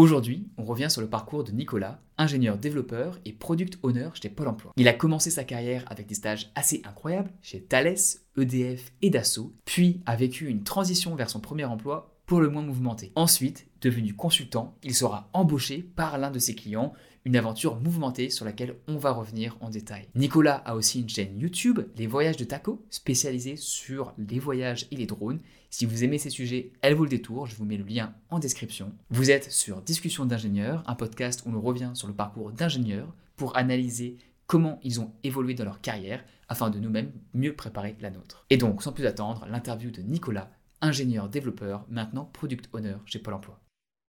Aujourd'hui, 0.00 0.48
on 0.56 0.64
revient 0.64 0.90
sur 0.90 1.02
le 1.02 1.10
parcours 1.10 1.44
de 1.44 1.52
Nicolas, 1.52 2.00
ingénieur 2.16 2.56
développeur 2.56 3.18
et 3.26 3.34
product 3.34 3.78
owner 3.82 4.08
chez 4.14 4.30
Pôle 4.30 4.48
Emploi. 4.48 4.72
Il 4.78 4.88
a 4.88 4.94
commencé 4.94 5.30
sa 5.30 5.44
carrière 5.44 5.84
avec 5.88 6.06
des 6.06 6.14
stages 6.14 6.50
assez 6.54 6.80
incroyables 6.86 7.30
chez 7.42 7.60
Thales, 7.60 7.98
EDF 8.38 8.92
et 9.02 9.10
Dassault, 9.10 9.52
puis 9.66 10.00
a 10.06 10.16
vécu 10.16 10.46
une 10.46 10.62
transition 10.62 11.14
vers 11.16 11.28
son 11.28 11.40
premier 11.40 11.66
emploi 11.66 12.16
pour 12.30 12.40
le 12.40 12.48
moins 12.48 12.62
mouvementé. 12.62 13.10
Ensuite, 13.16 13.66
devenu 13.80 14.14
consultant, 14.14 14.76
il 14.84 14.94
sera 14.94 15.28
embauché 15.32 15.82
par 15.82 16.16
l'un 16.16 16.30
de 16.30 16.38
ses 16.38 16.54
clients, 16.54 16.92
une 17.24 17.34
aventure 17.34 17.80
mouvementée 17.80 18.30
sur 18.30 18.44
laquelle 18.44 18.76
on 18.86 18.98
va 18.98 19.10
revenir 19.10 19.56
en 19.60 19.68
détail. 19.68 20.06
Nicolas 20.14 20.54
a 20.54 20.76
aussi 20.76 21.00
une 21.00 21.08
chaîne 21.08 21.40
YouTube, 21.40 21.80
Les 21.96 22.06
Voyages 22.06 22.36
de 22.36 22.44
Taco, 22.44 22.86
spécialisée 22.88 23.56
sur 23.56 24.14
les 24.16 24.38
voyages 24.38 24.86
et 24.92 24.96
les 24.96 25.06
drones. 25.06 25.40
Si 25.70 25.86
vous 25.86 26.04
aimez 26.04 26.18
ces 26.18 26.30
sujets, 26.30 26.70
elle 26.82 26.94
vaut 26.94 27.02
le 27.02 27.10
détour, 27.10 27.48
je 27.48 27.56
vous 27.56 27.64
mets 27.64 27.76
le 27.76 27.82
lien 27.82 28.14
en 28.28 28.38
description. 28.38 28.92
Vous 29.10 29.32
êtes 29.32 29.50
sur 29.50 29.82
Discussion 29.82 30.24
d'ingénieurs, 30.24 30.84
un 30.86 30.94
podcast 30.94 31.42
où 31.46 31.50
l'on 31.50 31.60
revient 31.60 31.90
sur 31.94 32.06
le 32.06 32.14
parcours 32.14 32.52
d'ingénieurs 32.52 33.12
pour 33.34 33.56
analyser 33.56 34.18
comment 34.46 34.78
ils 34.84 35.00
ont 35.00 35.10
évolué 35.24 35.54
dans 35.54 35.64
leur 35.64 35.80
carrière 35.80 36.24
afin 36.48 36.70
de 36.70 36.78
nous-mêmes 36.78 37.10
mieux 37.34 37.56
préparer 37.56 37.96
la 38.00 38.10
nôtre. 38.10 38.44
Et 38.50 38.56
donc, 38.56 38.84
sans 38.84 38.92
plus 38.92 39.06
attendre, 39.06 39.46
l'interview 39.48 39.90
de 39.90 40.02
Nicolas, 40.02 40.50
ingénieur 40.80 41.28
développeur, 41.28 41.86
maintenant 41.88 42.24
product 42.24 42.68
owner 42.72 42.96
chez 43.04 43.18
Pôle 43.18 43.34
Emploi. 43.34 43.60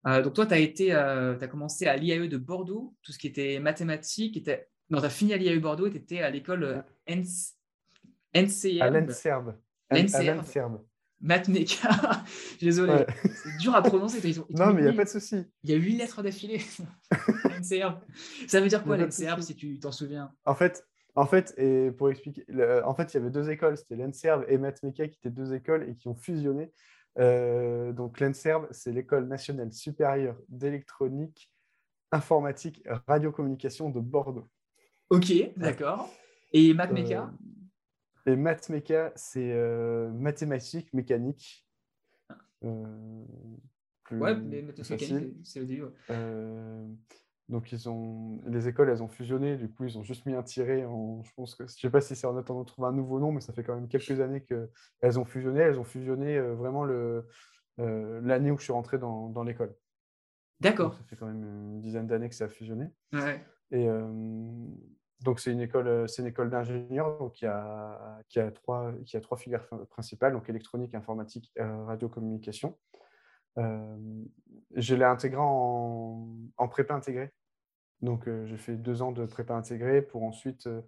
Euh, 0.08 0.22
donc 0.22 0.34
toi, 0.34 0.46
tu 0.46 0.54
as, 0.54 0.60
été, 0.60 0.94
euh, 0.94 1.38
as 1.40 1.48
commencé 1.48 1.86
à 1.86 1.98
l'IAE 1.98 2.28
de 2.28 2.38
Bordeaux, 2.38 2.96
tout 3.04 3.12
ce 3.12 3.18
qui 3.18 3.28
était 3.28 3.60
mathématiques. 3.60 4.38
Était... 4.38 4.70
Non, 4.90 5.00
tu 5.00 5.06
as 5.06 5.10
fini 5.10 5.34
à 5.34 5.38
l'IAE 5.38 5.60
Bordeaux 5.60 5.88
et 5.88 5.92
tu 5.92 5.98
étais 5.98 6.22
à 6.22 6.30
l'école 6.30 6.64
euh, 6.64 6.82
NCM. 7.08 8.82
À 8.82 8.90
l'NCERB. 8.90 9.56
l'NCERB. 9.92 10.80
Mathmeka. 11.20 11.90
Désolé, 12.62 13.06
c'est 13.24 13.58
dur 13.58 13.74
à 13.76 13.82
prononcer. 13.82 14.36
non, 14.52 14.72
mais 14.72 14.82
il 14.82 14.84
n'y 14.84 14.92
a 14.92 14.94
pas 14.94 15.06
de 15.06 15.10
souci. 15.10 15.44
Il 15.64 15.72
y 15.72 15.74
a 15.74 15.78
huit 15.78 15.98
lettres 15.98 16.22
d'affilée. 16.22 16.62
NCERB. 17.60 18.00
Ça 18.48 18.62
veut 18.62 18.68
dire 18.68 18.84
quoi 18.84 18.98
l'NCERB 18.98 19.42
si 19.42 19.56
tu 19.56 19.80
t'en 19.80 19.92
souviens? 19.92 20.32
En 20.46 20.54
fait, 20.54 20.86
en 21.18 21.26
fait, 21.26 21.56
et 21.58 21.92
pour 21.92 22.12
expliquer, 22.12 22.46
en 22.86 22.94
fait, 22.94 23.12
il 23.12 23.18
y 23.18 23.20
avait 23.20 23.32
deux 23.32 23.50
écoles, 23.50 23.76
c'était 23.76 23.96
l'ENSERV 23.96 24.46
et 24.50 24.60
Mathmeka 24.60 25.08
qui 25.08 25.18
étaient 25.18 25.32
deux 25.32 25.52
écoles 25.52 25.90
et 25.90 25.96
qui 25.96 26.08
ont 26.08 26.16
fusionné. 26.16 26.72
Euh, 27.18 27.92
donc 27.92 28.20
l'ENSERV, 28.20 28.68
c'est 28.70 28.92
l'école 28.92 29.28
nationale 29.28 29.74
supérieure 29.74 30.38
d'électronique, 30.48 31.52
informatique, 32.12 32.84
radiocommunication 33.08 33.90
de 33.90 34.00
Bordeaux. 34.00 34.48
Ok, 35.10 35.34
d'accord. 35.58 36.14
Et 36.54 36.76
Mathmeka 36.76 37.32
euh, 38.28 38.32
Et 38.32 38.36
Mathmeka, 38.36 39.12
c'est 39.16 39.54
euh, 39.54 40.12
mathématiques, 40.12 40.94
mécanique. 40.94 41.68
ouais, 42.62 44.36
mais 44.36 44.62
mathématiques, 44.62 45.34
c'est 45.44 45.60
le 45.62 45.66
début. 45.66 45.86
Donc, 47.50 47.72
ils 47.72 47.88
ont... 47.88 48.42
les 48.46 48.68
écoles, 48.68 48.90
elles 48.90 49.02
ont 49.02 49.08
fusionné. 49.08 49.56
Du 49.56 49.70
coup, 49.70 49.86
ils 49.86 49.98
ont 49.98 50.04
juste 50.04 50.26
mis 50.26 50.34
un 50.34 50.44
tiré. 50.44 50.86
En... 50.86 51.24
Je 51.24 51.32
pense 51.36 51.56
que... 51.56 51.66
Je 51.66 51.72
ne 51.72 51.78
sais 51.78 51.90
pas 51.90 52.02
si 52.02 52.16
c'est 52.16 52.28
en 52.28 52.36
attendant 52.38 52.62
de 52.62 52.66
trouver 52.66 52.90
un 52.90 52.92
nouveau 52.92 53.20
nom, 53.20 53.32
mais 53.32 53.42
ça 53.42 53.54
fait 53.54 53.64
quand 53.64 53.76
même 53.76 53.88
quelques 53.88 54.20
années 54.20 54.44
qu'elles 54.44 55.20
ont 55.20 55.26
fusionné. 55.26 55.62
Elles 55.62 55.80
ont 55.80 55.86
fusionné 55.86 56.38
euh, 56.38 56.56
vraiment 56.56 56.84
le... 56.84 57.28
Euh, 57.80 58.20
l'année 58.24 58.52
où 58.52 58.58
je 58.58 58.64
suis 58.64 58.74
rentré 58.74 58.98
dans, 58.98 59.30
dans 59.30 59.44
l'école. 59.44 59.74
D'accord. 60.60 60.96
Ça 60.96 61.04
fait 61.04 61.16
quand 61.16 61.28
même 61.28 61.44
une 61.44 61.80
dizaine 61.80 62.08
d'années 62.08 62.28
que 62.28 62.36
ça 62.36 62.46
a 62.46 62.50
fusionné. 62.50 62.92
Ouais. 63.14 63.42
Et 63.72 63.88
euh, 63.88 64.10
donc, 65.24 65.40
c'est 65.40 65.52
une 65.52 65.62
école, 65.62 66.10
c'est 66.10 66.24
une 66.24 66.28
école 66.28 66.50
d'ingénieurs 66.50 67.32
qui 67.34 67.46
a, 67.46 68.20
qui, 68.28 68.40
a 68.40 68.52
trois, 68.52 68.92
qui 69.06 69.16
a 69.16 69.22
trois 69.22 69.38
filières 69.38 69.68
principales, 69.90 70.34
donc 70.34 70.50
électronique, 70.50 70.96
informatique, 70.96 71.54
radiocommunication. 71.58 72.78
Euh, 73.58 73.98
je 74.76 74.96
l'ai 74.96 75.06
intégré 75.06 75.40
en, 75.40 76.28
en, 76.58 76.68
prépa 76.68 76.94
intégrée. 76.94 77.32
Donc, 78.02 78.28
euh, 78.28 78.46
j'ai 78.46 78.58
fait 78.58 78.76
deux 78.76 79.02
ans 79.02 79.12
de 79.12 79.26
prépa 79.26 79.56
intégrée 79.56 80.02
pour 80.02 80.24
ensuite 80.24 80.68
euh, 80.68 80.82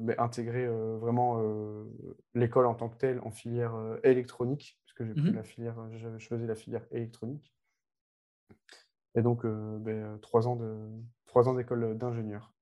ben, 0.00 0.14
intégrer 0.18 0.66
vraiment 0.98 1.40
l'école 2.34 2.66
en 2.66 2.74
tant 2.74 2.88
que 2.88 2.96
telle 2.96 3.20
en 3.20 3.30
filière 3.30 3.74
électronique, 4.02 4.78
puisque 4.84 5.04
j'ai 5.04 5.20
mmh 5.20 5.34
la 5.34 5.42
filière, 5.44 5.76
j'avais 5.92 6.18
choisi 6.18 6.46
la 6.46 6.56
filière 6.56 6.84
électronique. 6.90 7.54
Et 9.14 9.22
donc, 9.22 9.46
ben, 9.46 10.18
trois 10.20 10.48
ans 10.48 10.56
de 10.56 10.88
trois 11.26 11.48
ans 11.48 11.54
d'école 11.54 11.96
d'ingénieur. 11.96 12.52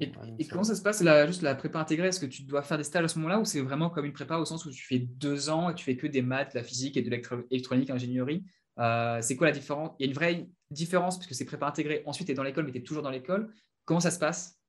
Et, 0.00 0.46
comment 0.46 0.62
ça 0.62 0.76
se 0.76 0.82
passe, 0.82 1.02
la, 1.02 1.26
juste 1.26 1.42
la 1.42 1.54
prépa 1.54 1.80
intégrée? 1.80 2.08
Est-ce 2.08 2.20
que 2.20 2.26
tu 2.26 2.42
dois 2.42 2.62
faire 2.62 2.78
des 2.78 2.84
stages 2.84 3.04
à 3.04 3.08
ce 3.08 3.18
moment-là 3.18 3.40
ou 3.40 3.44
c'est 3.44 3.60
vraiment 3.60 3.90
comme 3.90 4.04
une 4.04 4.12
prépa 4.12 4.36
au 4.36 4.44
sens 4.44 4.64
où 4.66 4.70
tu 4.70 4.84
fais 4.86 4.98
deux 4.98 5.50
ans 5.50 5.70
et 5.70 5.74
tu 5.74 5.84
fais 5.84 5.96
que 5.96 6.06
des 6.06 6.22
maths, 6.22 6.54
la 6.54 6.62
physique 6.62 6.96
et 6.96 7.02
de 7.02 7.10
l'électronique, 7.10 7.90
ingénierie? 7.90 8.44
Euh, 8.78 9.20
C'est 9.20 9.36
quoi 9.36 9.48
la 9.48 9.52
différence? 9.52 9.90
Il 9.98 10.04
y 10.04 10.06
a 10.06 10.10
une 10.10 10.14
vraie 10.14 10.48
différence 10.74 11.18
puisque 11.18 11.34
c'est 11.34 11.44
prépa 11.44 11.66
intégrée. 11.66 12.02
Ensuite, 12.06 12.26
tu 12.26 12.32
es 12.32 12.34
dans 12.34 12.42
l'école, 12.42 12.66
mais 12.66 12.72
tu 12.72 12.78
es 12.78 12.82
toujours 12.82 13.02
dans 13.02 13.10
l'école. 13.10 13.50
Comment 13.84 14.00
ça 14.00 14.10
se 14.10 14.18
passe? 14.18 14.60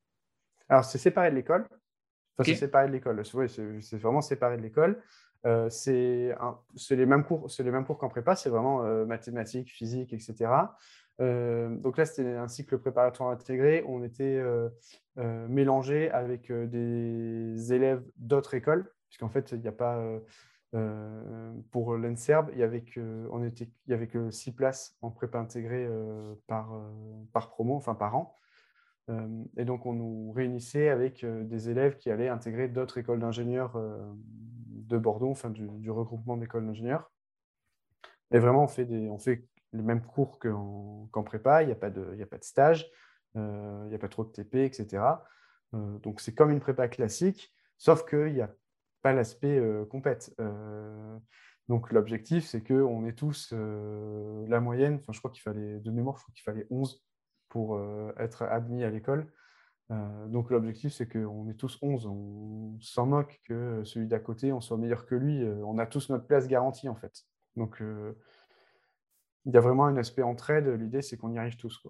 Alors, 0.69 0.85
c'est 0.85 0.97
séparé 0.97 1.29
de 1.31 1.35
l'école. 1.35 1.67
Enfin, 2.37 2.51
c'est 2.51 2.55
séparé 2.55 2.87
de 2.87 2.93
l'école. 2.93 3.23
c'est 3.25 3.97
vraiment 3.97 4.21
séparé 4.21 4.57
de 4.57 4.61
l'école. 4.61 5.01
Euh, 5.45 5.69
c'est 5.69 6.35
les 6.95 7.05
mêmes 7.05 7.23
cours, 7.23 7.47
les 7.59 7.71
mêmes 7.71 7.85
cours 7.85 7.97
qu'en 7.97 8.09
prépa. 8.09 8.35
C'est 8.35 8.49
vraiment 8.49 8.83
euh, 8.83 9.05
mathématiques, 9.05 9.69
physique, 9.71 10.13
etc. 10.13 10.51
Euh, 11.21 11.69
donc 11.77 11.97
là, 11.97 12.05
c'était 12.05 12.33
un 12.33 12.47
cycle 12.47 12.77
préparatoire 12.79 13.29
intégré. 13.29 13.83
On 13.87 14.03
était 14.03 14.41
mélangé 15.15 16.11
avec 16.11 16.51
des 16.51 17.73
élèves 17.73 18.03
d'autres 18.17 18.55
écoles, 18.55 18.91
puisqu'en 19.09 19.29
fait, 19.29 19.51
il 19.51 19.59
n'y 19.59 19.67
a 19.67 19.71
pas. 19.71 20.01
Pour 21.71 21.95
l'ENSERB, 21.95 22.49
il 22.51 22.57
n'y 22.57 22.63
avait, 22.63 22.83
avait 23.89 24.07
que 24.07 24.29
six 24.31 24.53
places 24.53 24.97
en 25.01 25.09
prépa 25.11 25.39
intégrée 25.39 25.87
par, 26.47 26.73
par 27.31 27.49
promo, 27.49 27.75
enfin 27.75 27.95
par 27.95 28.15
an. 28.15 28.35
et 29.57 29.65
donc, 29.65 29.85
on 29.85 29.93
nous 29.93 30.31
réunissait 30.31 30.89
avec 30.89 31.25
des 31.25 31.69
élèves 31.69 31.97
qui 31.97 32.11
allaient 32.11 32.27
intégrer 32.27 32.67
d'autres 32.67 32.97
écoles 32.97 33.19
d'ingénieurs 33.19 33.77
de 34.85 34.97
Bordeaux, 34.97 35.31
enfin 35.31 35.49
du, 35.49 35.89
regroupement 35.89 36.37
d'écoles 36.37 36.65
d'ingénieurs. 36.65 37.11
Et 38.31 38.39
vraiment, 38.39 38.63
on 38.63 38.67
fait, 38.67 38.85
les 38.85 39.81
mêmes 39.81 40.01
cours 40.01 40.39
qu'en 40.39 41.23
prépa, 41.23 41.63
il 41.63 41.67
n'y 41.67 41.71
a, 41.71 41.75
pas 41.75 41.89
de, 41.89 42.17
stage, 42.41 42.89
euh, 43.35 43.81
il 43.85 43.89
n'y 43.89 43.95
a 43.95 43.99
pas 43.99 44.07
trop 44.07 44.23
de 44.23 44.31
TP, 44.31 44.55
etc. 44.65 45.03
Euh, 45.73 45.97
donc 45.99 46.21
c'est 46.21 46.33
comme 46.33 46.51
une 46.51 46.59
prépa 46.59 46.87
classique, 46.87 47.53
sauf 47.77 48.05
qu'il 48.05 48.33
n'y 48.33 48.41
a 48.41 48.53
l'aspect 49.13 49.57
euh, 49.57 49.85
compète. 49.85 50.35
donc 51.67 51.91
l'objectif, 51.91 52.45
c'est 52.45 52.63
qu'on 52.63 53.05
est 53.05 53.17
tous 53.17 53.53
la 53.53 54.59
moyenne, 54.59 54.95
enfin, 54.95 55.13
je 55.13 55.19
crois 55.19 55.31
qu'il 55.31 55.41
fallait, 55.41 55.79
de 55.79 55.91
mémoire, 55.91 56.23
qu'il 56.33 56.43
fallait 56.43 56.67
11 56.69 57.03
pour 57.49 57.79
être 58.17 58.43
admis 58.43 58.83
à 58.83 58.89
l'école. 58.89 59.31
donc 60.27 60.51
l'objectif, 60.51 60.93
c'est 60.93 61.07
qu'on 61.07 61.49
est 61.49 61.55
tous 61.55 61.79
11. 61.81 62.05
On 62.05 62.77
s'en 62.81 63.05
moque 63.07 63.41
que 63.45 63.83
celui 63.83 64.07
d'à 64.07 64.19
côté, 64.19 64.51
on 64.51 64.61
soit 64.61 64.77
meilleur 64.77 65.05
que 65.05 65.15
lui. 65.15 65.43
on 65.63 65.77
a 65.79 65.85
tous 65.87 66.09
notre 66.09 66.27
place 66.27 66.47
garantie, 66.47 66.89
en 66.89 66.95
fait. 66.95 67.23
Donc, 67.55 67.81
il 69.45 69.53
y 69.53 69.57
a 69.57 69.61
vraiment 69.61 69.85
un 69.85 69.97
aspect 69.97 70.23
entraide. 70.23 70.67
L'idée, 70.67 71.01
c'est 71.01 71.17
qu'on 71.17 71.31
y 71.31 71.37
arrive 71.37 71.55
tous. 71.55 71.81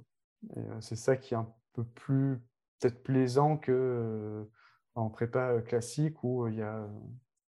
Euh, 0.58 0.82
c'est 0.82 0.96
ça 0.96 1.16
qui 1.16 1.34
est 1.34 1.38
un 1.38 1.52
peu 1.74 1.84
plus 1.84 2.40
peut-être 2.80 3.02
plaisant 3.04 3.58
que 3.58 3.72
euh, 3.72 4.44
en 4.96 5.10
prépa 5.10 5.52
euh, 5.52 5.62
classique 5.62 6.24
où 6.24 6.48
il 6.48 6.56
y 6.56 6.62
a, 6.62 6.88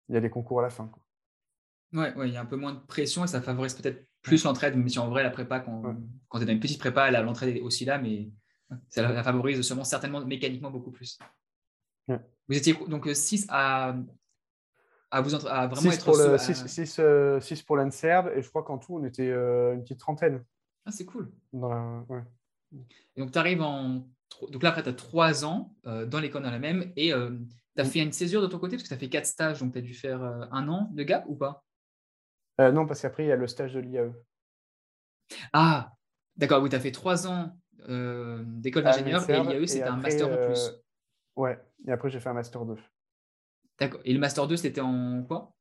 il 0.08 0.16
y 0.16 0.18
a 0.18 0.22
les 0.22 0.30
concours 0.30 0.60
à 0.60 0.64
la 0.64 0.70
fin. 0.70 0.88
Quoi. 0.88 1.04
Ouais, 1.94 2.14
ouais, 2.16 2.28
il 2.28 2.34
y 2.34 2.38
a 2.38 2.42
un 2.42 2.46
peu 2.46 2.56
moins 2.56 2.74
de 2.74 2.80
pression 2.80 3.24
et 3.24 3.28
ça 3.28 3.42
favorise 3.42 3.74
peut-être 3.74 4.06
plus 4.22 4.44
l'entraide, 4.44 4.76
même 4.76 4.88
si 4.88 5.00
en 5.00 5.10
vrai, 5.10 5.24
la 5.24 5.32
prépa, 5.32 5.60
quand, 5.60 5.96
quand 6.28 6.38
tu 6.38 6.44
es 6.44 6.46
dans 6.46 6.54
une 6.54 6.60
petite 6.60 6.80
prépa, 6.80 7.10
l'entraide 7.10 7.56
est 7.56 7.62
aussi 7.62 7.86
là, 7.86 7.98
mais 7.98 8.30
ça 8.90 9.02
la 9.02 9.24
favorise 9.24 9.62
sûrement 9.62 9.84
certainement 9.84 10.24
mécaniquement 10.24 10.70
beaucoup 10.70 10.92
plus. 10.92 11.18
Vous 12.08 12.58
étiez 12.58 12.74
donc 12.88 13.08
6 13.12 13.48
à 13.50 13.96
à, 15.12 15.22
vous, 15.22 15.34
à 15.48 15.68
vraiment 15.68 15.92
6 15.92 15.96
être 15.96 16.06
pour 16.06 16.18
le, 16.18 16.38
6, 16.38 17.00
euh, 17.00 17.40
pour 17.66 17.78
l'ANSERB 17.78 18.30
et 18.36 18.42
je 18.42 18.50
crois 18.50 18.64
qu'en 18.64 18.78
tout, 18.78 18.96
on 18.96 19.04
était 19.04 19.30
euh, 19.30 19.74
une 19.74 19.82
petite 19.82 20.00
trentaine. 20.00 20.44
Ah, 20.86 20.92
c'est 20.92 21.06
cool. 21.06 21.32
ouais. 21.54 22.24
Et 23.16 23.22
donc, 23.22 23.32
tu 23.32 23.40
arrives 23.40 23.62
en. 23.62 24.08
Donc 24.52 24.64
là, 24.64 24.70
après, 24.70 24.84
tu 24.84 24.90
as 24.90 24.94
3 24.94 25.46
ans 25.46 25.76
euh, 25.86 26.06
dans 26.06 26.20
l'école 26.20 26.44
dans 26.44 26.52
la 26.52 26.60
même 26.60 26.92
et 26.96 27.12
tu 27.12 27.82
as 27.82 27.86
fait 27.86 28.00
une 28.00 28.12
césure 28.12 28.42
de 28.42 28.48
ton 28.48 28.60
côté 28.60 28.76
parce 28.76 28.84
que 28.84 28.90
tu 28.90 28.94
as 28.94 28.98
fait 28.98 29.10
4 29.10 29.26
stages, 29.26 29.60
donc 29.60 29.74
tu 29.74 29.80
as 29.80 29.82
dû 29.82 29.94
faire 29.94 30.22
un 30.24 30.68
an 30.68 30.90
de 30.94 31.04
gap 31.04 31.26
ou 31.28 31.36
pas? 31.36 31.66
Non, 32.60 32.86
parce 32.86 33.02
qu'après, 33.02 33.24
il 33.26 33.28
y 33.28 33.32
a 33.32 33.36
le 33.36 33.48
stage 33.48 33.74
de 33.74 33.80
l'IAE. 33.80 34.12
Ah, 35.54 35.94
d'accord, 36.36 36.62
oui, 36.62 36.70
tu 36.70 36.76
as 36.76 36.80
fait 36.80 36.92
3 36.92 37.28
ans 37.28 37.58
d'école 37.80 38.84
d'ingénieur 38.84 39.30
et 39.30 39.44
l'IAE, 39.44 39.68
c'était 39.68 39.84
un 39.84 39.98
master 39.98 40.32
en 40.32 40.46
plus. 40.46 40.72
Ouais, 41.36 41.60
et 41.88 41.92
après, 41.92 42.10
j'ai 42.10 42.20
fait 42.20 42.30
un 42.30 42.34
master 42.34 42.66
2. 42.66 42.76
D'accord. 43.80 44.02
Et 44.04 44.14
le 44.14 44.20
Master 44.20 44.46
2, 44.46 44.58
c'était 44.58 44.82
en 44.82 45.24
quoi? 45.24 45.54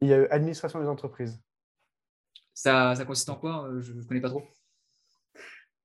Il 0.00 0.08
y 0.08 0.14
a 0.14 0.18
eu 0.18 0.26
administration 0.28 0.80
des 0.80 0.88
entreprises. 0.88 1.38
Ça, 2.54 2.94
ça 2.94 3.04
consiste 3.04 3.28
en 3.28 3.36
quoi? 3.36 3.68
Je 3.80 3.92
ne 3.92 4.02
connais 4.02 4.22
pas 4.22 4.30
trop. 4.30 4.42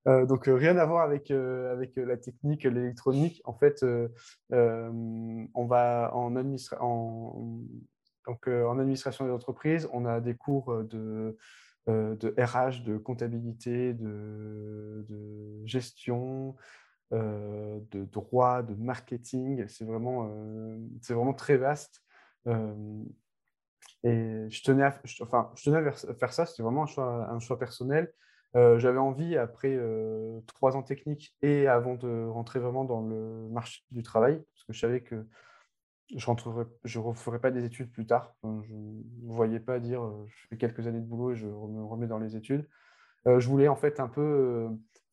Euh, 0.08 0.26
donc, 0.26 0.48
euh, 0.48 0.56
rien 0.56 0.78
à 0.78 0.86
voir 0.86 1.04
avec, 1.04 1.30
euh, 1.32 1.72
avec 1.72 1.96
la 1.96 2.18
technique, 2.18 2.64
l'électronique. 2.64 3.42
En 3.46 3.54
fait, 3.54 3.86
on 4.52 5.66
va 5.68 6.12
en, 6.14 6.36
en 6.36 6.40
administration 8.80 9.26
des 9.26 9.32
entreprises, 9.32 9.88
on 9.94 10.06
a 10.06 10.20
des 10.20 10.36
cours 10.36 10.84
de 10.84 11.38
de 11.88 12.36
RH, 12.38 12.84
de 12.84 12.98
comptabilité, 12.98 13.96
de, 13.96 15.04
gestion, 15.66 16.56
de 17.12 18.06
droit, 18.06 18.62
de 18.62 18.76
marketing. 18.76 19.68
C'est 19.68 19.86
vraiment, 19.86 20.30
vraiment 21.10 21.34
très 21.34 21.58
vaste. 21.58 22.04
et 24.04 24.04
je 24.04 24.64
tenais 24.64 24.84
à, 24.84 25.02
enfin, 25.22 25.52
je 25.56 25.64
tenais 25.64 25.80
à 25.80 25.92
faire 25.92 26.34
ça, 26.34 26.46
c'était 26.46 26.64
vraiment 26.64 26.84
un 26.84 26.86
choix, 26.86 27.28
un 27.30 27.40
choix 27.40 27.58
personnel. 27.58 28.14
J'avais 28.54 29.00
envie, 29.00 29.38
après 29.38 29.80
trois 30.48 30.76
ans 30.76 30.84
techniques 30.84 31.36
et 31.42 31.68
avant 31.68 31.96
de 31.96 32.26
rentrer 32.28 32.60
vraiment 32.60 32.84
dans 32.84 33.02
le 33.02 33.48
marché 33.50 33.84
du 33.92 34.04
travail, 34.04 34.44
parce 34.54 34.66
que 34.66 34.74
je 34.74 34.80
savais 34.80 35.02
que 35.02 35.26
je 36.14 36.30
ne 36.30 37.04
referais 37.04 37.40
pas 37.40 37.52
des 37.52 37.64
études 37.64 37.92
plus 37.92 38.06
tard. 38.06 38.36
je 38.44 38.74
ne 38.74 39.02
voyais 39.24 39.62
pas 39.62 39.80
dire 39.80 40.02
je 40.28 40.48
fais 40.50 40.58
quelques 40.58 40.86
années 40.86 41.00
de 41.00 41.06
boulot 41.06 41.32
et 41.32 41.36
je 41.36 41.48
me 41.48 41.84
remets 41.86 42.08
dans 42.08 42.20
les 42.20 42.36
études. 42.36 42.68
je 43.26 43.48
voulais 43.48 43.70
en 43.70 43.78
fait 43.78 44.00
un 44.00 44.10
peu 44.10 44.68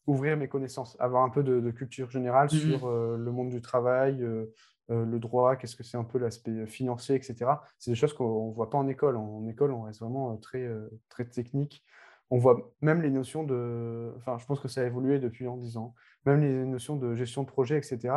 ouvrir 0.06 0.36
mes 0.36 0.48
connaissances, 0.48 0.96
avoir 0.98 1.22
un 1.22 1.30
peu 1.30 1.44
de, 1.44 1.70
culture 1.70 2.10
générale 2.10 2.46
mmh 2.46 2.58
sur 2.58 2.90
le 2.90 3.30
monde 3.30 3.50
du 3.50 3.60
travail, 3.60 4.26
le 4.88 5.18
droit, 5.18 5.54
qu'est-ce 5.54 5.76
que 5.76 5.84
c'est 5.84 5.98
un 5.98 6.04
peu 6.04 6.18
l'aspect 6.18 6.66
financier, 6.66 7.14
etc. 7.14 7.52
C'est 7.78 7.92
des 7.92 7.96
choses 7.96 8.14
qu'on 8.14 8.48
ne 8.48 8.54
voit 8.54 8.70
pas 8.70 8.78
en 8.78 8.88
école. 8.88 9.16
En, 9.16 9.46
école, 9.46 9.70
on 9.70 9.82
reste 9.82 10.00
vraiment 10.00 10.36
très, 10.38 10.68
très 11.08 11.26
technique. 11.26 11.84
On 12.30 12.38
voit 12.38 12.72
même 12.80 13.02
les 13.02 13.10
notions 13.10 13.44
de. 13.44 14.12
Enfin, 14.16 14.38
je 14.38 14.46
pense 14.46 14.60
que 14.60 14.68
ça 14.68 14.82
a 14.82 14.84
évolué 14.84 15.18
depuis 15.18 15.46
en 15.46 15.56
10 15.56 15.76
ans. 15.78 15.94
Même 16.26 16.40
les 16.40 16.64
notions 16.66 16.96
de 16.96 17.14
gestion 17.14 17.42
de 17.42 17.48
projet, 17.48 17.78
etc. 17.78 18.14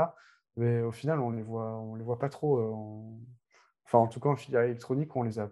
Mais 0.57 0.81
au 0.81 0.91
final, 0.91 1.19
on 1.19 1.29
les 1.31 1.43
voit, 1.43 1.77
on 1.79 1.95
les 1.95 2.03
voit 2.03 2.19
pas 2.19 2.29
trop. 2.29 2.59
En... 2.59 3.19
Enfin, 3.85 3.99
en 3.99 4.07
tout 4.07 4.19
cas, 4.19 4.29
en 4.29 4.35
filière 4.35 4.63
électronique, 4.63 5.15
on 5.15 5.23
les 5.23 5.39
a, 5.39 5.49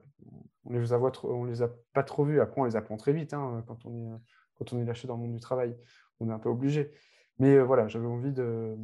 on 0.65 0.73
les 0.73 0.93
a, 0.93 0.99
on 1.23 1.45
les 1.45 1.61
a 1.61 1.69
pas 1.93 2.03
trop 2.03 2.25
vus. 2.25 2.41
Après, 2.41 2.61
on 2.61 2.65
les 2.65 2.75
apprend 2.75 2.97
très 2.97 3.13
vite 3.13 3.33
hein, 3.33 3.63
quand 3.67 3.85
on 3.85 3.95
est, 3.95 4.19
quand 4.55 4.73
on 4.73 4.79
est 4.79 4.85
lâché 4.85 5.07
dans 5.07 5.15
le 5.15 5.21
monde 5.21 5.33
du 5.33 5.39
travail. 5.39 5.75
On 6.19 6.29
est 6.29 6.33
un 6.33 6.39
peu 6.39 6.49
obligé. 6.49 6.91
Mais 7.37 7.55
euh, 7.55 7.63
voilà, 7.63 7.87
j'avais 7.87 8.07
envie 8.07 8.33
de 8.33 8.75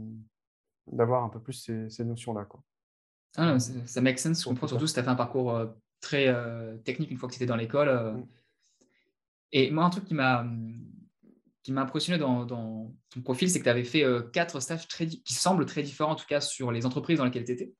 d'avoir 0.88 1.24
un 1.24 1.30
peu 1.30 1.39
plus 1.39 1.54
ces, 1.54 1.89
ces 1.89 2.06
notions-là. 2.06 2.45
Quoi. 2.45 2.62
Ah, 3.38 3.57
ça 3.60 4.01
make 4.01 4.19
sense. 4.19 4.42
Je 4.42 4.48
comprends 4.48 4.68
surtout 4.68 4.88
si 4.88 4.94
tu 4.94 5.00
as 5.00 5.04
fait 5.04 5.10
un 5.10 5.16
parcours 5.16 5.56
euh, 5.56 5.66
très 6.00 6.28
euh, 6.28 6.78
technique 6.78 7.12
une 7.12 7.18
fois 7.18 7.28
que 7.28 7.33
tu 7.33 7.38
étais 7.38 7.48
dans 7.48 7.56
l'école. 7.56 7.89
Mmh. 7.89 8.28
Et 9.57 9.72
moi, 9.72 9.86
un 9.86 9.90
truc 9.90 10.04
qui 10.04 10.13
m'a 10.13 10.46
qui 11.63 11.72
m'a 11.72 11.81
impressionné 11.81 12.19
dans, 12.19 12.46
ton 12.46 13.22
profil, 13.24 13.50
c'est 13.50 13.57
que 13.57 13.63
tu 13.63 13.69
avais 13.69 13.86
fait 13.86 14.04
euh, 14.04 14.22
quatre 14.22 14.60
stages 14.60 14.88
très, 14.88 15.07
qui 15.07 15.34
semblent 15.34 15.66
très 15.66 15.81
différents, 15.81 16.12
en 16.12 16.16
tout 16.16 16.28
cas 16.28 16.40
sur 16.40 16.72
les 16.72 16.86
entreprises 16.86 17.18
dans 17.18 17.25
lesquelles 17.25 17.46
tu 17.46 17.54
étais. 17.54 17.74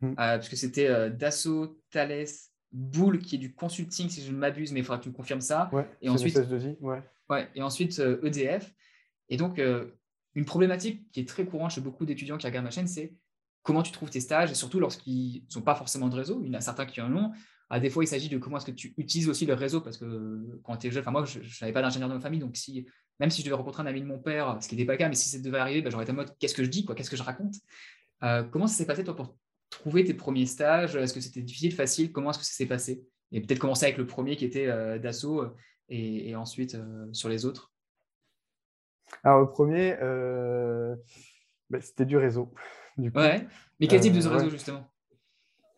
Mm. 0.00 0.08
Euh, 0.08 0.14
parce 0.14 0.48
que 0.48 0.56
c'était 0.56 0.88
euh, 0.88 1.10
Dassault, 1.10 1.80
Thales, 1.90 2.26
Bull, 2.72 3.20
qui 3.20 3.36
est 3.36 3.38
du 3.38 3.54
consulting, 3.54 4.08
si 4.08 4.24
je 4.24 4.32
ne 4.32 4.36
m'abuse, 4.36 4.72
mais 4.72 4.80
il 4.80 4.82
faudra 4.82 4.98
que 4.98 5.04
tu 5.04 5.10
me 5.10 5.14
confirmes 5.14 5.42
ça. 5.42 5.70
et, 6.02 6.08
ensuite, 6.08 6.36
ouais. 6.80 7.02
Ouais, 7.28 7.48
et 7.54 7.62
ensuite, 7.62 8.00
EDF. 8.00 8.74
Et 9.28 9.36
donc, 9.36 9.60
une 10.34 10.44
problématique 10.44 11.08
qui 11.12 11.20
est 11.20 11.28
très 11.28 11.44
courante 11.44 11.70
chez 11.70 11.80
beaucoup 11.80 12.04
d'étudiants 12.04 12.36
qui 12.36 12.46
regardent 12.46 12.64
ma 12.64 12.72
chaîne, 12.72 12.88
c'est 12.88 13.14
comment 13.62 13.84
tu 13.84 13.92
trouves 13.92 14.10
tes 14.10 14.20
stages, 14.20 14.50
et 14.50 14.54
surtout 14.54 14.80
lorsqu'ils 14.80 15.44
n'ont 15.54 15.62
pas 15.62 15.76
forcément 15.76 16.08
de 16.08 16.16
réseau. 16.16 16.40
Il 16.42 16.48
y 16.48 16.50
en 16.50 16.58
a 16.58 16.62
certains 16.62 16.86
qui 16.86 17.00
en 17.00 17.14
ont. 17.14 17.30
À 17.70 17.80
des 17.80 17.88
fois, 17.88 18.02
il 18.04 18.08
s'agit 18.08 18.28
de 18.28 18.38
comment 18.38 18.56
est-ce 18.56 18.66
que 18.66 18.72
tu 18.72 18.94
utilises 18.96 19.28
aussi 19.28 19.46
le 19.46 19.54
réseau, 19.54 19.80
parce 19.80 19.96
que 19.96 20.60
quand 20.64 20.76
tu 20.76 20.88
es 20.88 20.90
jeune, 20.90 21.02
enfin 21.02 21.12
moi, 21.12 21.24
je 21.24 21.38
n'avais 21.60 21.72
pas 21.72 21.82
d'ingénieur 21.82 22.08
de 22.08 22.14
ma 22.14 22.20
famille, 22.20 22.40
donc 22.40 22.56
si 22.56 22.86
même 23.20 23.30
si 23.30 23.42
je 23.42 23.46
devais 23.46 23.56
rencontrer 23.56 23.82
un 23.82 23.86
ami 23.86 24.00
de 24.00 24.06
mon 24.06 24.18
père, 24.18 24.56
ce 24.60 24.68
qui 24.68 24.74
n'était 24.74 24.86
pas 24.86 24.92
le 24.92 24.98
cas, 24.98 25.08
mais 25.08 25.14
si 25.14 25.28
ça 25.28 25.38
devait 25.38 25.58
arriver, 25.58 25.82
bah, 25.82 25.90
j'aurais 25.90 26.04
été 26.04 26.12
en 26.12 26.16
mode 26.16 26.34
qu'est-ce 26.38 26.54
que 26.54 26.64
je 26.64 26.70
dis, 26.70 26.86
quoi, 26.86 26.94
qu'est-ce 26.94 27.10
que 27.10 27.16
je 27.16 27.22
raconte? 27.22 27.54
Euh, 28.24 28.42
Comment 28.44 28.66
ça 28.66 28.74
s'est 28.74 28.86
passé, 28.86 29.04
toi, 29.04 29.14
pour 29.14 29.36
trouver 29.68 30.04
tes 30.04 30.14
premiers 30.14 30.46
stages? 30.46 30.96
Est-ce 30.96 31.12
que 31.12 31.20
c'était 31.20 31.42
difficile, 31.42 31.74
facile? 31.74 32.12
Comment 32.12 32.30
est-ce 32.30 32.38
que 32.38 32.44
ça 32.46 32.54
s'est 32.54 32.66
passé? 32.66 33.04
Et 33.30 33.42
peut-être 33.42 33.58
commencer 33.58 33.84
avec 33.84 33.98
le 33.98 34.06
premier 34.06 34.36
qui 34.36 34.46
était 34.46 34.66
euh, 34.66 34.98
d'assaut 34.98 35.42
euh, 35.42 35.54
et, 35.90 36.34
ensuite 36.34 36.78
sur 37.12 37.28
les 37.28 37.44
autres. 37.44 37.70
Alors, 39.22 39.40
le 39.40 39.48
premier, 39.50 39.96
bah, 41.68 41.80
c'était 41.80 42.06
du 42.06 42.16
réseau. 42.16 42.54
Du 42.96 43.10
Ouais, 43.14 43.46
mais 43.78 43.86
quel 43.86 44.00
type 44.00 44.14
de 44.14 44.26
réseau, 44.26 44.48
justement? 44.48 44.89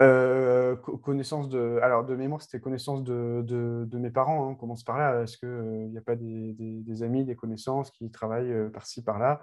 Euh, 0.00 0.76
connaissance 0.76 1.48
de, 1.48 1.78
alors 1.82 2.04
de 2.04 2.16
mémoire, 2.16 2.40
c'était 2.40 2.60
connaissance 2.60 3.04
de, 3.04 3.42
de, 3.44 3.98
mes 3.98 4.10
parents. 4.10 4.44
Hein, 4.44 4.50
on 4.52 4.54
commence 4.54 4.84
par 4.84 4.98
là. 4.98 5.22
Est-ce 5.22 5.36
qu'il 5.36 5.48
n'y 5.48 5.96
euh, 5.96 6.00
a 6.00 6.02
pas 6.02 6.16
des, 6.16 6.54
des, 6.54 7.02
amis, 7.02 7.24
des 7.24 7.36
connaissances 7.36 7.90
qui 7.90 8.10
travaillent 8.10 8.52
euh, 8.52 8.70
par-ci, 8.70 9.02
par-là? 9.02 9.42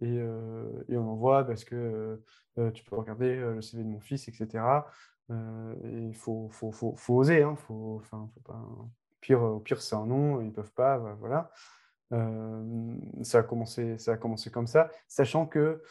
Et, 0.00 0.16
et, 0.88 0.96
on 0.96 1.08
en 1.08 1.14
voit 1.14 1.44
parce 1.44 1.64
que 1.64 2.20
tu 2.74 2.82
peux 2.82 2.96
regarder 2.96 3.36
le 3.36 3.62
CV 3.62 3.84
de 3.84 3.88
mon 3.88 4.00
fils, 4.00 4.26
etc. 4.26 4.64
il 5.30 6.12
faut, 6.12 6.48
faut, 6.50 6.72
faut, 6.72 6.96
faut, 6.96 7.14
oser. 7.14 7.44
Hein, 7.44 7.54
faut, 7.54 8.02
faut 8.10 8.40
pas... 8.44 8.60
pire, 9.20 9.40
au 9.40 9.60
pire, 9.60 9.80
c'est 9.80 9.94
un 9.94 10.06
nom, 10.06 10.40
ils 10.40 10.48
ne 10.48 10.50
peuvent 10.50 10.72
pas. 10.72 10.98
Voilà. 11.20 11.52
ça, 13.22 13.38
a 13.38 13.42
commencé, 13.44 13.96
ça 13.98 14.14
a 14.14 14.16
commencé 14.16 14.50
comme 14.50 14.66
ça, 14.66 14.90
sachant 15.06 15.46
que 15.46 15.84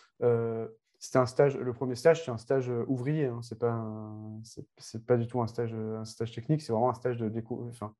c'était 0.99 1.19
un 1.19 1.25
stage, 1.27 1.57
le 1.57 1.73
premier 1.73 1.95
stage, 1.95 2.25
c'est 2.25 2.31
un 2.31 2.37
stage 2.37 2.69
euh, 2.69 2.83
ouvrier. 2.87 3.25
Hein, 3.25 3.41
c'est 3.43 3.59
pas, 3.59 3.85
c'est, 4.43 5.05
pas 5.05 5.17
du 5.17 5.27
tout 5.27 5.41
un 5.41 5.47
stage, 5.47 5.73
euh, 5.73 5.99
un 5.99 6.05
stage 6.05 6.31
technique. 6.31 6.61
C'est 6.61 6.71
vraiment 6.71 6.89
un 6.89 6.95
stage 6.95 7.17
de 7.17 7.29
découverte. 7.29 7.69
Enfin, 7.69 7.93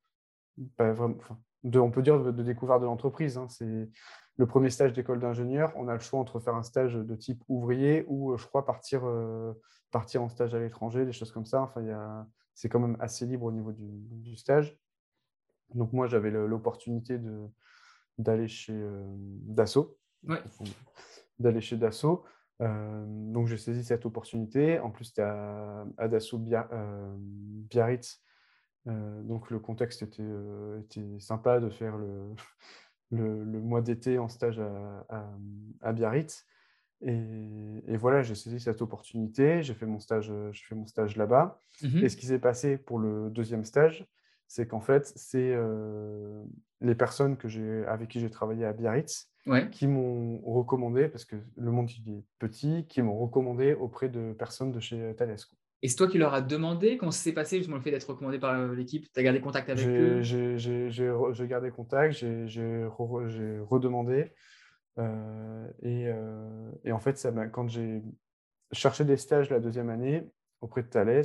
pas 0.75 0.91
vraiment, 0.93 1.15
de, 1.63 1.79
on 1.79 1.91
peut 1.91 2.01
dire 2.01 2.23
de, 2.23 2.43
découverte 2.43 2.81
de 2.81 2.85
l'entreprise. 2.85 3.37
Hein. 3.37 3.47
c'est 3.49 3.89
le 4.37 4.47
premier 4.47 4.71
stage 4.71 4.93
d'école 4.93 5.19
d'ingénieur. 5.19 5.73
On 5.75 5.87
a 5.87 5.93
le 5.93 5.99
choix 5.99 6.19
entre 6.19 6.39
faire 6.39 6.55
un 6.55 6.63
stage 6.63 6.95
de 6.95 7.15
type 7.15 7.43
ouvrier 7.47 8.03
ou, 8.07 8.33
euh, 8.33 8.37
je 8.37 8.47
crois, 8.47 8.65
partir, 8.65 9.03
partir 9.91 10.23
en 10.23 10.29
stage 10.29 10.55
à 10.55 10.59
l'étranger, 10.59 11.05
des 11.05 11.13
choses 11.13 11.31
comme 11.31 11.45
ça. 11.45 11.61
Enfin, 11.61 11.81
il 11.81 11.87
y 11.87 11.91
a, 11.91 12.25
c'est 12.55 12.69
quand 12.69 12.79
même 12.79 12.97
assez 12.99 13.27
libre 13.27 13.45
au 13.45 13.51
niveau 13.51 13.71
du, 13.71 13.87
du 13.87 14.35
stage. 14.35 14.75
Donc 15.75 15.93
moi, 15.93 16.07
j'avais 16.07 16.31
l'opportunité 16.31 17.19
de, 17.19 17.45
d'aller 18.17 18.47
chez 18.47 18.79
Dassault. 19.43 19.97
D'aller 21.37 21.61
chez 21.61 21.77
Dassault. 21.77 22.23
Euh, 22.61 23.05
donc 23.07 23.47
j'ai 23.47 23.57
saisi 23.57 23.83
cette 23.83 24.05
opportunité. 24.05 24.79
En 24.79 24.89
plus, 24.89 25.05
c'était 25.05 25.21
à, 25.23 25.85
à 25.97 26.07
Dassault 26.07 26.43
euh, 26.51 27.15
Biarritz. 27.17 28.21
Euh, 28.87 29.21
donc 29.23 29.51
le 29.51 29.59
contexte 29.59 30.01
était, 30.01 30.23
était, 30.79 31.19
sympa 31.19 31.59
de 31.59 31.69
faire 31.69 31.97
le, 33.11 33.43
le, 33.43 33.59
mois 33.59 33.81
d'été 33.81 34.17
en 34.17 34.29
stage 34.29 34.59
à, 34.59 35.29
à, 35.81 35.93
Biarritz. 35.93 36.45
Et, 37.01 37.97
voilà, 37.97 38.23
j'ai 38.23 38.33
saisi 38.33 38.59
cette 38.59 38.81
opportunité. 38.81 39.61
J'ai 39.61 39.75
fait 39.75 39.85
mon 39.85 39.99
stage, 39.99 40.31
fait 40.53 40.75
mon 40.75 40.87
stage 40.87 41.15
là-bas. 41.15 41.59
Mmh 41.83 41.97
et 42.03 42.09
ce 42.09 42.17
qui 42.17 42.25
s'est 42.25 42.39
passé 42.39 42.77
pour 42.77 42.97
le 42.97 43.29
deuxième 43.29 43.63
stage, 43.63 44.07
c'est 44.47 44.67
qu'en 44.67 44.81
fait, 44.81 45.11
c'est 45.15 45.55
les 46.81 46.95
personnes 46.95 47.37
que 47.37 47.85
avec 47.87 48.09
qui 48.09 48.19
j'ai 48.19 48.29
travaillé 48.29 48.65
à 48.65 48.73
Biarritz 48.73 49.29
qui 49.71 49.87
m'ont 49.87 50.41
recommandé, 50.45 51.07
parce 51.07 51.25
que 51.25 51.35
le 51.55 51.71
monde 51.71 51.89
est 51.89 52.23
petit, 52.39 52.85
qui 52.87 53.01
m'ont 53.01 53.17
recommandé 53.17 53.73
auprès 53.73 54.09
de 54.09 54.33
personnes 54.33 54.71
de 54.71 54.79
chez 54.79 55.15
Thales. 55.15 55.37
Et 55.83 55.89
c'est 55.89 55.95
toi 55.95 56.07
qui 56.07 56.17
leur 56.17 56.33
as 56.33 56.41
demandé? 56.41 56.97
Ça 57.01 57.11
s'est 57.11 57.33
passé, 57.33 57.57
justement, 57.57 57.77
le 57.77 57.83
fait 57.83 57.91
d'être 57.91 58.09
recommandé 58.09 58.39
par 58.39 58.59
euh, 58.59 58.73
l'équipe? 58.73 59.11
Tu 59.13 59.19
as 59.19 59.23
gardé 59.23 59.39
contact 59.39 59.69
avec 59.69 59.85
eux? 59.85 60.21
J'ai 60.23 61.47
gardé 61.47 61.69
contact, 61.69 62.13
j'ai 62.13 62.85
redemandé. 62.89 64.31
Euh, 64.97 65.67
et, 65.83 66.07
euh, 66.07 66.71
et, 66.83 66.91
en 66.91 66.99
fait, 66.99 67.17
ça 67.19 67.31
quand 67.47 67.67
j'ai 67.67 68.01
cherché 68.71 69.05
des 69.05 69.17
stages 69.17 69.51
la 69.51 69.59
deuxième 69.59 69.89
année 69.89 70.27
auprès 70.61 70.81
de 70.81 70.87
Thales, 70.87 71.23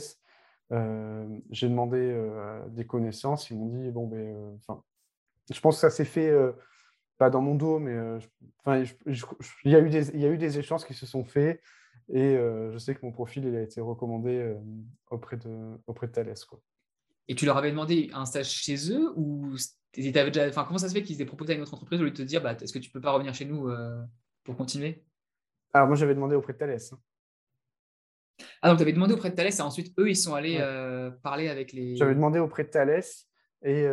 j'ai 0.71 1.69
demandé 1.69 2.15
des 2.71 2.87
connaissances. 2.87 3.51
Ils 3.51 3.59
m'ont 3.59 3.67
dit 3.67 3.91
bon, 3.91 4.07
ben, 4.07 4.57
enfin, 4.57 4.83
je 5.53 5.61
pense 5.61 5.77
que 5.77 5.81
ça 5.81 5.91
s'est 5.91 6.05
fait 6.05 6.33
pas 7.23 7.31
dans 7.31 7.41
mon 7.41 7.55
dos, 7.55 7.79
mais 7.79 7.93
euh, 7.93 8.19
enfin, 8.59 8.85
il, 9.07 9.71
y 9.71 9.77
a 9.77 9.81
eu 9.81 9.91
des, 9.91 10.09
il 10.11 10.21
y 10.21 10.25
a 10.25 10.29
eu 10.29 10.39
des 10.39 10.59
échanges 10.59 10.85
qui 10.85 10.93
se 10.93 11.07
sont 11.07 11.25
faits 11.25 11.63
et 12.09 12.35
euh, 12.35 12.73
je 12.73 12.79
sais 12.79 12.97
que 12.97 13.07
mon 13.07 13.13
profil 13.13 13.45
il 13.45 13.55
a 13.55 13.63
été 13.63 13.81
recommandé 13.81 14.39
euh, 14.39 14.57
auprès, 15.09 15.37
de, 15.37 15.79
auprès 15.87 16.09
de 16.09 16.13
Thales. 16.13 16.35
Quoi. 16.49 16.61
Et 17.29 17.37
tu 17.37 17.47
leur 17.47 17.57
avais 17.57 17.71
demandé 17.71 18.11
un 18.13 18.27
stage 18.27 18.51
chez 18.51 18.91
eux 18.91 19.13
ou 19.15 19.55
avais 19.97 20.31
déjà, 20.33 20.49
enfin, 20.49 20.65
comment 20.65 20.79
ça 20.79 20.89
se 20.89 20.95
fait 20.95 21.05
qu'ils 21.05 21.23
aient 21.23 21.27
proposé 21.27 21.53
à 21.53 21.57
une 21.57 21.63
autre 21.63 21.75
entreprise 21.75 22.01
au 22.01 22.05
lieu 22.05 22.11
de 22.11 22.17
te 22.17 22.23
dire 22.23 22.43
bah, 22.43 22.55
est-ce 22.61 22.73
que 22.73 22.81
tu 22.81 22.91
peux 22.91 23.01
pas 23.01 23.13
revenir 23.13 23.35
chez 23.35 23.45
nous 23.45 23.71
pour 24.43 24.57
continuer? 24.57 25.05
Alors 25.73 25.87
moi 25.87 25.97
j'avais 25.97 26.17
demandé 26.17 26.35
auprès 26.35 26.55
de 26.55 26.59
Thales. 26.59 26.77
Hein. 26.93 26.99
Ah 28.63 28.69
donc 28.69 28.79
tu 28.79 28.83
avais 28.83 28.93
demandé 28.93 29.13
auprès 29.13 29.31
de 29.31 29.35
Thales 29.35 29.49
et 29.49 29.61
ensuite 29.61 29.93
eux 29.99 30.09
ils 30.09 30.17
sont 30.17 30.35
allés 30.35 30.61
parler 31.23 31.49
avec 31.49 31.73
les. 31.73 31.97
J'avais 31.97 32.15
demandé 32.15 32.39
auprès 32.39 32.65
de 32.65 32.69
Thales 32.69 33.03
et, 33.65 33.85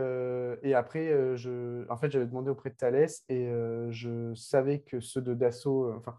et, 0.64 0.74
après, 0.74 1.38
je, 1.38 1.88
en 1.92 1.98
fait, 1.98 2.12
j'avais 2.12 2.26
demandé 2.26 2.50
auprès 2.50 2.72
de 2.72 2.76
Thales 2.76 3.08
et 3.30 3.52
je 3.92 4.34
savais 4.34 4.80
que 4.80 5.00
ceux 5.00 5.22
de 5.22 5.36
Dassault, 5.36 5.94
enfin, 5.96 6.16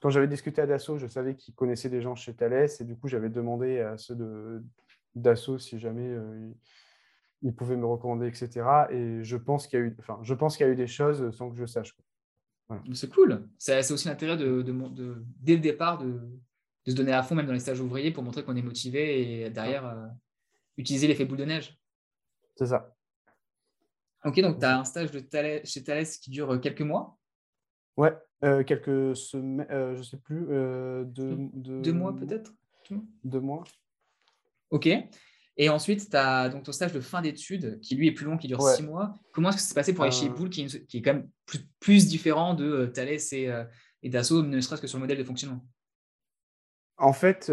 quand 0.00 0.10
j'avais 0.10 0.26
discuté 0.28 0.62
à 0.62 0.66
Dassault, 0.66 0.96
je 0.96 1.06
savais 1.06 1.34
qu'ils 1.36 1.54
connaissaient 1.54 1.90
des 1.90 2.00
gens 2.00 2.14
chez 2.14 2.34
Thales 2.34 2.68
et 2.80 2.84
du 2.84 2.96
coup, 2.96 3.08
j'avais 3.08 3.28
demandé 3.28 3.80
à 3.80 3.98
ceux 3.98 4.16
de 4.16 4.62
Dassault 5.14 5.58
si 5.58 5.78
jamais 5.78 6.16
ils, 7.42 7.54
pouvaient 7.54 7.76
me 7.76 7.86
recommander, 7.86 8.26
etc. 8.26 8.64
Et 8.90 9.22
je 9.22 9.36
pense 9.36 9.66
qu'il 9.66 9.78
y 9.78 9.82
a 9.82 9.84
eu, 9.86 9.96
enfin, 9.98 10.18
je 10.22 10.32
pense 10.32 10.56
qu'il 10.56 10.66
y 10.66 10.68
a 10.68 10.72
eu 10.72 10.76
des 10.76 10.86
choses 10.86 11.30
sans 11.36 11.50
que 11.50 11.56
je 11.56 11.66
sache. 11.66 11.94
C'est 12.94 13.12
cool. 13.12 13.48
C'est 13.58 13.92
aussi 13.92 14.08
l'intérêt 14.08 14.36
de, 14.36 14.62
de, 14.62 15.22
dès 15.40 15.54
le 15.54 15.60
départ 15.60 15.98
de, 15.98 16.20
de, 16.86 16.90
se 16.90 16.96
donner 16.96 17.12
à 17.12 17.22
fond, 17.22 17.34
même 17.34 17.46
dans 17.46 17.52
les 17.52 17.60
stages 17.60 17.80
ouvriers, 17.80 18.10
pour 18.10 18.22
montrer 18.22 18.44
qu'on 18.44 18.56
est 18.56 18.62
motivé 18.62 19.42
et 19.44 19.50
derrière 19.50 20.10
utiliser 20.76 21.06
l'effet 21.06 21.24
boule 21.24 21.38
de 21.38 21.44
neige. 21.44 21.78
C'est 22.56 22.66
ça. 22.66 22.94
Ok, 24.24 24.40
donc 24.40 24.58
tu 24.58 24.64
as 24.64 24.78
un 24.78 24.84
stage 24.84 25.10
de 25.10 25.24
chez 25.64 25.82
Thales 25.82 26.06
qui 26.06 26.30
dure 26.30 26.60
quelques 26.60 26.82
mois 26.82 27.18
Ouais, 27.96 28.14
quelques 28.64 29.16
semaines, 29.16 29.66
je 29.68 29.98
ne 29.98 30.02
sais 30.02 30.16
plus, 30.16 30.46
deux, 31.06 31.36
deux, 31.82 31.92
mois 31.92 32.14
peut-être 32.16 32.52
Deux 33.24 33.40
mois. 33.40 33.64
Ok. 34.70 34.88
Et 35.58 35.68
ensuite, 35.68 36.08
tu 36.08 36.16
as 36.16 36.48
donc 36.48 36.62
ton 36.62 36.72
stage 36.72 36.92
de 36.94 37.00
fin 37.00 37.20
d'études 37.20 37.78
qui 37.80 37.94
lui 37.94 38.08
est 38.08 38.12
plus 38.12 38.24
long, 38.24 38.38
qui 38.38 38.48
dure 38.48 38.62
six 38.62 38.82
mois. 38.82 39.14
Comment 39.32 39.50
est-ce 39.50 39.58
que 39.58 39.62
c'est 39.62 39.74
passé 39.74 39.92
pour 39.92 40.04
aller 40.04 40.12
chez 40.12 40.28
Boule, 40.30 40.48
qui, 40.48 40.66
qui, 40.66 40.98
est 40.98 41.02
quand 41.02 41.14
même 41.14 41.28
plus, 41.80 42.06
différent 42.06 42.54
de 42.54 42.86
Thales 42.86 43.10
et, 43.32 43.50
et 44.02 44.08
Dassault, 44.08 44.42
ne 44.42 44.60
serait-ce 44.60 44.80
que 44.80 44.86
sur 44.86 44.98
le 44.98 45.02
modèle 45.02 45.18
de 45.18 45.24
fonctionnement? 45.24 45.62
En 46.98 47.12
fait, 47.12 47.50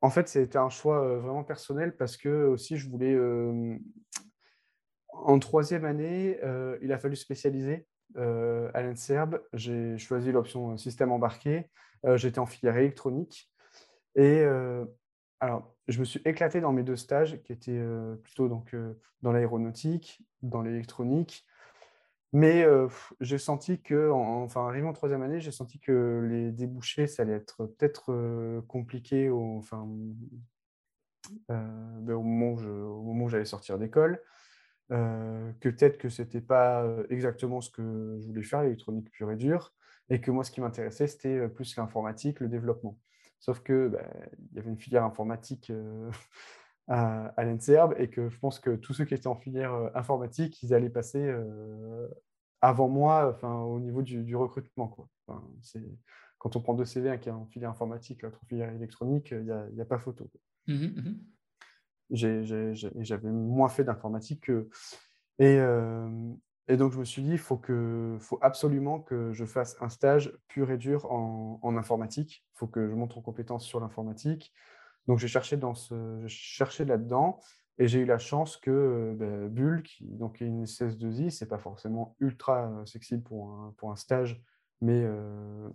en 0.00 0.10
fait, 0.10 0.28
c'était 0.28 0.58
un 0.58 0.70
choix 0.70 1.18
vraiment 1.18 1.44
personnel 1.44 1.96
parce 1.96 2.16
que 2.16 2.46
aussi 2.46 2.76
je 2.76 2.88
voulais. 2.88 3.16
en 5.08 5.38
troisième 5.38 5.84
année, 5.84 6.38
il 6.82 6.92
a 6.92 6.98
fallu 6.98 7.16
spécialiser 7.16 7.86
à 8.16 8.82
l'INSERB. 8.82 9.40
J'ai 9.52 9.96
choisi 9.98 10.32
l'option 10.32 10.76
système 10.76 11.12
embarqué. 11.12 11.70
J'étais 12.16 12.38
en 12.38 12.46
filière 12.46 12.76
électronique. 12.76 13.50
Et 14.16 14.44
alors, 15.40 15.74
je 15.88 16.00
me 16.00 16.04
suis 16.04 16.20
éclaté 16.24 16.60
dans 16.60 16.72
mes 16.72 16.82
deux 16.82 16.96
stages 16.96 17.40
qui 17.42 17.52
étaient 17.52 17.82
plutôt 18.22 18.48
dans 18.48 19.32
l'aéronautique, 19.32 20.22
dans 20.42 20.62
l'électronique. 20.62 21.46
Mais 22.34 22.66
j'ai 23.20 23.38
senti 23.38 23.80
que, 23.80 24.10
enfin, 24.10 24.66
arrivé 24.66 24.88
en 24.88 24.92
troisième 24.92 25.22
année, 25.22 25.38
j'ai 25.38 25.52
senti 25.52 25.78
que 25.78 26.26
les 26.28 26.50
débouchés, 26.50 27.06
ça 27.06 27.22
allait 27.22 27.34
être 27.34 27.66
peut-être 27.66 28.60
compliqué 28.66 29.30
au, 29.30 29.56
enfin, 29.56 29.88
ben, 31.48 32.12
au 32.12 32.22
moment 32.24 33.24
où 33.24 33.28
j'allais 33.28 33.44
sortir 33.44 33.78
d'école. 33.78 34.20
que 34.88 35.68
peut-être 35.68 35.96
que 35.96 36.08
ce 36.08 36.22
n'était 36.22 36.40
pas 36.40 36.84
exactement 37.08 37.60
ce 37.60 37.70
que 37.70 38.18
je 38.20 38.26
voulais 38.26 38.42
faire, 38.42 38.62
l'électronique 38.64 39.12
pure 39.12 39.30
et 39.30 39.36
dure, 39.36 39.72
et 40.10 40.20
que 40.20 40.32
moi, 40.32 40.42
ce 40.42 40.50
qui 40.50 40.60
m'intéressait, 40.60 41.06
c'était 41.06 41.48
plus 41.48 41.76
l'informatique, 41.76 42.40
le 42.40 42.48
développement. 42.48 42.98
Sauf 43.38 43.60
que 43.60 43.86
ben, 43.86 44.08
il 44.50 44.56
y 44.56 44.58
avait 44.58 44.70
une 44.70 44.78
filière 44.78 45.04
informatique 45.04 45.70
à, 46.88 47.26
à 47.36 47.44
l'ENSERB 47.44 47.94
et 47.98 48.08
que 48.08 48.28
je 48.28 48.38
pense 48.38 48.60
que 48.60 48.76
tous 48.76 48.92
ceux 48.92 49.04
qui 49.04 49.14
étaient 49.14 49.26
en 49.26 49.36
filière 49.36 49.74
euh, 49.74 49.88
informatique, 49.94 50.62
ils 50.62 50.74
allaient 50.74 50.90
passer 50.90 51.22
euh, 51.22 52.08
avant 52.60 52.88
moi 52.88 53.30
enfin, 53.34 53.60
au 53.60 53.80
niveau 53.80 54.02
du, 54.02 54.36
recrutement. 54.36 54.88
Quoi. 54.88 55.08
quand 56.38 56.56
on 56.56 56.60
prend 56.60 56.74
deux 56.74 56.84
CV, 56.84 57.10
un 57.10 57.18
qui 57.18 57.28
est 57.28 57.32
en 57.32 57.46
filière 57.46 57.70
informatique, 57.70 58.22
l'autre 58.22 58.38
en 58.42 58.46
filière 58.46 58.72
électronique, 58.72 59.30
il 59.32 59.72
n'y 59.74 59.80
a, 59.80 59.84
pas 59.84 59.98
photo. 59.98 60.30
Mmh 60.66 60.74
mmh 60.74 61.14
j'avais 62.10 63.30
moins 63.30 63.68
fait 63.68 63.84
d'informatique 63.84 64.42
que. 64.42 64.68
Et, 65.38 65.56
euh, 65.58 66.08
et, 66.68 66.76
donc, 66.76 66.92
je 66.92 66.98
me 66.98 67.04
suis 67.04 67.22
dit, 67.22 67.32
il 67.32 67.38
faut, 67.38 67.56
que, 67.56 68.16
faut 68.20 68.38
absolument 68.40 69.00
que 69.00 69.32
je 69.32 69.44
fasse 69.44 69.76
un 69.80 69.88
stage 69.88 70.36
pur 70.46 70.70
et 70.70 70.76
dur 70.76 71.10
en, 71.10 71.58
en 71.62 71.76
informatique. 71.76 72.44
Il 72.54 72.58
faut 72.58 72.66
que 72.66 72.88
je 72.88 72.94
montre 72.94 73.18
en 73.18 73.22
compétences 73.22 73.64
sur 73.64 73.80
l'informatique. 73.80 74.52
Donc 75.06 75.18
j'ai 75.18 75.28
cherché, 75.28 75.56
dans 75.56 75.74
ce, 75.74 76.24
cherché 76.26 76.84
là-dedans 76.84 77.40
et 77.78 77.88
j'ai 77.88 78.00
eu 78.00 78.04
la 78.04 78.18
chance 78.18 78.56
que 78.56 79.14
ben, 79.18 79.48
Bull, 79.48 79.82
qui 79.82 80.04
donc, 80.04 80.40
est 80.40 80.46
une 80.46 80.64
SS2I, 80.64 81.30
c'est 81.30 81.48
pas 81.48 81.58
forcément 81.58 82.16
ultra 82.20 82.68
euh, 82.68 82.86
sexy 82.86 83.18
pour 83.18 83.50
un, 83.50 83.74
pour 83.76 83.90
un 83.90 83.96
stage, 83.96 84.40
mais, 84.80 85.02
euh, 85.04 85.68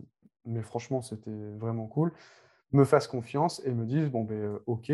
mais 0.46 0.62
franchement 0.62 1.02
c'était 1.02 1.52
vraiment 1.58 1.88
cool, 1.88 2.14
me 2.72 2.86
fasse 2.86 3.08
confiance 3.08 3.62
et 3.66 3.74
me 3.74 3.86
dise 3.86 4.10
bon 4.10 4.24
ben 4.24 4.36
euh, 4.38 4.60
ok, 4.66 4.92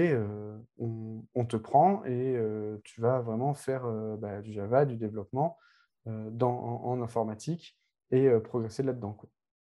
on, 0.80 1.46
te 1.46 1.58
prend 1.58 2.04
et 2.06 2.40
tu 2.84 3.02
vas 3.02 3.20
vraiment 3.20 3.54
faire 3.54 3.86
ben, 4.18 4.42
du 4.42 4.52
Java, 4.52 4.86
du 4.86 4.98
développement 4.98 5.58
dans, 6.08 6.82
en, 6.84 7.02
informatique 7.02 7.78
et 8.12 8.30
progresser 8.44 8.82
là-dedans. 8.82 9.18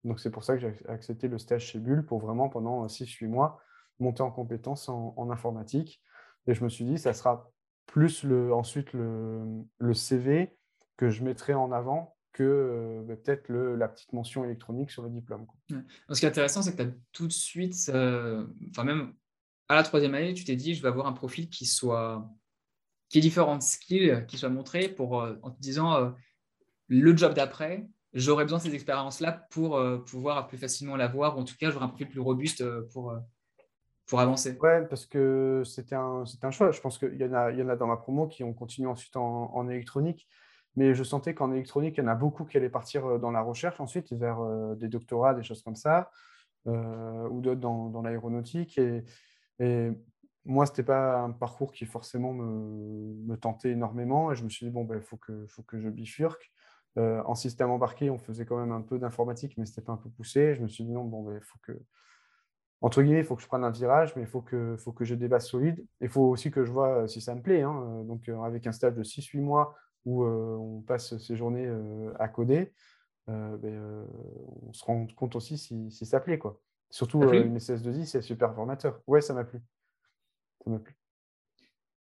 Donc 0.04 0.20
c'est 0.20 0.30
pour 0.30 0.44
ça 0.44 0.54
que 0.54 0.60
j'ai 0.60 0.74
accepté 0.88 1.28
le 1.28 1.38
stage 1.38 1.66
chez 1.66 1.78
Bull 1.78 2.04
pour 2.04 2.18
vraiment 2.18 2.50
pendant 2.50 2.86
6-8 2.86 3.28
mois 3.28 3.60
monter 4.00 4.22
en 4.22 4.30
compétences 4.30 4.88
en, 4.88 5.30
informatique. 5.30 6.02
Et 6.46 6.54
je 6.54 6.64
me 6.64 6.68
suis 6.68 6.84
dit, 6.84 6.98
ça 6.98 7.12
sera 7.12 7.50
plus 7.86 8.24
le, 8.24 8.52
ensuite 8.54 8.92
le, 8.92 9.42
le 9.78 9.94
CV 9.94 10.56
que 10.96 11.10
je 11.10 11.24
mettrai 11.24 11.54
en 11.54 11.72
avant 11.72 12.16
que 12.32 12.42
euh, 12.42 13.02
bah, 13.06 13.16
peut-être 13.16 13.50
la 13.50 13.88
petite 13.88 14.12
mention 14.12 14.44
électronique 14.44 14.90
sur 14.90 15.02
le 15.02 15.10
diplôme. 15.10 15.46
Ce 16.10 16.20
qui 16.20 16.26
est 16.26 16.28
intéressant, 16.28 16.62
c'est 16.62 16.72
que 16.72 16.82
tu 16.82 16.88
as 16.88 16.92
tout 17.12 17.26
de 17.26 17.32
suite, 17.32 17.90
euh, 17.92 18.46
enfin 18.70 18.84
même 18.84 19.14
à 19.68 19.74
la 19.74 19.82
troisième 19.82 20.14
année, 20.14 20.34
tu 20.34 20.44
t'es 20.44 20.56
dit, 20.56 20.74
je 20.74 20.82
vais 20.82 20.88
avoir 20.88 21.06
un 21.06 21.12
profil 21.12 21.48
qui 21.48 21.66
soit 21.66 22.28
qui 23.08 23.18
ait 23.18 23.20
différentes 23.20 23.62
skills 23.62 24.24
qui 24.28 24.38
soient 24.38 24.50
montrés 24.50 24.88
pour, 24.88 25.20
euh, 25.20 25.36
en 25.42 25.50
te 25.50 25.60
disant, 25.60 26.14
le 26.86 27.16
job 27.16 27.34
d'après, 27.34 27.88
j'aurais 28.12 28.44
besoin 28.44 28.58
de 28.58 28.64
ces 28.64 28.74
expériences-là 28.74 29.46
pour 29.50 29.80
pouvoir 30.06 30.46
plus 30.46 30.58
facilement 30.58 30.96
l'avoir, 30.96 31.36
ou 31.36 31.40
en 31.40 31.44
tout 31.44 31.56
cas, 31.58 31.70
j'aurai 31.70 31.84
un 31.84 31.88
profil 31.88 32.08
plus 32.08 32.20
robuste 32.20 32.64
pour, 32.92 33.16
pour 34.10 34.20
avancer 34.20 34.58
Ouais, 34.60 34.84
parce 34.86 35.06
que 35.06 35.62
c'était 35.64 35.94
un, 35.94 36.24
un 36.42 36.50
choix. 36.50 36.72
Je 36.72 36.80
pense 36.80 36.98
qu'il 36.98 37.14
y, 37.14 37.24
en 37.24 37.32
a, 37.32 37.52
y 37.52 37.62
en 37.62 37.68
a 37.68 37.76
dans 37.76 37.86
ma 37.86 37.96
promo 37.96 38.26
qui 38.26 38.42
ont 38.42 38.52
continué 38.52 38.88
ensuite 38.88 39.16
en, 39.16 39.68
électronique. 39.68 40.28
Mais 40.76 40.94
je 40.94 41.04
sentais 41.04 41.32
qu'en 41.32 41.52
électronique, 41.52 41.96
il 41.96 42.00
y 42.00 42.04
en 42.04 42.08
a 42.08 42.16
beaucoup 42.16 42.44
qui 42.44 42.56
allaient 42.56 42.68
partir 42.68 43.06
euh, 43.06 43.18
dans 43.18 43.30
la 43.30 43.40
recherche 43.40 43.80
ensuite, 43.80 44.12
vers 44.12 44.40
euh, 44.40 44.74
des 44.74 44.88
doctorats, 44.88 45.34
des 45.34 45.42
choses 45.44 45.62
comme 45.62 45.76
ça, 45.76 46.10
euh, 46.66 47.28
ou 47.28 47.40
d'autres 47.40 47.60
dans, 47.60 47.88
dans 47.88 48.02
l'aéronautique. 48.02 48.78
Et, 48.78 49.92
moi, 50.46 50.64
ce 50.64 50.72
n'était 50.72 50.84
pas 50.84 51.20
un 51.20 51.32
parcours 51.32 51.70
qui 51.70 51.84
forcément 51.84 52.32
me, 52.32 53.14
me, 53.26 53.36
tentait 53.36 53.70
énormément. 53.70 54.32
Et 54.32 54.36
je 54.36 54.42
me 54.42 54.48
suis 54.48 54.66
dit, 54.66 54.72
bon, 54.72 54.82
il 54.82 54.88
ben, 54.88 55.02
faut, 55.02 55.18
que, 55.18 55.46
faut 55.46 55.62
que 55.62 55.78
je 55.78 55.88
bifurque. 55.88 56.50
en 56.96 57.34
système 57.34 57.70
embarqué, 57.70 58.10
on 58.10 58.18
faisait 58.18 58.46
quand 58.46 58.56
même 58.56 58.72
un 58.72 58.80
peu 58.80 58.98
d'informatique, 58.98 59.56
mais 59.58 59.66
ce 59.66 59.72
n'était 59.72 59.82
pas 59.82 59.92
un 59.92 59.98
peu 59.98 60.08
poussé. 60.08 60.54
Je 60.54 60.62
me 60.62 60.68
suis 60.68 60.82
dit, 60.82 60.92
non, 60.92 61.04
bon, 61.04 61.28
il 61.28 61.34
ben, 61.34 61.40
faut 61.42 61.58
que 61.62 61.78
entre 62.82 63.02
guillemets, 63.02 63.20
il 63.20 63.24
faut 63.24 63.36
que 63.36 63.42
je 63.42 63.46
prenne 63.46 63.64
un 63.64 63.70
virage, 63.70 64.16
mais 64.16 64.22
il 64.22 64.28
faut 64.28 64.40
que, 64.40 64.76
faut 64.76 64.92
que 64.92 65.04
j'ai 65.04 65.16
des 65.16 65.28
bases 65.28 65.46
solides. 65.46 65.84
Il 66.00 66.08
faut 66.08 66.22
aussi 66.22 66.50
que 66.50 66.64
je 66.64 66.72
vois 66.72 67.02
euh, 67.02 67.06
si 67.06 67.20
ça 67.20 67.34
me 67.34 67.42
plaît. 67.42 67.62
Hein. 67.62 67.84
Euh, 67.86 68.04
donc, 68.04 68.28
euh, 68.28 68.40
avec 68.40 68.66
un 68.66 68.72
stage 68.72 68.94
de 68.94 69.02
6-8 69.02 69.40
mois 69.40 69.76
où 70.06 70.24
on 70.24 70.80
passe 70.80 71.18
ces 71.18 71.36
journées 71.36 71.70
à 72.18 72.26
coder, 72.26 72.72
ben, 73.26 74.06
on 74.66 74.72
se 74.72 74.82
rend 74.82 75.06
compte 75.14 75.36
aussi 75.36 75.58
si, 75.58 75.90
si 75.90 76.06
ça 76.06 76.20
plaît. 76.20 76.38
Quoi. 76.38 76.58
Surtout 76.88 77.22
une 77.22 77.58
SS2I, 77.58 78.06
c'est 78.06 78.22
super 78.22 78.54
formateur. 78.54 79.02
Ouais, 79.06 79.20
ça 79.20 79.34
m'a 79.34 79.44
plu. 79.44 79.60
Ça 80.64 80.70
m'a 80.70 80.78
plu. 80.78 80.96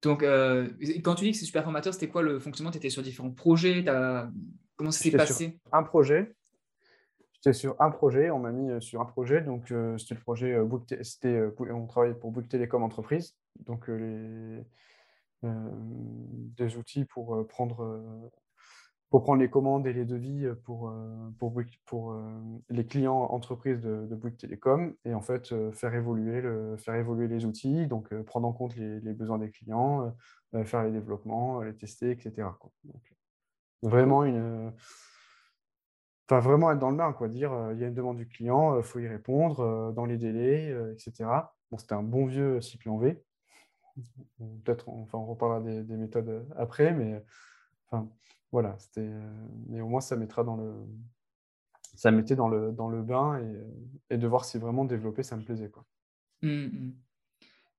Donc, 0.02 0.20
quand 0.22 1.14
tu 1.14 1.24
dis 1.24 1.30
que 1.32 1.38
c'est 1.38 1.46
super 1.46 1.64
formateur, 1.64 1.94
c'était 1.94 2.10
quoi 2.10 2.20
le 2.20 2.38
fonctionnement? 2.38 2.70
Tu 2.70 2.76
étais 2.76 2.90
sur 2.90 3.02
différents 3.02 3.30
projets? 3.30 3.82
Comment 4.76 4.90
ça 4.90 5.02
s'est 5.02 5.10
passé? 5.10 5.58
Un 5.72 5.82
projet 5.82 6.36
J'étais 7.42 7.54
sur 7.54 7.80
un 7.80 7.90
projet, 7.90 8.30
on 8.30 8.38
m'a 8.38 8.52
mis 8.52 8.70
euh, 8.70 8.80
sur 8.80 9.00
un 9.00 9.06
projet, 9.06 9.40
donc 9.40 9.70
euh, 9.72 9.96
c'était 9.96 10.14
le 10.14 10.20
projet, 10.20 10.52
euh, 10.52 10.68
c'était, 11.02 11.40
on 11.58 11.86
travaillait 11.86 12.14
pour 12.14 12.32
Bouygues 12.32 12.48
Télécom 12.48 12.82
Entreprise, 12.82 13.34
donc 13.60 13.90
des 15.42 16.76
outils 16.76 17.06
pour 17.06 17.46
prendre, 17.48 18.30
les 19.38 19.48
commandes 19.48 19.86
et 19.86 19.94
les 19.94 20.04
devis 20.04 20.48
pour, 20.64 20.92
les 22.68 22.86
clients 22.86 23.22
entreprises 23.22 23.80
de, 23.80 24.06
de 24.06 24.14
Bouygues 24.14 24.36
Télécom, 24.36 24.94
et 25.06 25.14
en 25.14 25.22
fait 25.22 25.54
faire, 25.72 25.94
évoluer 25.94 26.42
les 27.26 27.44
outils, 27.46 27.86
donc 27.86 28.14
prendre 28.24 28.48
en 28.48 28.52
compte 28.52 28.76
les, 28.76 29.00
les 29.00 29.14
besoins 29.14 29.38
des 29.38 29.50
clients, 29.50 30.14
faire 30.64 30.84
les 30.84 30.92
développements, 30.92 31.62
les 31.62 31.74
tester, 31.74 32.10
etc. 32.10 32.48
Donc, 32.84 33.14
vraiment 33.82 34.24
une 34.24 34.74
vraiment 36.38 36.70
être 36.70 36.78
dans 36.78 36.90
le 36.90 36.96
bain, 36.96 37.12
quoi. 37.12 37.28
Dire, 37.28 37.52
il 37.72 37.78
y 37.80 37.84
a 37.84 37.88
une 37.88 37.94
demande 37.94 38.16
du 38.16 38.28
client, 38.28 38.76
il 38.76 38.84
faut 38.84 39.00
y 39.00 39.08
répondre 39.08 39.92
dans 39.92 40.04
les 40.04 40.16
délais, 40.16 40.72
etc. 40.92 41.28
Bon, 41.70 41.78
c'était 41.78 41.94
un 41.94 42.02
bon 42.02 42.26
vieux 42.26 42.60
cycle 42.60 42.88
en 42.88 42.98
V. 42.98 43.20
Peut-être, 44.64 44.88
enfin, 44.88 45.18
on 45.18 45.26
reparlera 45.26 45.60
des, 45.60 45.96
méthodes 45.96 46.46
après, 46.56 46.92
mais 46.92 47.22
enfin, 47.86 48.08
voilà, 48.52 48.76
c'était. 48.78 49.10
mais 49.66 49.80
au 49.80 49.88
moins, 49.88 50.00
ça 50.00 50.16
mettra 50.16 50.44
dans 50.44 50.56
le, 50.56 50.72
ça 51.94 52.10
mettait 52.10 52.36
dans 52.36 52.48
le, 52.48 52.70
dans 52.70 52.88
le 52.88 53.02
bain 53.02 53.40
et, 53.40 54.14
et 54.14 54.18
de 54.18 54.26
voir 54.26 54.44
si 54.44 54.58
vraiment 54.58 54.84
développer, 54.84 55.22
ça 55.22 55.36
me 55.36 55.42
plaisait, 55.42 55.70
quoi. 55.70 55.84
Mmh, 56.42 56.48
mmh. 56.48 56.94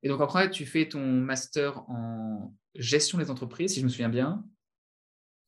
Et 0.03 0.09
donc 0.09 0.21
après, 0.21 0.49
tu 0.49 0.65
fais 0.65 0.87
ton 0.87 1.05
master 1.05 1.89
en 1.89 2.53
gestion 2.75 3.17
des 3.17 3.29
entreprises, 3.29 3.73
si 3.73 3.79
je 3.79 3.85
me 3.85 3.89
souviens 3.89 4.09
bien. 4.09 4.43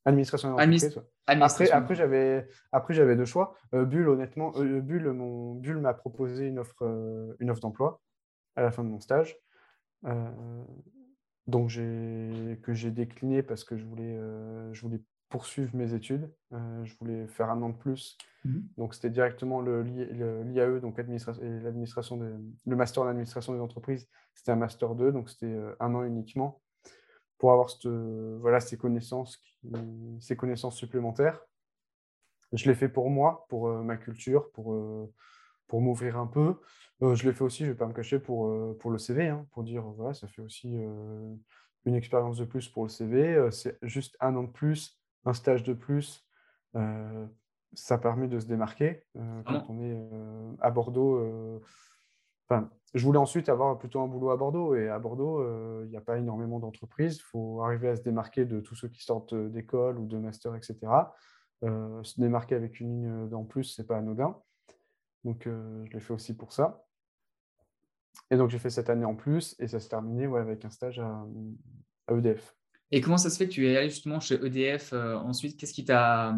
Administration 0.06 0.50
d'entreprise. 0.50 1.02
Après, 1.28 1.72
après 1.72 1.96
j'avais, 1.96 2.48
après, 2.72 2.94
j'avais 2.94 3.16
deux 3.16 3.26
choix. 3.26 3.56
Euh, 3.74 3.86
Bull, 3.86 4.10
honnêtement, 4.10 4.52
euh, 4.58 4.82
Bull, 4.82 5.12
mon, 5.14 5.56
Bull 5.56 5.80
m'a 5.80 5.94
proposé 5.94 6.48
une 6.48 6.60
offre, 6.60 6.84
euh, 6.84 7.34
une 7.40 7.50
offre 7.50 7.62
d'emploi 7.62 8.02
à 8.56 8.62
la 8.62 8.72
fin 8.72 8.84
de 8.84 8.90
mon 8.90 9.00
stage. 9.00 9.38
donc 11.48 11.70
j'ai, 11.70 12.60
que 12.62 12.74
j'ai 12.74 12.92
décliné 12.92 13.44
parce 13.44 13.64
que 13.64 13.78
je 13.78 13.86
voulais, 13.86 14.20
je 14.74 14.82
voulais 14.82 15.02
poursuivre 15.30 15.76
mes 15.76 15.94
études. 15.94 16.30
je 16.52 16.94
voulais 17.00 17.28
faire 17.28 17.50
un 17.50 17.62
an 17.62 17.70
de 17.70 17.78
plus. 17.78 18.18
Mmh 18.46 18.60
donc 18.78 18.94
c'était 18.94 19.10
directement 19.10 19.62
le, 19.62 19.84
l'IAE, 19.84 20.82
donc 20.82 20.98
l'administration 20.98 22.20
le 22.66 22.76
master 22.76 23.04
en 23.04 23.08
administration 23.08 23.54
des 23.54 23.60
entreprises. 23.62 24.08
C'était 24.36 24.52
un 24.52 24.58
master 24.58 24.96
2, 24.96 25.14
donc 25.14 25.30
c'était 25.30 25.58
un 25.80 25.96
an 25.96 26.04
uniquement 26.04 26.62
pour 27.44 27.52
avoir 27.52 27.68
voilà, 28.40 28.62
ces, 28.62 28.78
connaissances 28.78 29.38
ces 30.22 30.38
connaissances 30.38 30.78
supplémentaires. 30.78 31.42
Je 32.54 32.70
l'ai 32.70 32.74
fait 32.74 32.88
pour 32.88 33.10
moi, 33.10 33.46
pour 33.50 33.68
ma 33.84 33.98
culture, 33.98 34.50
pour, 34.52 34.74
pour 35.68 35.82
m'ouvrir 35.82 36.18
un 36.18 36.28
peu. 36.28 36.62
je 37.02 37.28
l'ai 37.28 37.34
fait 37.34 37.44
aussi, 37.44 37.66
je 37.66 37.66
ne 37.66 37.72
vais 37.72 37.78
pas 37.78 37.86
me 37.86 37.92
cacher, 37.92 38.18
pour, 38.18 38.78
pour 38.78 38.92
le 38.92 38.98
CV, 38.98 39.28
hein, 39.28 39.46
pour 39.52 39.66
dire, 39.66 39.82
voilà, 39.84 40.14
ça 40.14 40.30
fait 40.30 40.42
aussi 40.42 40.74
une 41.84 41.96
expérience 41.96 42.38
de 42.38 42.46
plus 42.46 42.70
pour 42.70 42.84
le 42.84 42.90
CV. 42.90 43.50
c'est 43.52 43.78
juste 43.82 44.16
un 44.22 44.38
an 44.38 44.44
de 44.44 44.52
plus, 44.52 44.98
un 45.26 45.34
stage 45.34 45.64
de 45.64 45.74
plus. 45.74 46.26
ça 47.74 47.98
permet 47.98 48.30
de 48.30 48.40
se 48.40 48.46
démarquer 48.46 49.04
quand 49.46 49.66
on 49.68 49.82
est 49.82 50.02
à 50.62 50.72
Bordeaux 50.72 51.62
je 52.94 53.04
voulais 53.04 53.20
ensuite 53.20 53.50
avoir 53.50 53.78
plutôt 53.80 54.02
un 54.02 54.08
boulot 54.08 54.30
à 54.30 54.38
Bordeaux. 54.38 54.76
Et 54.76 54.88
à 54.88 55.00
Bordeaux, 55.00 55.40
euh, 55.40 55.82
il 55.86 55.90
n'y 55.90 55.98
a 55.98 56.02
pas 56.02 56.18
énormément 56.18 56.60
d'entreprises. 56.60 57.18
Il 57.18 57.24
faut 57.24 57.62
arriver 57.62 57.90
à 57.90 57.96
se 57.96 58.02
démarquer 58.02 58.46
de 58.46 58.60
tous 58.60 58.76
ceux 58.76 58.88
qui 58.88 59.04
sortent 59.04 59.34
d'école 59.34 59.98
ou 59.98 60.06
de 60.06 60.18
master, 60.18 60.56
etc. 60.56 60.78
Euh, 61.64 62.04
se 62.04 62.20
démarquer 62.20 62.56
avec 62.56 62.80
une 62.80 62.90
ligne 62.90 63.30
d'en 63.30 63.46
plus, 63.46 63.64
ce 63.64 63.82
n'est 63.82 63.88
pas 63.88 63.98
anodin. 63.98 64.38
Donc, 65.24 65.48
euh, 65.48 65.84
je 65.86 65.94
l'ai 65.94 66.00
fait 66.00 66.14
aussi 66.14 66.36
pour 66.36 66.54
ça. 66.54 66.86
Et 68.30 68.38
donc, 68.38 68.52
j'ai 68.52 68.60
fait 68.60 68.70
cette 68.70 68.90
année 68.90 69.06
en 69.06 69.16
plus 69.16 69.56
et 69.60 69.68
ça 69.68 69.80
s'est 69.80 69.90
terminé 69.90 70.26
avec 70.26 70.64
un 70.66 70.70
stage 70.70 71.00
à, 71.00 71.26
EDF. 72.12 72.56
Et 72.92 73.02
comment 73.02 73.18
ça 73.18 73.32
se 73.32 73.38
fait 73.38 73.48
que 73.48 73.54
tu 73.54 73.68
es 73.68 73.76
allé 73.76 73.90
justement 73.90 74.20
chez 74.20 74.36
EDF 74.36 74.94
ensuite? 74.94 75.58
Qu'est-ce 75.58 75.74
qui 75.74 75.86
t'a 75.86 76.36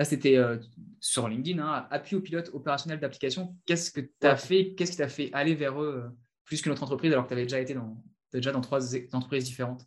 Là, 0.00 0.04
c'était 0.06 0.38
euh, 0.38 0.56
sur 0.98 1.28
LinkedIn, 1.28 1.62
hein, 1.62 1.86
appui 1.90 2.16
au 2.16 2.22
pilote 2.22 2.48
opérationnel 2.54 2.98
d'application. 3.00 3.54
Qu'est-ce 3.66 3.90
que 3.90 4.00
tu 4.00 4.26
as 4.26 4.34
fait? 4.34 4.72
Qu'est-ce 4.72 4.92
qui 4.92 4.96
t'a 4.96 5.10
fait 5.10 5.28
aller 5.34 5.54
vers 5.54 5.78
eux 5.82 6.04
euh, 6.06 6.08
plus 6.46 6.62
qu'une 6.62 6.72
autre 6.72 6.84
entreprise 6.84 7.12
alors 7.12 7.24
que 7.24 7.28
tu 7.28 7.34
avais 7.34 7.42
déjà 7.42 7.60
été 7.60 7.74
dans, 7.74 8.02
déjà 8.32 8.50
dans 8.50 8.62
trois 8.62 8.96
entreprises 9.12 9.44
différentes? 9.44 9.84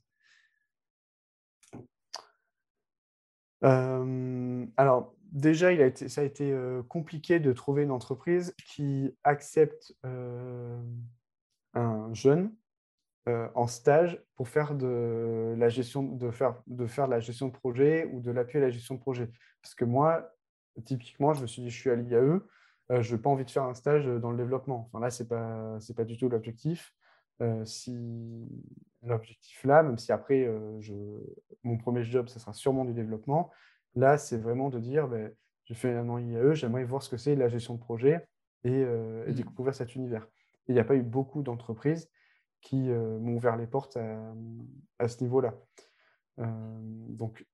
Euh, 3.63 4.67
Alors, 4.77 5.15
déjà, 5.31 5.73
il 5.73 5.81
a 5.81 5.87
été, 5.87 6.07
ça 6.07 6.21
a 6.21 6.25
été 6.25 6.55
compliqué 6.89 7.39
de 7.39 7.51
trouver 7.51 7.81
une 7.81 7.89
entreprise 7.89 8.53
qui 8.67 9.09
accepte 9.23 9.95
un 11.73 12.13
jeune 12.13 12.53
en 13.27 13.67
stage 13.67 14.21
pour 14.35 14.49
faire 14.49 14.75
de 14.75 15.55
la 15.57 15.69
gestion 15.69 16.03
de 16.03 16.29
faire 16.29 16.61
de 16.67 16.85
faire 16.85 17.07
la 17.07 17.19
gestion 17.19 17.47
de 17.47 17.53
projet 17.53 18.05
ou 18.11 18.19
de 18.19 18.31
l'appui 18.31 18.57
à 18.57 18.61
la 18.61 18.69
gestion 18.69 18.95
de 18.95 18.99
projet. 18.99 19.29
Parce 19.61 19.75
que 19.75 19.85
moi, 19.85 20.29
typiquement, 20.85 21.33
je 21.33 21.41
me 21.41 21.47
suis 21.47 21.61
dit, 21.61 21.69
je 21.69 21.79
suis 21.79 21.89
à 21.89 21.95
l'IAE, 21.95 22.41
je 22.89 23.15
n'ai 23.15 23.21
pas 23.21 23.29
envie 23.29 23.45
de 23.45 23.49
faire 23.49 23.63
un 23.63 23.73
stage 23.73 24.05
dans 24.05 24.31
le 24.31 24.37
développement. 24.37 24.89
Enfin, 24.89 24.99
là, 24.99 25.09
ce 25.09 25.23
n'est 25.23 25.29
pas, 25.29 25.77
pas 25.95 26.03
du 26.03 26.17
tout 26.17 26.27
l'objectif. 26.27 26.93
si 27.63 27.97
l'objectif 29.03 29.63
là, 29.63 29.83
même 29.83 29.97
si 29.97 30.11
après, 30.11 30.49
je, 30.81 30.93
mon 31.63 31.77
premier 31.77 32.03
job, 32.03 32.27
ce 32.27 32.39
sera 32.39 32.51
sûrement 32.51 32.83
du 32.83 32.93
développement, 32.93 33.51
là, 33.95 34.17
c'est 34.17 34.37
vraiment 34.37 34.69
de 34.69 34.79
dire, 34.79 35.07
ben, 35.07 35.33
j'ai 35.63 35.75
fait 35.75 35.93
un 35.93 36.09
an 36.09 36.17
IAE, 36.17 36.55
j'aimerais 36.55 36.83
voir 36.83 37.01
ce 37.01 37.09
que 37.09 37.17
c'est 37.17 37.35
la 37.35 37.47
gestion 37.47 37.75
de 37.75 37.79
projet 37.79 38.27
et, 38.65 38.81
et 38.81 38.85
mmh. 38.85 39.33
découvrir 39.33 39.73
cet 39.73 39.95
univers. 39.95 40.27
Il 40.67 40.73
n'y 40.73 40.81
a 40.81 40.83
pas 40.83 40.95
eu 40.95 41.03
beaucoup 41.03 41.41
d'entreprises 41.41 42.09
qui 42.63 42.89
m'ont 42.89 43.35
ouvert 43.35 43.57
les 43.57 43.67
portes 43.67 43.97
à, 43.97 45.07
ce 45.07 45.21
niveau-là. 45.21 45.53
donc, 46.37 47.45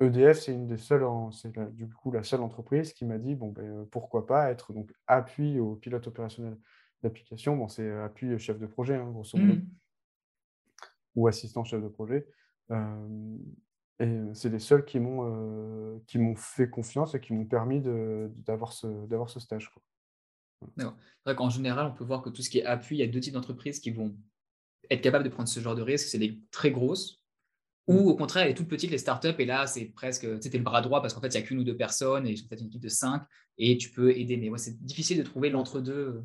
EDF, 0.00 0.40
c'est 0.40 0.52
une 0.52 0.66
des 0.66 0.76
seules, 0.76 1.04
c'est 1.32 1.58
du 1.74 1.88
coup 1.88 2.12
la 2.12 2.22
seule 2.22 2.40
entreprise 2.40 2.92
qui 2.92 3.04
m'a 3.04 3.18
dit 3.18 3.34
bon 3.34 3.50
ben, 3.50 3.86
pourquoi 3.90 4.26
pas 4.26 4.50
être 4.50 4.72
donc 4.72 4.92
appui 5.08 5.58
au 5.58 5.74
pilote 5.74 6.06
opérationnel 6.06 6.56
d'application. 7.02 7.56
Bon, 7.56 7.68
c'est 7.68 7.90
appui 7.90 8.38
chef 8.38 8.58
de 8.58 8.66
projet, 8.66 8.94
hein, 8.94 9.10
grosso 9.10 9.36
modo, 9.36 9.54
mmh. 9.54 9.66
ou 11.16 11.26
assistant 11.26 11.64
chef 11.64 11.82
de 11.82 11.88
projet. 11.88 12.28
et 13.98 14.20
c'est 14.34 14.50
les 14.50 14.60
seuls 14.60 14.84
qui 14.84 15.00
m'ont 15.00 16.00
qui 16.06 16.18
m'ont 16.18 16.36
fait 16.36 16.70
confiance 16.70 17.14
et 17.14 17.20
qui 17.20 17.32
m'ont 17.32 17.46
permis 17.46 17.80
d'avoir 17.80 18.72
ce, 18.72 18.86
d'avoir 19.06 19.30
ce 19.30 19.40
stage. 19.40 19.72
C'est 20.76 20.84
vrai 21.24 21.36
qu'en 21.36 21.50
général, 21.50 21.86
on 21.86 21.94
peut 21.94 22.04
voir 22.04 22.22
que 22.22 22.30
tout 22.30 22.42
ce 22.42 22.50
qui 22.50 22.58
est 22.58 22.64
appui, 22.64 22.96
il 22.96 23.00
y 23.00 23.02
a 23.02 23.06
deux 23.06 23.20
types 23.20 23.34
d'entreprises 23.34 23.80
qui 23.80 23.90
vont 23.90 24.14
être 24.90 25.00
capables 25.00 25.24
de 25.24 25.28
prendre 25.28 25.48
ce 25.48 25.60
genre 25.60 25.74
de 25.74 25.82
risque. 25.82 26.08
C'est 26.08 26.18
les 26.18 26.40
très 26.50 26.70
grosses, 26.70 27.22
ou 27.88 28.10
au 28.10 28.16
contraire, 28.16 28.44
elle 28.44 28.50
est 28.50 28.54
toute 28.54 28.68
petite, 28.68 28.90
les 28.90 28.98
startups, 28.98 29.34
et 29.38 29.46
là, 29.46 29.66
c'est 29.66 29.86
presque, 29.86 30.26
c'était 30.42 30.58
le 30.58 30.64
bras 30.64 30.82
droit 30.82 31.00
parce 31.00 31.14
qu'en 31.14 31.22
fait, 31.22 31.28
il 31.28 31.38
n'y 31.38 31.44
a 31.44 31.46
qu'une 31.46 31.58
ou 31.58 31.64
deux 31.64 31.76
personnes, 31.76 32.26
et 32.26 32.34
peut-être 32.34 32.60
une 32.60 32.66
équipe 32.66 32.82
de 32.82 32.88
cinq, 32.88 33.22
et 33.56 33.78
tu 33.78 33.90
peux 33.90 34.10
aider. 34.10 34.36
Mais 34.36 34.50
ouais, 34.50 34.58
c'est 34.58 34.78
difficile 34.84 35.16
de 35.18 35.22
trouver 35.22 35.48
l'entre-deux. 35.48 36.22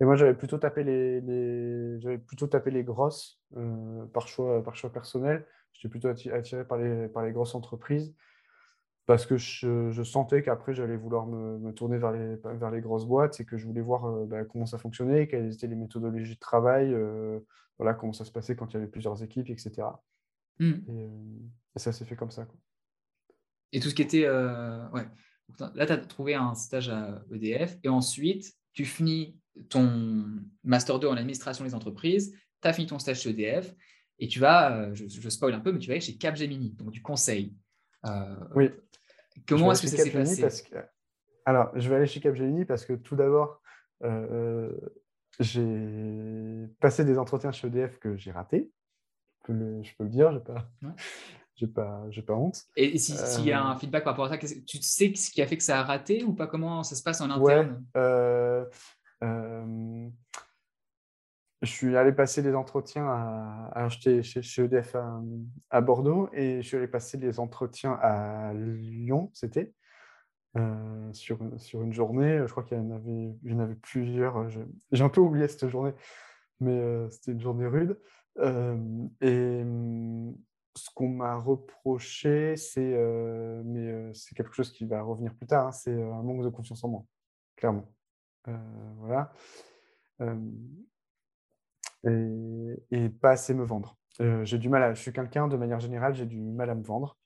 Et 0.00 0.04
moi, 0.04 0.16
j'avais 0.16 0.34
plutôt 0.34 0.58
tapé 0.58 0.82
les, 0.82 2.00
j'avais 2.00 2.18
plutôt 2.18 2.48
tapé 2.48 2.72
les 2.72 2.82
grosses 2.82 3.40
euh, 3.56 4.04
par, 4.06 4.26
choix, 4.26 4.62
par 4.62 4.74
choix 4.74 4.92
personnel. 4.92 5.46
J'étais 5.72 5.88
plutôt 5.88 6.08
attiré 6.08 6.64
par 6.64 6.78
les, 6.78 7.08
par 7.08 7.24
les 7.24 7.32
grosses 7.32 7.54
entreprises 7.54 8.12
parce 9.06 9.26
que 9.26 9.36
je, 9.36 10.02
sentais 10.04 10.42
qu'après, 10.42 10.74
j'allais 10.74 10.96
vouloir 10.96 11.26
me, 11.26 11.72
tourner 11.72 11.98
vers 11.98 12.12
les, 12.12 12.36
vers 12.36 12.70
les 12.70 12.80
grosses 12.80 13.06
boîtes 13.06 13.40
et 13.40 13.44
que 13.44 13.56
je 13.56 13.66
voulais 13.66 13.80
voir 13.80 14.04
euh, 14.04 14.24
bah, 14.26 14.44
comment 14.44 14.66
ça 14.66 14.78
fonctionnait, 14.78 15.26
quelles 15.26 15.52
étaient 15.52 15.66
les 15.66 15.74
méthodologies 15.74 16.34
de 16.34 16.40
travail, 16.40 16.92
euh, 16.94 17.40
voilà, 17.78 17.94
comment 17.94 18.12
ça 18.12 18.24
se 18.24 18.30
passait 18.30 18.54
quand 18.54 18.70
il 18.70 18.74
y 18.74 18.76
avait 18.76 18.86
plusieurs 18.86 19.22
équipes, 19.22 19.50
etc. 19.50 19.88
Mmh. 20.58 20.72
Et, 20.90 21.10
ça 21.76 21.92
s'est 21.92 22.04
fait 22.04 22.16
comme 22.16 22.30
ça. 22.30 22.46
Et 23.72 23.80
tout 23.80 23.88
ce 23.88 23.94
qui 23.94 24.02
était. 24.02 24.28
ouais. 24.28 25.08
Là, 25.74 25.86
tu 25.86 25.92
as 25.92 25.98
trouvé 25.98 26.34
un 26.34 26.54
stage 26.54 26.88
à 26.88 27.24
EDF 27.32 27.78
et 27.82 27.88
ensuite, 27.88 28.52
tu 28.72 28.84
finis 28.84 29.36
ton 29.68 30.24
Master 30.62 31.00
2 31.00 31.08
en 31.08 31.16
administration 31.16 31.64
des 31.64 31.74
entreprises, 31.74 32.32
tu 32.62 32.68
as 32.68 32.72
fini 32.72 32.86
ton 32.86 33.00
stage 33.00 33.20
chez 33.22 33.30
EDF 33.30 33.74
et 34.20 34.28
tu 34.28 34.38
vas, 34.38 34.94
je, 34.94 35.08
je, 35.08 35.28
spoil 35.28 35.54
un 35.54 35.60
peu, 35.60 35.72
mais 35.72 35.80
tu 35.80 35.88
vas 35.88 35.94
aller 35.94 36.00
chez 36.00 36.16
Capgemini, 36.16 36.70
donc 36.74 36.90
du 36.90 37.02
conseil. 37.02 37.56
oui. 38.54 38.70
Comment 39.46 39.72
est-ce 39.72 39.82
que 39.82 39.88
ça 39.88 40.04
s'est 40.04 40.10
passé 40.10 40.40
parce 40.40 40.62
que... 40.62 40.76
Alors, 41.44 41.70
je 41.74 41.88
vais 41.88 41.96
aller 41.96 42.06
chez 42.06 42.20
Capgemini 42.20 42.64
parce 42.64 42.84
que 42.84 42.92
tout 42.92 43.16
d'abord, 43.16 43.62
j'ai 45.38 46.68
passé 46.80 47.04
des 47.04 47.18
entretiens 47.18 47.52
chez 47.52 47.68
EDF 47.68 47.98
que 47.98 48.16
j'ai 48.16 48.30
ratés. 48.30 48.70
Je 49.40 49.46
peux 49.46 49.52
le, 49.52 49.82
je 49.82 49.94
peux 49.96 50.04
le 50.04 50.10
dire, 50.10 50.30
je 50.32 50.36
n'ai 50.36 51.72
pas, 51.72 52.02
pas, 52.06 52.22
pas 52.26 52.34
honte. 52.34 52.66
Et 52.76 52.98
s'il 52.98 53.46
y 53.46 53.52
a 53.52 53.64
un 53.64 53.76
feedback 53.76 54.04
par 54.04 54.12
rapport 54.12 54.26
à 54.26 54.40
ça, 54.40 54.56
tu 54.66 54.82
sais 54.82 55.12
ce 55.14 55.30
qui 55.30 55.40
a 55.40 55.46
fait 55.46 55.56
que 55.56 55.62
ça 55.62 55.80
a 55.80 55.82
raté 55.82 56.22
ou 56.24 56.34
pas? 56.34 56.46
Comment 56.46 56.82
ça 56.82 56.94
se 56.94 57.02
passe 57.02 57.20
en 57.20 57.30
interne? 57.30 57.84
ouais, 57.94 58.64
je 61.62 61.70
suis 61.70 61.96
allé 61.96 62.12
passer 62.12 62.42
des 62.42 62.54
entretiens 62.54 63.06
à, 63.06 63.88
chez, 63.90 64.22
EDF 64.58 64.96
à, 65.68 65.80
Bordeaux 65.80 66.30
et 66.32 66.62
je 66.62 66.66
suis 66.66 66.76
allé 66.76 66.88
passer 66.88 67.18
des 67.18 67.38
entretiens 67.38 67.98
à 68.00 68.54
Lyon, 68.54 69.30
c'était, 69.34 69.74
euh, 70.56 71.12
sur, 71.12 71.38
sur 71.58 71.82
une 71.82 71.92
journée. 71.92 72.40
Je 72.46 72.50
crois 72.50 72.64
qu'il 72.64 72.78
y 72.78 72.80
en 72.80 72.90
avait, 72.90 73.74
plusieurs. 73.82 74.48
J'ai 74.90 75.04
un 75.04 75.10
peu 75.10 75.20
oublié 75.20 75.48
cette 75.48 75.68
journée, 75.68 75.92
mais 76.60 76.78
euh, 76.78 77.10
c'était 77.10 77.32
une 77.32 77.40
journée 77.40 77.66
rude. 77.66 78.00
Euh, 78.38 79.06
et 79.20 79.62
ce 80.76 80.88
qu'on 80.94 81.08
m'a 81.10 81.36
reproché, 81.36 82.56
c'est, 82.56 82.96
mais 83.66 84.14
c'est 84.14 84.34
quelque 84.34 84.54
chose 84.54 84.72
qui 84.72 84.86
va 84.86 85.02
revenir 85.02 85.34
plus 85.34 85.46
tard, 85.46 85.66
hein, 85.66 85.72
c'est 85.72 85.92
un 85.92 86.22
manque 86.22 86.42
de 86.42 86.48
confiance 86.48 86.82
en 86.84 86.88
moi, 86.88 87.04
clairement. 87.56 87.92
voilà 88.96 89.32
et, 92.04 93.08
pas 93.20 93.32
assez 93.32 93.54
me 93.54 93.64
vendre. 93.64 93.96
Euh, 94.20 94.44
j'ai 94.44 94.58
du 94.58 94.68
mal 94.68 94.82
à, 94.82 94.94
je 94.94 95.00
suis 95.00 95.12
quelqu'un 95.12 95.48
de 95.48 95.56
manière 95.56 95.80
générale, 95.80 96.14
j'ai 96.14 96.26
du 96.26 96.40
mal 96.40 96.70
à 96.70 96.74
me 96.74 96.82
vendre. 96.82 97.16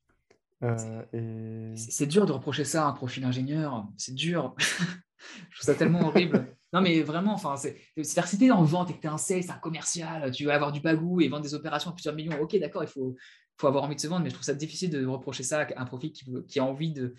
Euh, 0.63 1.05
et... 1.13 1.77
C'est 1.77 2.07
dur 2.07 2.27
de 2.27 2.33
reprocher 2.33 2.65
ça 2.65 2.85
à 2.85 2.89
un 2.89 2.93
profil 2.93 3.25
ingénieur, 3.25 3.87
c'est 3.97 4.15
dur. 4.15 4.55
je 4.59 5.57
trouve 5.57 5.67
ça 5.67 5.75
tellement 5.75 6.07
horrible. 6.09 6.47
Non, 6.73 6.81
mais 6.81 7.03
vraiment, 7.03 7.35
enfin, 7.35 7.57
c'est 7.57 7.77
si 8.03 8.39
tu 8.39 8.47
es 8.47 8.51
en 8.51 8.65
vente 8.65 8.91
et 8.91 8.95
que 8.95 9.01
tu 9.01 9.07
es 9.07 9.11
un 9.11 9.19
sales, 9.19 9.51
un 9.51 9.59
commercial, 9.59 10.31
tu 10.33 10.47
vas 10.47 10.55
avoir 10.55 10.73
du 10.73 10.81
bagou 10.81 11.21
et 11.21 11.29
vendre 11.29 11.43
des 11.43 11.55
opérations 11.55 11.91
à 11.91 11.95
plusieurs 11.95 12.15
millions. 12.15 12.41
Ok, 12.41 12.59
d'accord, 12.59 12.83
il 12.83 12.89
faut, 12.89 13.15
faut 13.57 13.67
avoir 13.67 13.85
envie 13.85 13.95
de 13.95 14.01
se 14.01 14.09
vendre, 14.09 14.25
mais 14.25 14.31
je 14.31 14.35
trouve 14.35 14.47
ça 14.47 14.55
difficile 14.55 14.91
de 14.91 15.07
reprocher 15.07 15.45
ça 15.45 15.61
à 15.61 15.81
un 15.81 15.85
profil 15.85 16.13
qui, 16.13 16.25
qui 16.49 16.59
a 16.59 16.65
envie 16.65 16.93
de. 16.93 17.15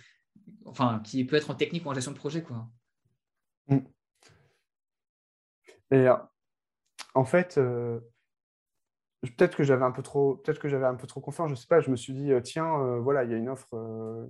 Enfin, 0.65 1.01
qui 1.03 1.23
peut 1.23 1.37
être 1.37 1.49
en 1.49 1.55
technique 1.55 1.85
ou 1.85 1.89
en 1.89 1.93
gestion 1.93 2.11
de 2.11 2.17
projet, 2.17 2.43
quoi. 2.43 2.67
Mm. 3.67 3.77
Et 5.91 6.07
en 7.15 7.25
fait, 7.25 7.57
euh, 7.57 7.99
peut-être 9.21 9.55
que 9.55 9.63
j'avais 9.63 9.85
un 9.85 9.91
peu 9.91 10.03
trop, 10.03 10.35
peut-être 10.35 10.59
que 10.59 10.67
j'avais 10.67 10.85
un 10.85 10.95
peu 10.95 11.07
trop 11.07 11.21
confiance. 11.21 11.49
Je 11.49 11.55
sais 11.55 11.67
pas. 11.67 11.79
Je 11.79 11.89
me 11.89 11.95
suis 11.95 12.13
dit, 12.13 12.31
euh, 12.31 12.41
tiens, 12.41 12.79
euh, 12.79 12.99
voilà, 12.99 13.23
il 13.23 13.31
y 13.31 13.33
a 13.33 13.37
une 13.37 13.49
offre, 13.49 14.27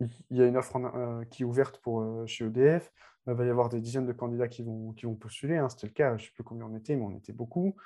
il 0.00 0.36
y 0.36 0.42
a 0.42 0.46
une 0.46 0.56
offre 0.56 0.78
qui 1.30 1.42
est 1.42 1.46
ouverte 1.46 1.78
pour 1.78 2.04
chez 2.26 2.44
EDF. 2.44 2.92
Il 3.26 3.34
va 3.34 3.44
y 3.44 3.50
avoir 3.50 3.68
des 3.68 3.80
dizaines 3.80 4.06
de 4.06 4.12
candidats 4.12 4.48
qui 4.48 4.62
vont, 4.62 4.92
qui 4.92 5.06
vont 5.06 5.14
postuler. 5.14 5.56
Hein. 5.56 5.68
C'était 5.68 5.86
le 5.86 5.92
cas. 5.92 6.16
Je 6.16 6.22
ne 6.22 6.26
sais 6.26 6.34
plus 6.34 6.44
combien 6.44 6.66
on 6.66 6.76
était, 6.76 6.96
mais 6.96 7.04
on 7.04 7.16
était 7.16 7.32
beaucoup. 7.32 7.76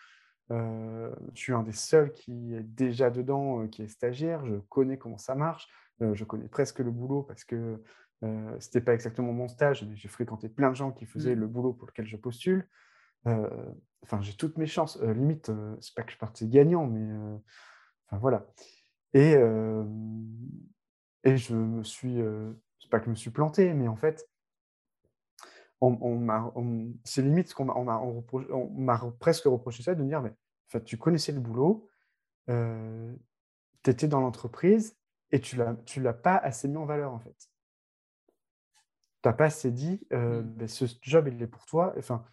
je 0.50 1.10
suis 1.34 1.52
un 1.52 1.62
des 1.62 1.72
seuls 1.72 2.12
qui 2.12 2.54
est 2.54 2.62
déjà 2.62 3.10
dedans, 3.10 3.66
qui 3.68 3.82
est 3.82 3.88
stagiaire. 3.88 4.44
Je 4.46 4.56
connais 4.68 4.98
comment 4.98 5.18
ça 5.18 5.34
marche. 5.34 5.68
je 6.00 6.24
connais 6.24 6.48
presque 6.48 6.78
le 6.78 6.90
boulot 6.90 7.22
parce 7.22 7.44
que 7.44 7.82
ce 8.22 8.26
n'était 8.66 8.80
pas 8.80 8.94
exactement 8.94 9.32
mon 9.32 9.48
stage, 9.48 9.84
mais 9.84 9.96
j'ai 9.96 10.08
fréquenté 10.08 10.48
plein 10.48 10.70
de 10.70 10.76
gens 10.76 10.92
qui 10.92 11.06
faisaient 11.06 11.34
mmh. 11.34 11.40
le 11.40 11.46
boulot 11.48 11.72
pour 11.72 11.88
lequel 11.88 12.06
je 12.06 12.16
postule. 12.16 12.68
Enfin, 13.24 14.20
j'ai 14.20 14.34
toutes 14.34 14.58
mes 14.58 14.66
chances. 14.66 15.00
limite, 15.00 15.50
c'est 15.80 15.94
pas 15.94 16.02
que 16.02 16.12
je 16.12 16.18
partais 16.18 16.46
gagnant, 16.46 16.86
mais 16.86 17.38
enfin 18.06 18.18
voilà. 18.18 18.46
Et, 19.14 19.32
et 21.24 21.36
je 21.36 21.54
me 21.54 21.84
suis, 21.84 22.18
c'est 22.80 22.90
pas 22.90 22.98
que 22.98 23.06
je 23.06 23.10
me 23.10 23.14
suis 23.14 23.30
planté, 23.30 23.74
mais 23.74 23.88
en 23.88 23.96
fait, 23.96 24.28
on, 25.80 26.94
c'est 27.04 27.22
limite 27.22 27.48
ce 27.48 27.54
qu'on 27.54 27.64
m'a, 27.64 29.00
presque 29.18 29.44
reproché 29.44 29.82
ça, 29.82 29.94
de 29.94 30.02
me 30.02 30.08
dire, 30.08 30.22
mais 30.22 30.32
enfin, 30.68 30.80
tu 30.80 30.96
connaissais 30.96 31.32
le 31.32 31.40
boulot, 31.40 31.88
tu 32.46 33.90
étais 33.90 34.08
dans 34.08 34.20
l'entreprise 34.20 34.96
et 35.30 35.40
tu 35.40 35.56
l'as, 35.56 35.74
tu 35.86 36.00
l'as 36.00 36.12
pas 36.12 36.36
assez 36.36 36.68
mis 36.68 36.76
en 36.76 36.84
valeur 36.84 37.12
en 37.12 37.18
fait. 37.18 37.36
Tu 39.22 39.28
n'as 39.28 39.32
pas 39.32 39.46
assez 39.46 39.70
dit, 39.70 40.06
mmh. 40.10 40.40
ben, 40.40 40.68
ce 40.68 40.84
job 41.00 41.28
il 41.28 41.42
est 41.42 41.46
pour 41.46 41.66
toi. 41.66 41.94
Enfin, 41.96 42.24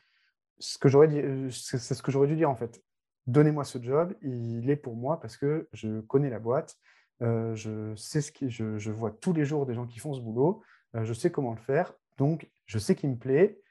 ce 0.60 0.78
que 0.78 0.90
j'aurais 0.90 1.08
dit, 1.08 1.22
c'est, 1.52 1.80
ce 1.80 2.02
que 2.02 2.12
j'aurais 2.12 2.28
dû 2.28 2.36
dire 2.36 2.50
en 2.50 2.56
fait. 2.56 2.82
Donnez-moi 3.28 3.64
ce 3.64 3.82
job, 3.82 4.14
il 4.22 4.70
est 4.70 4.76
pour 4.76 4.96
moi 4.96 5.20
parce 5.20 5.38
que 5.38 5.68
je 5.74 6.02
connais 6.02 6.30
la 6.30 6.40
boîte, 6.40 6.78
je 7.22 7.94
sais 7.96 8.22
ce 8.22 8.32
qui, 8.32 8.50
je, 8.50 8.92
vois 8.92 9.12
tous 9.12 9.34
les 9.34 9.46
jours 9.46 9.66
des 9.66 9.74
gens 9.74 9.86
qui 9.86 10.00
font 10.00 10.14
ce 10.14 10.22
boulot, 10.22 10.64
je 10.94 11.14
sais 11.14 11.32
comment 11.32 11.52
le 11.52 11.60
faire, 11.60 11.94
donc 12.18 12.50
je 12.66 12.80
sais 12.80 12.96
qu'il 12.96 13.10
me 13.10 13.18
plaît, 13.18 13.62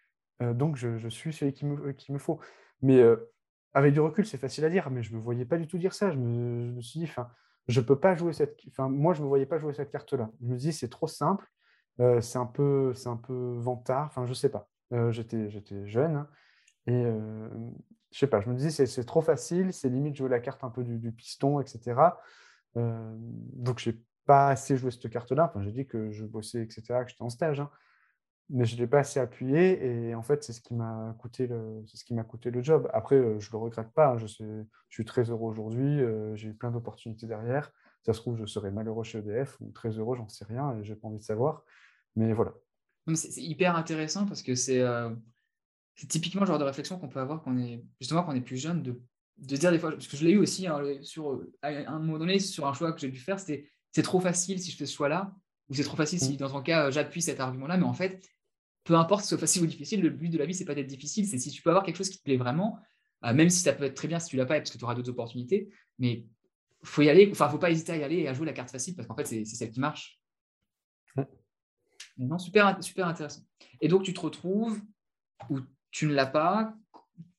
donc 0.40 0.76
je, 0.76 1.08
suis 1.08 1.32
celui 1.32 1.52
qu'il 1.52 1.68
me, 1.68 1.92
qu'il 1.92 2.14
me 2.14 2.18
faut. 2.18 2.38
Mais 2.82 3.02
avec 3.74 3.92
du 3.92 4.00
recul, 4.00 4.26
c'est 4.26 4.38
facile 4.38 4.64
à 4.64 4.70
dire, 4.70 4.90
mais 4.90 5.02
je 5.02 5.14
me 5.14 5.20
voyais 5.20 5.44
pas 5.44 5.58
du 5.58 5.66
tout 5.66 5.78
dire 5.78 5.94
ça. 5.94 6.10
Je 6.10 6.18
me, 6.18 6.80
suis 6.80 7.00
dit, 7.00 7.06
enfin, 7.06 7.28
je 7.66 7.80
peux 7.80 7.98
pas 7.98 8.14
jouer 8.14 8.32
cette. 8.32 8.58
Enfin, 8.68 8.88
moi, 8.88 9.14
je 9.14 9.22
me 9.22 9.26
voyais 9.26 9.46
pas 9.46 9.58
jouer 9.58 9.72
cette 9.72 9.90
carte-là. 9.90 10.30
Je 10.40 10.46
me 10.46 10.56
dis, 10.56 10.72
c'est 10.72 10.88
trop 10.88 11.06
simple, 11.06 11.46
c'est 11.98 12.38
un 12.38 12.46
peu, 12.46 12.94
c'est 12.94 13.08
un 13.08 13.16
peu 13.16 13.56
vantard. 13.58 14.06
Enfin, 14.06 14.26
je 14.26 14.34
sais 14.34 14.50
pas. 14.50 14.68
j'étais, 15.10 15.50
j'étais 15.50 15.86
jeune 15.86 16.16
hein, 16.16 16.28
et 16.86 17.04
je 18.10 18.18
sais 18.18 18.26
pas. 18.26 18.40
Je 18.40 18.48
me 18.48 18.54
dis, 18.54 18.70
c'est, 18.70 19.04
trop 19.04 19.20
facile, 19.20 19.72
c'est 19.72 19.88
limite 19.88 20.16
jouer 20.16 20.28
la 20.28 20.40
carte 20.40 20.64
un 20.64 20.70
peu 20.70 20.84
du, 20.84 21.12
piston, 21.12 21.60
etc. 21.60 22.00
donc, 22.74 23.78
j'ai 23.78 24.00
pas 24.24 24.48
assez 24.48 24.76
joué 24.76 24.90
cette 24.90 25.10
carte-là. 25.10 25.50
Enfin, 25.50 25.62
j'ai 25.62 25.72
dit 25.72 25.86
que 25.86 26.10
je 26.10 26.24
bossais, 26.24 26.62
etc., 26.62 26.82
que 27.04 27.10
j'étais 27.10 27.22
en 27.22 27.30
stage. 27.30 27.60
Hein 27.60 27.70
mais 28.50 28.64
je 28.64 28.76
ne 28.76 28.80
l'ai 28.80 28.86
pas 28.86 29.00
assez 29.00 29.20
appuyé 29.20 29.84
et 29.84 30.14
en 30.14 30.22
fait 30.22 30.42
c'est 30.42 30.52
ce 30.52 30.60
qui 30.60 30.74
m'a 30.74 31.14
coûté 31.18 31.46
le 31.46 31.82
c'est 31.86 31.98
ce 31.98 32.22
coûté 32.22 32.50
le 32.50 32.62
job 32.62 32.88
après 32.94 33.16
euh, 33.16 33.38
je 33.38 33.50
le 33.52 33.58
regrette 33.58 33.92
pas 33.92 34.12
hein, 34.12 34.18
je, 34.18 34.26
suis 34.88 35.04
très 35.04 35.24
heureux 35.30 35.50
aujourd'hui 35.50 36.00
euh, 36.00 36.34
j'ai 36.34 36.48
eu 36.48 36.54
plein 36.54 36.70
d'opportunités 36.70 37.26
derrière 37.26 37.70
ça 38.06 38.14
se 38.14 38.20
trouve 38.20 38.38
je 38.38 38.46
serais 38.46 38.70
malheureux 38.70 39.04
chez 39.04 39.18
EDF 39.18 39.60
ou 39.60 39.70
très 39.72 39.90
heureux 39.90 40.16
j'en 40.16 40.28
sais 40.28 40.46
rien 40.46 40.76
et 40.76 40.84
j'ai 40.84 40.96
pas 40.96 41.08
envie 41.08 41.18
de 41.18 41.24
savoir 41.24 41.62
mais 42.16 42.32
voilà 42.32 42.54
c'est 43.14 43.42
hyper 43.42 43.76
intéressant 43.76 44.26
parce 44.26 44.42
que 44.42 44.52
euh, 44.70 45.14
c'est 45.98 46.08
typiquement 46.08 46.42
le 46.42 46.46
genre 46.46 46.58
de 46.58 46.64
réflexion 46.64 46.98
qu'on 46.98 47.08
peut 47.08 47.20
avoir 47.20 47.42
quand 47.42 47.52
on 47.52 47.58
est 47.58 47.82
justement 48.00 48.22
quand 48.22 48.32
on 48.32 48.36
est 48.36 48.40
plus 48.40 48.56
jeune 48.56 48.82
de, 48.82 49.00
de 49.38 49.56
dire 49.56 49.70
des 49.70 49.78
fois 49.78 49.92
parce 49.92 50.06
que 50.06 50.16
je 50.16 50.24
l'ai 50.24 50.32
eu 50.32 50.38
aussi 50.38 50.66
hein, 50.66 50.80
sur 51.02 51.42
à 51.62 51.68
un 51.68 51.98
moment 51.98 52.18
donné 52.18 52.38
sur 52.38 52.66
un 52.66 52.72
choix 52.72 52.92
que 52.92 53.00
j'ai 53.00 53.10
dû 53.10 53.18
faire 53.18 53.38
c'était 53.38 53.70
c'est 53.92 54.02
trop 54.02 54.20
facile 54.20 54.60
si 54.60 54.70
je 54.70 54.76
fais 54.76 54.86
ce 54.86 54.94
choix 54.94 55.08
là 55.08 55.34
ou 55.68 55.74
c'est 55.74 55.84
trop 55.84 55.96
facile 55.96 56.18
si 56.18 56.34
mmh. 56.34 56.36
dans 56.36 56.50
ton 56.50 56.62
cas 56.62 56.90
j'appuie 56.90 57.20
cet 57.20 57.40
argument 57.40 57.66
là 57.66 57.76
mais 57.76 57.84
en 57.84 57.92
fait 57.92 58.22
peu 58.88 58.94
importe 58.94 59.22
ce 59.22 59.28
soit 59.28 59.38
facile 59.38 59.64
ou 59.64 59.66
difficile, 59.66 60.00
le 60.00 60.08
but 60.08 60.30
de 60.30 60.38
la 60.38 60.46
vie, 60.46 60.54
c'est 60.54 60.64
pas 60.64 60.74
d'être 60.74 60.86
difficile, 60.86 61.26
c'est 61.26 61.36
si 61.36 61.50
tu 61.50 61.60
peux 61.60 61.68
avoir 61.68 61.84
quelque 61.84 61.96
chose 61.96 62.08
qui 62.08 62.16
te 62.16 62.22
plaît 62.22 62.38
vraiment, 62.38 62.78
euh, 63.22 63.34
même 63.34 63.50
si 63.50 63.60
ça 63.60 63.74
peut 63.74 63.84
être 63.84 63.94
très 63.94 64.08
bien 64.08 64.18
si 64.18 64.30
tu 64.30 64.36
l'as 64.38 64.46
pas 64.46 64.56
parce 64.56 64.70
que 64.70 64.78
tu 64.78 64.84
auras 64.84 64.94
d'autres 64.94 65.10
opportunités, 65.10 65.68
mais 65.98 66.24
faut 66.82 67.02
y 67.02 67.10
aller, 67.10 67.28
enfin, 67.30 67.50
faut 67.50 67.58
pas 67.58 67.70
hésiter 67.70 67.92
à 67.92 67.96
y 67.98 68.02
aller 68.02 68.16
et 68.20 68.28
à 68.28 68.32
jouer 68.32 68.46
la 68.46 68.54
carte 68.54 68.70
facile 68.70 68.96
parce 68.96 69.06
qu'en 69.06 69.14
fait, 69.14 69.26
c'est 69.26 69.44
celle 69.44 69.70
qui 69.70 69.80
marche. 69.80 70.18
Non, 72.16 72.38
super, 72.38 72.82
super 72.82 73.06
intéressant. 73.06 73.42
Et 73.82 73.88
donc, 73.88 74.04
tu 74.04 74.14
te 74.14 74.20
retrouves 74.20 74.80
ou 75.50 75.60
tu 75.98 76.06
ne 76.06 76.14
l'as 76.14 76.26
pas. 76.26 76.74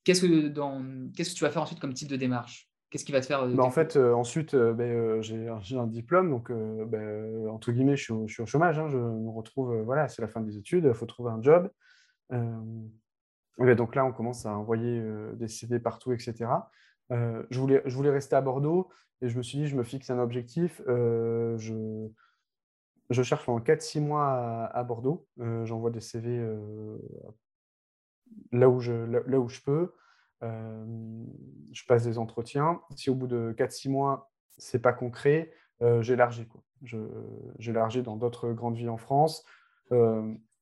Qu'est-ce 0.04 0.22
que, 0.22 0.50
dans, 0.50 0.84
qu'est-ce 1.16 1.32
que 1.32 1.38
tu 1.38 1.46
vas 1.46 1.50
faire 1.50 1.62
ensuite 1.62 1.80
comme 1.80 1.94
type 1.94 2.10
de 2.10 2.18
démarche? 2.18 2.70
Qu'est-ce 2.90 3.06
qui 3.06 3.14
va 3.14 3.22
te 3.22 3.26
faire 3.26 3.44
euh, 3.44 3.54
bah, 3.56 3.64
En 3.64 3.72
fait, 3.72 3.96
euh, 3.96 4.14
ensuite, 4.14 4.54
euh, 4.54 4.74
ben, 4.74 5.22
j'ai 5.22 5.78
un 5.78 5.88
diplôme, 5.88 6.30
donc 6.30 6.52
ben, 6.52 7.48
entre 7.48 7.72
guillemets, 7.72 7.96
je 7.96 8.04
suis, 8.04 8.42
au, 8.42 8.46
chômage. 8.46 8.78
Hein, 8.78 8.90
je 8.90 8.98
me 8.98 9.30
retrouve, 9.30 9.82
voilà, 9.84 10.10
c'est 10.10 10.22
la 10.22 10.28
fin 10.28 10.42
des 10.42 10.58
études, 10.58 10.84
il 10.86 10.94
faut 10.94 11.06
trouver 11.06 11.32
un 11.32 11.42
job. 11.42 11.70
donc 12.30 13.96
là, 13.96 14.04
on 14.04 14.12
commence 14.12 14.46
à 14.46 14.52
envoyer 14.52 15.02
des 15.36 15.48
CV 15.48 15.80
partout, 15.80 16.12
etc. 16.12 16.52
je, 17.10 17.60
voulais, 17.60 17.82
je 17.86 17.96
voulais 17.96 18.12
rester 18.12 18.36
à 18.36 18.42
Bordeaux 18.42 18.90
et 19.22 19.30
je 19.30 19.38
me 19.38 19.42
suis 19.42 19.60
dit, 19.60 19.68
je 19.68 19.78
me 19.78 19.84
fixe 19.84 20.10
un 20.10 20.20
objectif. 20.20 20.82
je, 20.86 22.10
je 23.10 23.24
cherche 23.24 23.46
pendant 23.46 23.64
4-6 23.64 24.02
mois 24.02 24.66
à, 24.66 24.84
Bordeaux. 24.84 25.26
J'envoie 25.64 25.92
des 25.92 26.02
CV 26.02 26.46
là, 28.52 28.70
où 28.70 28.80
je, 28.80 28.94
là 28.94 29.40
où 29.40 29.50
je 29.50 29.62
peux 29.62 29.94
je 30.42 31.86
passe 31.86 32.06
des 32.06 32.18
entretiens. 32.18 32.82
Si 32.96 33.10
au 33.10 33.16
bout 33.16 33.28
de 33.28 33.54
4-6 33.58 33.90
mois, 33.90 34.32
c'est 34.58 34.82
pas 34.82 34.94
concret, 34.94 35.52
j'élargis. 36.00 36.48
J'élargis 37.58 38.04
dans 38.04 38.16
d'autres 38.16 38.54
grandes 38.54 38.76
villes 38.76 38.90
en 38.90 38.98
France. 38.98 39.46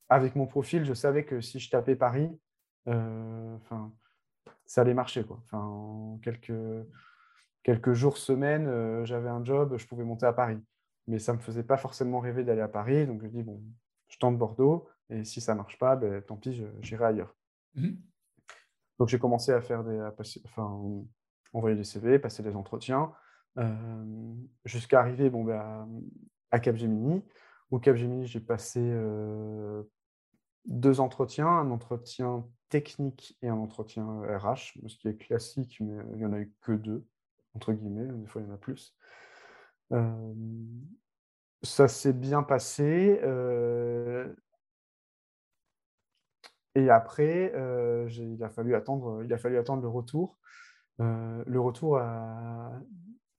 avec 0.09 0.35
mon 0.35 0.45
profil, 0.47 0.85
je 0.85 0.93
savais 0.93 1.25
que 1.25 1.41
si 1.41 1.59
je 1.59 1.69
tapais 1.69 1.95
Paris, 1.95 2.29
enfin 2.87 3.91
ça 4.65 4.81
allait 4.81 4.93
marcher. 4.93 5.23
Quoi. 5.23 5.41
En 5.51 6.19
quelques, 6.21 6.53
quelques 7.63 7.93
jours, 7.93 8.17
semaines, 8.17 9.05
j'avais 9.05 9.29
un 9.29 9.43
job, 9.43 9.77
je 9.77 9.87
pouvais 9.87 10.03
monter 10.03 10.25
à 10.25 10.33
Paris. 10.33 10.59
Mais 11.07 11.19
ça 11.19 11.31
ne 11.31 11.37
me 11.37 11.41
faisait 11.41 11.63
pas 11.63 11.77
forcément 11.77 12.19
rêver 12.19 12.43
d'aller 12.43 12.61
à 12.61 12.67
Paris. 12.67 13.07
Donc 13.07 13.21
je 13.21 13.27
dis, 13.27 13.43
bon, 13.43 13.61
je 14.09 14.17
tente 14.17 14.37
Bordeaux. 14.37 14.87
Et 15.09 15.23
si 15.23 15.39
ça 15.39 15.53
ne 15.53 15.59
marche 15.59 15.77
pas, 15.77 15.95
ben, 15.95 16.21
tant 16.21 16.35
pis, 16.35 16.61
j'irai 16.81 17.05
ailleurs. 17.05 17.36
Mmh 17.77 17.95
donc 18.99 19.09
j'ai 19.09 19.19
commencé 19.19 19.51
à 19.51 19.61
faire 19.61 19.83
des, 19.83 20.01
enfin, 20.45 20.81
envoyer 21.53 21.75
des 21.75 21.83
CV, 21.83 22.19
passer 22.19 22.43
des 22.43 22.55
entretiens, 22.55 23.11
euh, 23.57 24.33
jusqu'à 24.65 24.99
arriver 24.99 25.29
bon, 25.29 25.43
ben, 25.43 25.87
à 26.51 26.59
Capgemini. 26.59 27.23
Au 27.71 27.79
Capgemini, 27.79 28.25
j'ai 28.25 28.39
passé 28.39 28.79
euh, 28.81 29.83
deux 30.65 30.99
entretiens, 30.99 31.47
un 31.47 31.71
entretien 31.71 32.47
technique 32.69 33.37
et 33.41 33.49
un 33.49 33.57
entretien 33.57 34.05
RH, 34.21 34.79
ce 34.87 34.97
qui 34.97 35.07
est 35.07 35.17
classique, 35.17 35.77
mais 35.79 35.97
il 36.13 36.17
n'y 36.17 36.25
en 36.25 36.33
a 36.33 36.39
eu 36.39 36.53
que 36.61 36.73
deux, 36.73 37.05
entre 37.53 37.73
guillemets, 37.73 38.07
des 38.07 38.27
fois 38.27 38.41
il 38.41 38.47
y 38.47 38.51
en 38.51 38.53
a 38.53 38.57
plus. 38.57 38.95
Euh, 39.93 40.33
ça 41.61 41.87
s'est 41.87 42.13
bien 42.13 42.43
passé. 42.43 43.19
Et 46.77 46.91
après, 46.91 47.51
euh, 47.55 48.07
il, 48.11 48.43
a 48.43 48.49
fallu 48.49 48.75
attendre, 48.75 49.23
il 49.23 49.33
a 49.33 49.39
fallu 49.39 49.57
attendre 49.57 49.81
le 49.81 49.87
retour. 49.87 50.37
Euh, 51.01 51.43
le 51.47 51.59
retour 51.59 51.97
a 51.97 52.71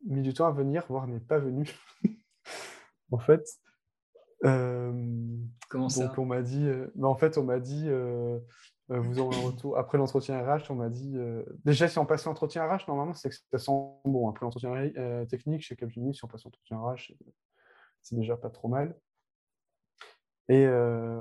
mis 0.05 0.23
du 0.23 0.35
temps 0.35 0.49
à 0.49 0.51
venir, 0.51 0.85
voire 0.89 1.07
n'est 1.07 1.21
pas 1.21 1.39
venu. 1.39 1.71
en 3.13 3.19
fait. 3.19 3.49
Euh, 4.45 4.93
Comment 5.71 5.89
ça? 5.89 6.09
Donc 6.09 6.19
on 6.19 6.25
m'a 6.25 6.43
dit, 6.43 6.69
mais 6.97 7.07
en 7.07 7.15
fait 7.15 7.39
on 7.39 7.45
m'a 7.45 7.61
dit, 7.61 7.89
vous 8.89 9.21
aurez 9.21 9.37
un 9.37 9.47
retour 9.47 9.79
après 9.79 9.99
l'entretien 9.99 10.43
RH. 10.43 10.69
On 10.71 10.75
m'a 10.75 10.89
dit, 10.89 11.17
déjà 11.65 11.87
si 11.87 11.97
on 12.01 12.07
passe 12.07 12.25
l'entretien 12.25 12.67
RH, 12.67 12.89
normalement 12.89 13.15
c'est 13.15 13.29
que 13.29 13.37
ça 13.53 13.59
sent 13.59 13.71
bon. 14.05 14.29
Après 14.29 14.47
l'entretien 14.47 14.73
technique 15.31 15.63
chez 15.63 15.77
Capgemini, 15.77 16.13
si 16.13 16.25
on 16.25 16.29
passe 16.29 16.43
l'entretien 16.43 16.77
RH, 16.81 17.13
c'est 18.03 18.17
déjà 18.17 18.37
pas 18.37 18.51
trop 18.51 18.67
mal. 18.67 18.97
Et 20.49 20.67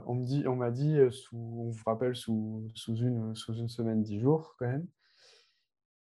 on 0.05 0.15
me 0.15 0.23
dit, 0.25 0.47
on 0.47 0.55
m'a 0.55 0.71
dit, 0.71 0.97
sous, 1.11 1.37
on 1.37 1.69
vous 1.69 1.83
rappelle, 1.85 2.15
sous, 2.15 2.63
une, 2.87 3.35
semaine, 3.35 4.01
dix 4.01 4.19
jours 4.19 4.55
quand 4.57 4.67
même. 4.67 4.87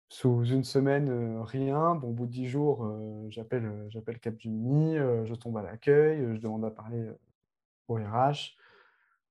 Sous 0.08 0.44
une 0.44 0.64
semaine, 0.64 1.40
rien. 1.42 1.94
Bon, 1.94 2.08
au 2.08 2.12
bout 2.12 2.26
de 2.26 2.32
dix 2.32 2.48
jours, 2.48 2.90
j'appelle, 3.28 3.70
j'appelle 3.90 4.18
Capgemini, 4.20 4.96
je 4.96 5.34
tombe 5.34 5.56
à 5.58 5.62
l'accueil, 5.62 6.34
je 6.34 6.40
demande 6.40 6.64
à 6.64 6.70
parler 6.70 7.06
au 7.88 7.94
RH. 7.94 8.56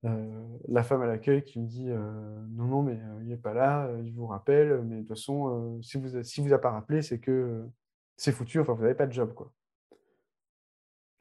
la 0.04 0.84
femme 0.84 1.02
à 1.02 1.08
l'accueil 1.08 1.44
qui 1.44 1.60
me 1.60 1.68
dit 1.68 1.90
non, 1.90 2.66
non, 2.66 2.84
mais 2.84 3.00
il 3.22 3.28
n'est 3.28 3.38
pas 3.38 3.54
là, 3.54 3.90
il 4.04 4.14
vous 4.14 4.28
rappelle, 4.28 4.82
mais 4.84 4.98
de 4.98 5.00
toute 5.02 5.10
façon, 5.10 5.82
si 5.82 5.98
vous 5.98 6.24
si 6.24 6.42
vous 6.42 6.54
a 6.54 6.60
pas 6.62 6.72
rappelé, 6.72 7.02
c'est 7.02 7.20
que 7.20 7.68
c'est 8.18 8.34
foutu, 8.34 8.60
enfin, 8.60 8.74
vous 8.74 8.84
n'avez 8.84 8.96
pas 8.96 9.08
de 9.08 9.14
job. 9.14 9.34
Quoi. 9.34 9.52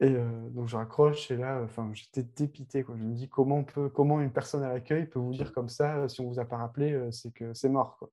Et 0.01 0.15
donc 0.51 0.67
je 0.67 0.77
raccroche 0.77 1.29
et 1.29 1.35
là, 1.35 1.61
enfin, 1.61 1.91
j'étais 1.93 2.23
dépité. 2.23 2.83
Quoi. 2.83 2.95
Je 2.97 3.03
me 3.03 3.13
dis 3.13 3.27
comment, 3.27 3.65
peut, 3.65 3.89
comment 3.89 4.21
une 4.21 4.31
personne 4.31 4.63
à 4.63 4.69
l'accueil 4.69 5.05
peut 5.05 5.19
vous 5.19 5.33
dire 5.33 5.51
comme 5.51 5.67
ça, 5.67 6.07
si 6.07 6.21
on 6.21 6.25
ne 6.25 6.29
vous 6.29 6.39
a 6.39 6.45
pas 6.45 6.55
rappelé, 6.55 7.11
c'est 7.11 7.33
que 7.33 7.53
c'est 7.53 7.67
mort. 7.67 7.97
Quoi. 7.97 8.09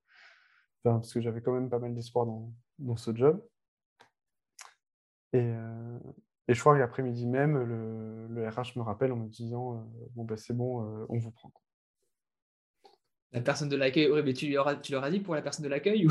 Enfin, 0.85 0.99
parce 0.99 1.13
que 1.13 1.21
j'avais 1.21 1.41
quand 1.41 1.53
même 1.53 1.71
pas 1.71 1.79
mal 1.79 1.95
d'espoir 1.95 2.27
dans, 2.27 2.53
dans, 2.81 2.97
ce 2.97 3.15
job. 3.15 3.41
Et, 5.33 5.53
et 6.49 6.55
je 6.55 6.61
crois 6.61 6.77
qu'après-midi 6.77 7.25
même, 7.25 7.57
le, 7.57 8.27
le, 8.29 8.49
RH 8.49 8.77
me 8.77 8.83
rappelle 8.83 9.13
en 9.13 9.17
me 9.17 9.29
disant 9.29 9.89
Bon, 10.17 10.25
ben, 10.25 10.37
c'est 10.37 10.55
bon, 10.55 11.07
on 11.09 11.19
vous 11.19 11.31
prend. 11.31 11.53
La 13.33 13.41
personne 13.43 13.69
de 13.69 13.77
l'accueil, 13.77 14.11
oui, 14.11 14.23
mais 14.25 14.33
tu, 14.33 14.51
leur 14.51 14.67
as, 14.67 14.77
tu 14.77 14.93
leur 14.93 15.05
as 15.05 15.11
dit 15.11 15.21
pour 15.21 15.35
la 15.35 15.43
personne 15.43 15.65
de 15.65 15.69
l'accueil 15.69 16.07
ou... 16.07 16.11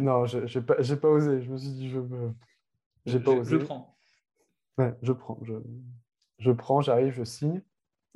Non, 0.00 0.26
je 0.26 0.40
n'ai 0.40 0.64
pas, 0.64 0.74
pas, 0.74 1.08
osé. 1.08 1.40
Je 1.40 1.50
me 1.50 1.56
suis 1.56 1.70
dit 1.70 1.88
Je, 1.88 2.00
j'ai 3.06 3.20
pas 3.20 3.30
osé. 3.30 3.52
Je 3.52 3.64
prends. 3.64 3.95
Ouais, 4.78 4.94
je 5.02 5.12
prends. 5.12 5.38
Je, 5.42 5.54
je 6.38 6.50
prends, 6.52 6.80
j'arrive, 6.80 7.12
je 7.12 7.24
signe. 7.24 7.62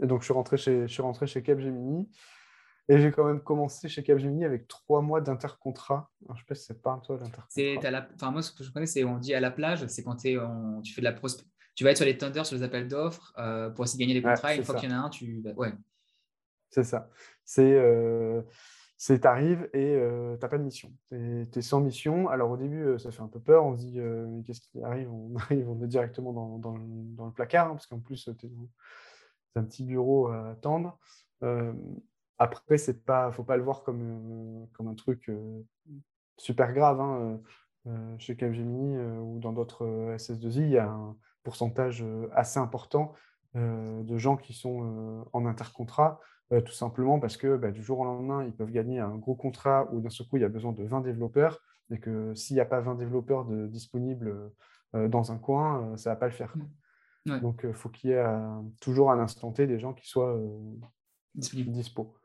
Et 0.02 0.06
donc, 0.06 0.20
je 0.20 0.26
suis 0.26 0.34
rentré 0.34 0.56
chez, 0.56 0.82
je 0.82 0.92
suis 0.92 1.02
rentré 1.02 1.26
chez 1.26 1.42
Capgemini. 1.42 2.08
Et 2.88 2.98
j'ai 2.98 3.12
quand 3.12 3.24
même 3.24 3.40
commencé 3.40 3.88
chez 3.88 4.02
Capgemini 4.02 4.44
avec 4.44 4.66
trois 4.66 5.00
mois 5.00 5.20
d'intercontrat. 5.20 6.10
Je 6.26 6.32
ne 6.32 6.38
sais 6.38 6.44
pas 6.48 6.54
si 6.54 6.64
c'est 6.64 6.82
pas 6.82 7.00
toi 7.04 7.18
l'intercontrat. 7.18 7.90
La... 7.90 8.08
Enfin, 8.14 8.30
moi, 8.30 8.42
ce 8.42 8.52
que 8.52 8.64
je 8.64 8.72
connais, 8.72 8.86
c'est 8.86 9.04
on 9.04 9.18
dit 9.18 9.32
à 9.32 9.40
la 9.40 9.50
plage, 9.50 9.86
c'est 9.86 10.02
quand 10.02 10.24
es 10.24 10.38
en... 10.38 10.80
tu 10.82 10.92
fais 10.92 11.00
de 11.00 11.06
la 11.06 11.12
prospe... 11.12 11.42
Tu 11.76 11.84
vas 11.84 11.90
être 11.90 11.98
sur 11.98 12.06
les 12.06 12.18
tenders, 12.18 12.44
sur 12.44 12.56
les 12.56 12.62
appels 12.62 12.88
d'offres 12.88 13.32
euh, 13.38 13.70
pour 13.70 13.84
essayer 13.84 14.04
de 14.04 14.10
gagner 14.10 14.20
des 14.20 14.26
contrats. 14.26 14.54
et 14.54 14.58
une 14.58 14.64
fois 14.64 14.74
qu'il 14.74 14.90
y 14.90 14.92
en 14.92 14.96
a 14.96 15.06
un, 15.06 15.08
tu. 15.08 15.42
Ouais. 15.56 15.72
C'est 16.68 16.82
ça. 16.82 17.08
C'est. 17.44 17.72
Euh 17.72 18.42
c'est 19.02 19.20
t'arrives 19.20 19.66
et 19.72 19.94
euh, 19.96 20.36
tu 20.36 20.42
n'as 20.42 20.48
pas 20.50 20.58
de 20.58 20.62
mission. 20.62 20.92
Tu 21.08 21.48
es, 21.54 21.62
sans 21.62 21.80
mission. 21.80 22.28
Alors 22.28 22.50
au 22.50 22.58
début, 22.58 22.84
euh, 22.84 22.98
ça 22.98 23.10
fait 23.10 23.22
un 23.22 23.28
peu 23.28 23.40
peur. 23.40 23.64
On 23.64 23.74
se 23.74 23.80
dit, 23.80 23.98
euh, 23.98 24.26
mais 24.28 24.42
qu'est-ce 24.42 24.60
qui 24.60 24.82
arrive? 24.82 25.10
On 25.10 25.34
arrive, 25.38 25.70
on 25.70 25.82
est 25.82 25.86
directement 25.86 26.34
dans, 26.34 26.58
dans, 26.58 26.76
dans 26.78 27.24
le 27.24 27.32
placard, 27.32 27.68
hein, 27.68 27.70
parce 27.70 27.86
qu'en 27.86 27.98
plus, 27.98 28.18
c'est 28.18 29.58
un 29.58 29.64
petit 29.64 29.84
bureau 29.84 30.26
à 30.26 30.50
attendre. 30.50 30.98
après, 32.38 32.76
il 32.76 32.94
ne 33.08 33.30
faut 33.30 33.42
pas 33.42 33.56
le 33.56 33.62
voir 33.62 33.84
comme, 33.84 34.68
comme 34.74 34.88
un 34.88 34.94
truc 34.94 35.30
super 36.36 36.74
grave. 36.74 37.00
Hein. 37.00 37.40
chez 38.18 38.36
Capgemini 38.36 38.98
ou 38.98 39.38
dans 39.38 39.54
d'autres 39.54 40.14
SS2I, 40.18 40.60
il 40.60 40.68
y 40.72 40.78
a 40.78 40.90
un 40.90 41.16
pourcentage 41.42 42.04
assez 42.32 42.60
important 42.60 43.14
de 43.54 44.18
gens 44.18 44.36
qui 44.36 44.52
sont 44.52 45.24
en 45.32 45.46
intercontrat. 45.46 46.20
Euh, 46.52 46.60
tout 46.60 46.72
simplement 46.72 47.20
parce 47.20 47.36
que 47.36 47.56
bah, 47.56 47.70
du 47.70 47.82
jour 47.82 48.00
au 48.00 48.04
lendemain, 48.04 48.44
ils 48.44 48.52
peuvent 48.52 48.72
gagner 48.72 48.98
un 48.98 49.16
gros 49.16 49.36
contrat 49.36 49.88
où 49.92 50.00
d'un 50.00 50.10
seul 50.10 50.26
coup, 50.26 50.36
il 50.36 50.42
y 50.42 50.44
a 50.44 50.48
besoin 50.48 50.72
de 50.72 50.82
20 50.82 51.00
développeurs 51.02 51.60
et 51.92 51.98
que 51.98 52.34
s'il 52.34 52.54
n'y 52.54 52.60
a 52.60 52.64
pas 52.64 52.80
20 52.80 52.96
développeurs 52.96 53.44
de, 53.44 53.68
disponibles 53.68 54.50
euh, 54.96 55.08
dans 55.08 55.30
un 55.30 55.38
coin, 55.38 55.92
euh, 55.92 55.96
ça 55.96 56.10
ne 56.10 56.14
va 56.14 56.18
pas 56.18 56.26
le 56.26 56.32
faire. 56.32 56.52
Mmh. 57.26 57.38
Donc, 57.38 57.60
il 57.62 57.72
faut 57.72 57.88
qu'il 57.88 58.10
y 58.10 58.12
ait 58.14 58.24
toujours 58.80 59.12
à 59.12 59.16
l'instant 59.16 59.52
T 59.52 59.66
des 59.66 59.78
gens 59.78 59.92
qui 59.92 60.08
soient 60.08 60.40
disponibles. 61.34 61.70
dispo. 61.70 62.16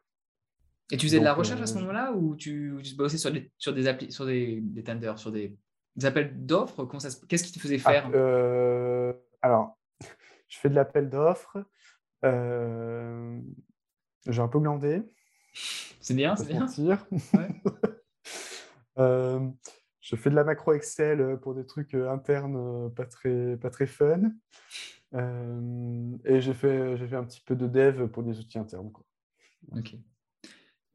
Et 0.91 0.97
tu 0.97 1.07
faisais 1.07 1.19
de 1.19 1.23
la 1.23 1.33
recherche 1.33 1.61
à 1.61 1.67
ce 1.67 1.77
moment-là 1.79 2.13
ou 2.13 2.35
tu, 2.35 2.75
tu 2.83 2.95
bossais 2.95 3.17
sur 3.17 3.31
des, 3.31 3.51
sur 3.57 3.73
des, 3.73 3.87
applis, 3.87 4.11
sur 4.11 4.25
des, 4.25 4.61
des 4.61 4.83
tenders, 4.83 5.19
sur 5.19 5.31
des, 5.31 5.57
appels 6.03 6.45
d'offres? 6.45 6.87
Qu'est-ce 7.27 7.43
qui 7.43 7.51
te 7.51 7.59
faisait 7.59 7.81
ah, 7.85 7.91
faire 7.91 9.15
Alors, 9.41 9.77
je 10.47 10.57
fais 10.57 10.69
de 10.69 10.75
l'appel 10.75 11.09
d'offres. 11.09 11.57
J'ai 14.27 14.41
un 14.41 14.47
peu 14.47 14.59
glandé. 14.59 15.03
C'est 16.01 16.13
bien, 16.13 16.35
c'est 16.35 16.47
bien. 16.47 16.67
euh, 18.97 19.39
je 20.01 20.15
fais 20.15 20.29
de 20.29 20.35
la 20.35 20.43
macro 20.43 20.73
Excel 20.73 21.21
euh, 21.21 21.37
pour 21.37 21.55
des 21.55 21.65
trucs 21.65 21.93
euh, 21.93 22.11
internes 22.11 22.91
pas 22.93 23.05
très, 23.05 23.57
pas 23.57 23.69
très 23.69 23.85
fun. 23.85 24.31
et 25.13 26.41
j'ai 26.41 26.53
fait, 26.53 26.97
fait 26.97 27.15
un 27.15 27.23
petit 27.23 27.41
peu 27.41 27.55
de 27.55 27.67
dev 27.67 28.07
pour 28.07 28.23
des 28.23 28.39
outils 28.39 28.59
internes. 28.59 28.91
Quoi. 28.91 29.05
Ok. 29.77 29.95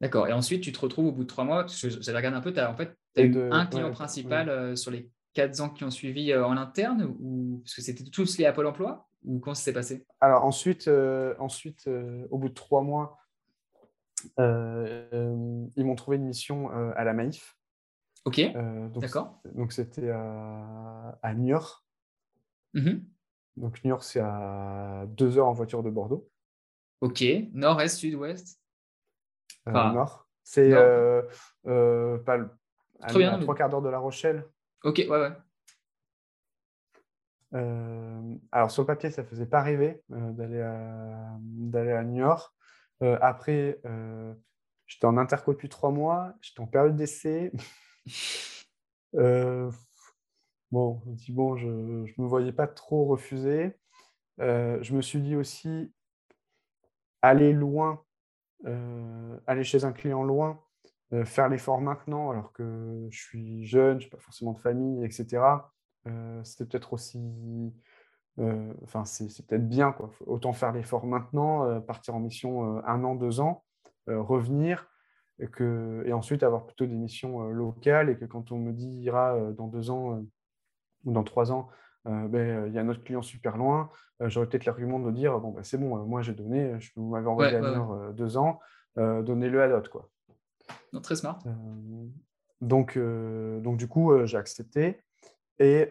D'accord. 0.01 0.27
Et 0.27 0.33
ensuite, 0.33 0.61
tu 0.61 0.71
te 0.71 0.79
retrouves 0.79 1.07
au 1.07 1.11
bout 1.11 1.23
de 1.23 1.29
trois 1.29 1.43
mois, 1.43 1.65
j'avais 1.67 2.17
regardé 2.17 2.37
un 2.37 2.41
peu, 2.41 2.53
tu 2.53 2.59
as, 2.59 2.71
en 2.71 2.75
fait, 2.75 2.97
as 3.17 3.21
eu 3.21 3.51
un 3.51 3.65
client 3.65 3.91
principal 3.91 4.77
sur 4.77 4.91
les 4.91 5.09
quatre 5.33 5.61
ans 5.61 5.69
qui 5.69 5.83
ont 5.83 5.91
suivi 5.91 6.35
en 6.35 6.57
interne 6.57 7.15
ou 7.19 7.61
parce 7.63 7.75
que 7.75 7.81
c'était 7.81 8.03
tous 8.03 8.37
liés 8.37 8.45
à 8.45 8.53
Pôle 8.53 8.67
emploi 8.67 9.07
ou 9.23 9.39
comment 9.39 9.53
ça 9.53 9.63
s'est 9.63 9.73
passé? 9.73 10.05
Alors 10.19 10.43
ensuite, 10.43 10.89
ensuite 11.39 11.87
au 12.29 12.37
bout 12.37 12.49
de 12.49 12.53
trois 12.53 12.81
mois, 12.81 13.20
ils 14.37 15.85
m'ont 15.85 15.95
trouvé 15.95 16.17
une 16.17 16.25
mission 16.25 16.71
euh, 16.71 16.91
à 16.95 17.03
la 17.03 17.13
Maïf. 17.13 17.57
Ok. 18.25 18.39
Euh, 18.39 18.87
D'accord. 18.89 19.41
Donc 19.55 19.73
c'était 19.73 20.09
à, 20.09 21.17
à 21.21 21.33
Niort. 21.33 21.85
Mm-hmm. 22.75 23.03
Donc 23.57 23.83
Niort, 23.83 24.03
c'est 24.03 24.19
à 24.19 25.05
deux 25.07 25.37
heures 25.37 25.47
en 25.47 25.53
voiture 25.53 25.83
de 25.83 25.89
Bordeaux. 25.89 26.29
Ok. 27.01 27.23
Nord, 27.53 27.81
est, 27.81 27.87
sud, 27.89 28.15
ouest 28.15 28.59
Nord. 29.65 30.27
C'est 30.43 30.71
pas 30.71 32.37
le, 32.37 32.49
à, 33.01 33.13
bien, 33.13 33.39
trois 33.39 33.55
quarts 33.55 33.69
d'heure 33.69 33.81
de 33.81 33.89
La 33.89 33.99
Rochelle. 33.99 34.45
Ok, 34.83 35.05
ouais, 35.07 35.07
ouais. 35.09 35.31
alors 38.51 38.71
sur 38.71 38.83
le 38.83 38.87
papier, 38.87 39.11
ça 39.11 39.23
faisait 39.23 39.45
pas 39.45 39.61
rêver 39.61 40.03
d'aller 40.09 40.61
à, 40.61 41.37
d'aller 41.39 41.91
à 41.91 42.03
Niort. 42.03 42.53
Euh, 43.01 43.17
après, 43.21 43.79
euh, 43.85 44.33
j'étais 44.85 45.05
en 45.05 45.17
interco 45.17 45.53
depuis 45.53 45.69
trois 45.69 45.91
mois, 45.91 46.33
j'étais 46.41 46.59
en 46.59 46.67
période 46.67 46.95
d'essai. 46.95 47.51
Euh, 49.15 49.69
bon, 50.71 51.01
je 51.05 51.11
dis 51.25 51.33
bon, 51.33 51.57
je 51.57 51.67
me 51.67 52.25
voyais 52.25 52.53
pas 52.53 52.65
trop 52.65 53.03
refuser. 53.03 53.77
je 54.39 54.95
me 54.95 55.01
suis 55.01 55.19
dit 55.19 55.35
aussi, 55.35 55.93
aller 57.21 57.51
loin, 57.51 58.05
aller 58.63 59.65
chez 59.65 59.83
un 59.83 59.91
client 59.91 60.23
loin, 60.23 60.63
faire 61.25 61.49
l'effort 61.49 61.81
maintenant 61.81 62.31
alors 62.31 62.53
que 62.53 63.05
je 63.11 63.19
suis 63.19 63.65
jeune, 63.65 63.99
je 63.99 64.05
n'ai 64.05 64.11
pas 64.11 64.19
forcément 64.19 64.53
de 64.53 64.59
famille, 64.59 65.03
etc. 65.03 65.43
C'était 66.45 66.65
peut-être 66.65 66.93
aussi 66.93 67.19
enfin, 68.83 69.05
c'est 69.05 69.45
peut-être 69.45 69.67
bien, 69.67 69.91
quoi. 69.91 70.09
Autant 70.25 70.53
faire 70.53 70.71
l'effort 70.71 71.05
maintenant, 71.05 71.65
euh, 71.65 71.79
partir 71.79 72.15
en 72.15 72.19
mission 72.19 72.77
euh, 72.77 72.81
un 72.85 73.03
an, 73.03 73.15
deux 73.15 73.39
ans, 73.39 73.63
revenir, 74.07 74.87
et, 75.39 75.47
que, 75.47 76.03
et 76.05 76.11
ensuite 76.11 76.43
avoir 76.43 76.65
plutôt 76.65 76.85
des 76.85 76.95
missions 76.95 77.49
locales, 77.49 78.09
et 78.09 78.17
que 78.17 78.25
quand 78.25 78.51
on 78.51 78.57
me 78.57 78.73
dira 78.73 79.37
dans 79.51 79.67
deux 79.67 79.89
ans 79.89 80.23
ou 81.05 81.11
dans 81.13 81.23
trois 81.23 81.51
ans, 81.51 81.69
ben, 82.03 82.67
il 82.67 82.73
y 82.73 82.79
a 82.79 82.83
notre 82.83 83.03
client 83.03 83.21
super 83.21 83.57
loin, 83.57 83.89
j'aurais 84.19 84.47
peut-être 84.47 84.65
l'argument 84.65 84.99
de 84.99 85.11
dire 85.11 85.39
bon, 85.39 85.51
ben, 85.51 85.63
c'est 85.63 85.77
bon, 85.77 85.95
moi 86.05 86.23
j'ai 86.23 86.33
donné, 86.33 86.77
je 86.79 86.91
vous 86.95 87.09
m'avez 87.09 87.27
envoyé 87.27 87.55
à 87.55 88.11
deux 88.11 88.37
ans, 88.37 88.59
donnez-le 88.97 89.61
à 89.61 89.67
l'autre. 89.67 89.91
Quoi. 89.91 90.09
Non, 90.91 90.99
très 90.99 91.15
smart. 91.15 91.39
donc, 92.59 92.97
donc, 92.97 93.77
du 93.77 93.87
coup, 93.87 94.25
j'ai 94.25 94.37
accepté. 94.37 94.99
Et, 95.59 95.87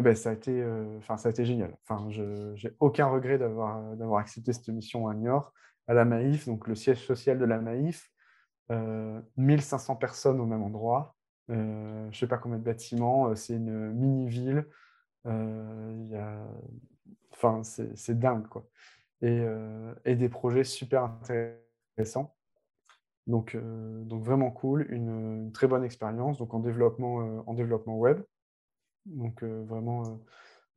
ben, 0.00 0.14
ça, 0.14 0.30
a 0.30 0.32
été, 0.32 0.62
euh, 0.62 1.00
ça 1.00 1.16
a 1.24 1.30
été 1.30 1.44
génial. 1.44 1.76
Enfin, 1.82 2.10
je 2.10 2.22
n'ai 2.22 2.74
aucun 2.80 3.06
regret 3.06 3.38
d'avoir, 3.38 4.18
accepté 4.18 4.52
cette 4.52 4.68
mission 4.68 5.08
à 5.08 5.14
Niort, 5.14 5.52
à 5.88 5.94
la 5.94 6.04
Maïf, 6.04 6.46
donc 6.46 6.68
le 6.68 6.74
siège 6.74 7.04
social 7.04 7.38
de 7.38 7.44
la 7.44 7.58
Maïf. 7.58 8.10
1500 9.36 9.94
euh, 9.94 9.96
personnes 9.96 10.40
au 10.40 10.46
même 10.46 10.62
endroit. 10.62 11.16
Euh, 11.50 12.04
je 12.04 12.08
ne 12.08 12.14
sais 12.14 12.28
pas 12.28 12.38
combien 12.38 12.58
de 12.58 12.62
bâtiments. 12.62 13.34
C'est 13.34 13.54
une 13.54 13.92
mini-ville. 13.92 14.66
Enfin, 17.32 17.62
c'est, 17.64 18.18
dingue. 18.18 18.46
Quoi. 18.46 18.64
Et, 19.22 19.44
et, 20.04 20.14
des 20.14 20.28
projets 20.28 20.62
super 20.62 21.04
intéressants. 21.04 22.36
Donc, 23.26 23.56
donc 23.56 24.22
vraiment 24.22 24.52
cool. 24.52 24.86
Une, 24.90 25.08
une, 25.46 25.52
très 25.52 25.66
bonne 25.66 25.82
expérience 25.82 26.38
donc 26.38 26.54
en 26.54 26.60
développement, 26.60 27.42
en 27.46 27.54
développement 27.54 27.98
web. 27.98 28.20
Donc 29.06 29.42
euh, 29.42 29.64
vraiment 29.64 30.06
euh, 30.06 30.14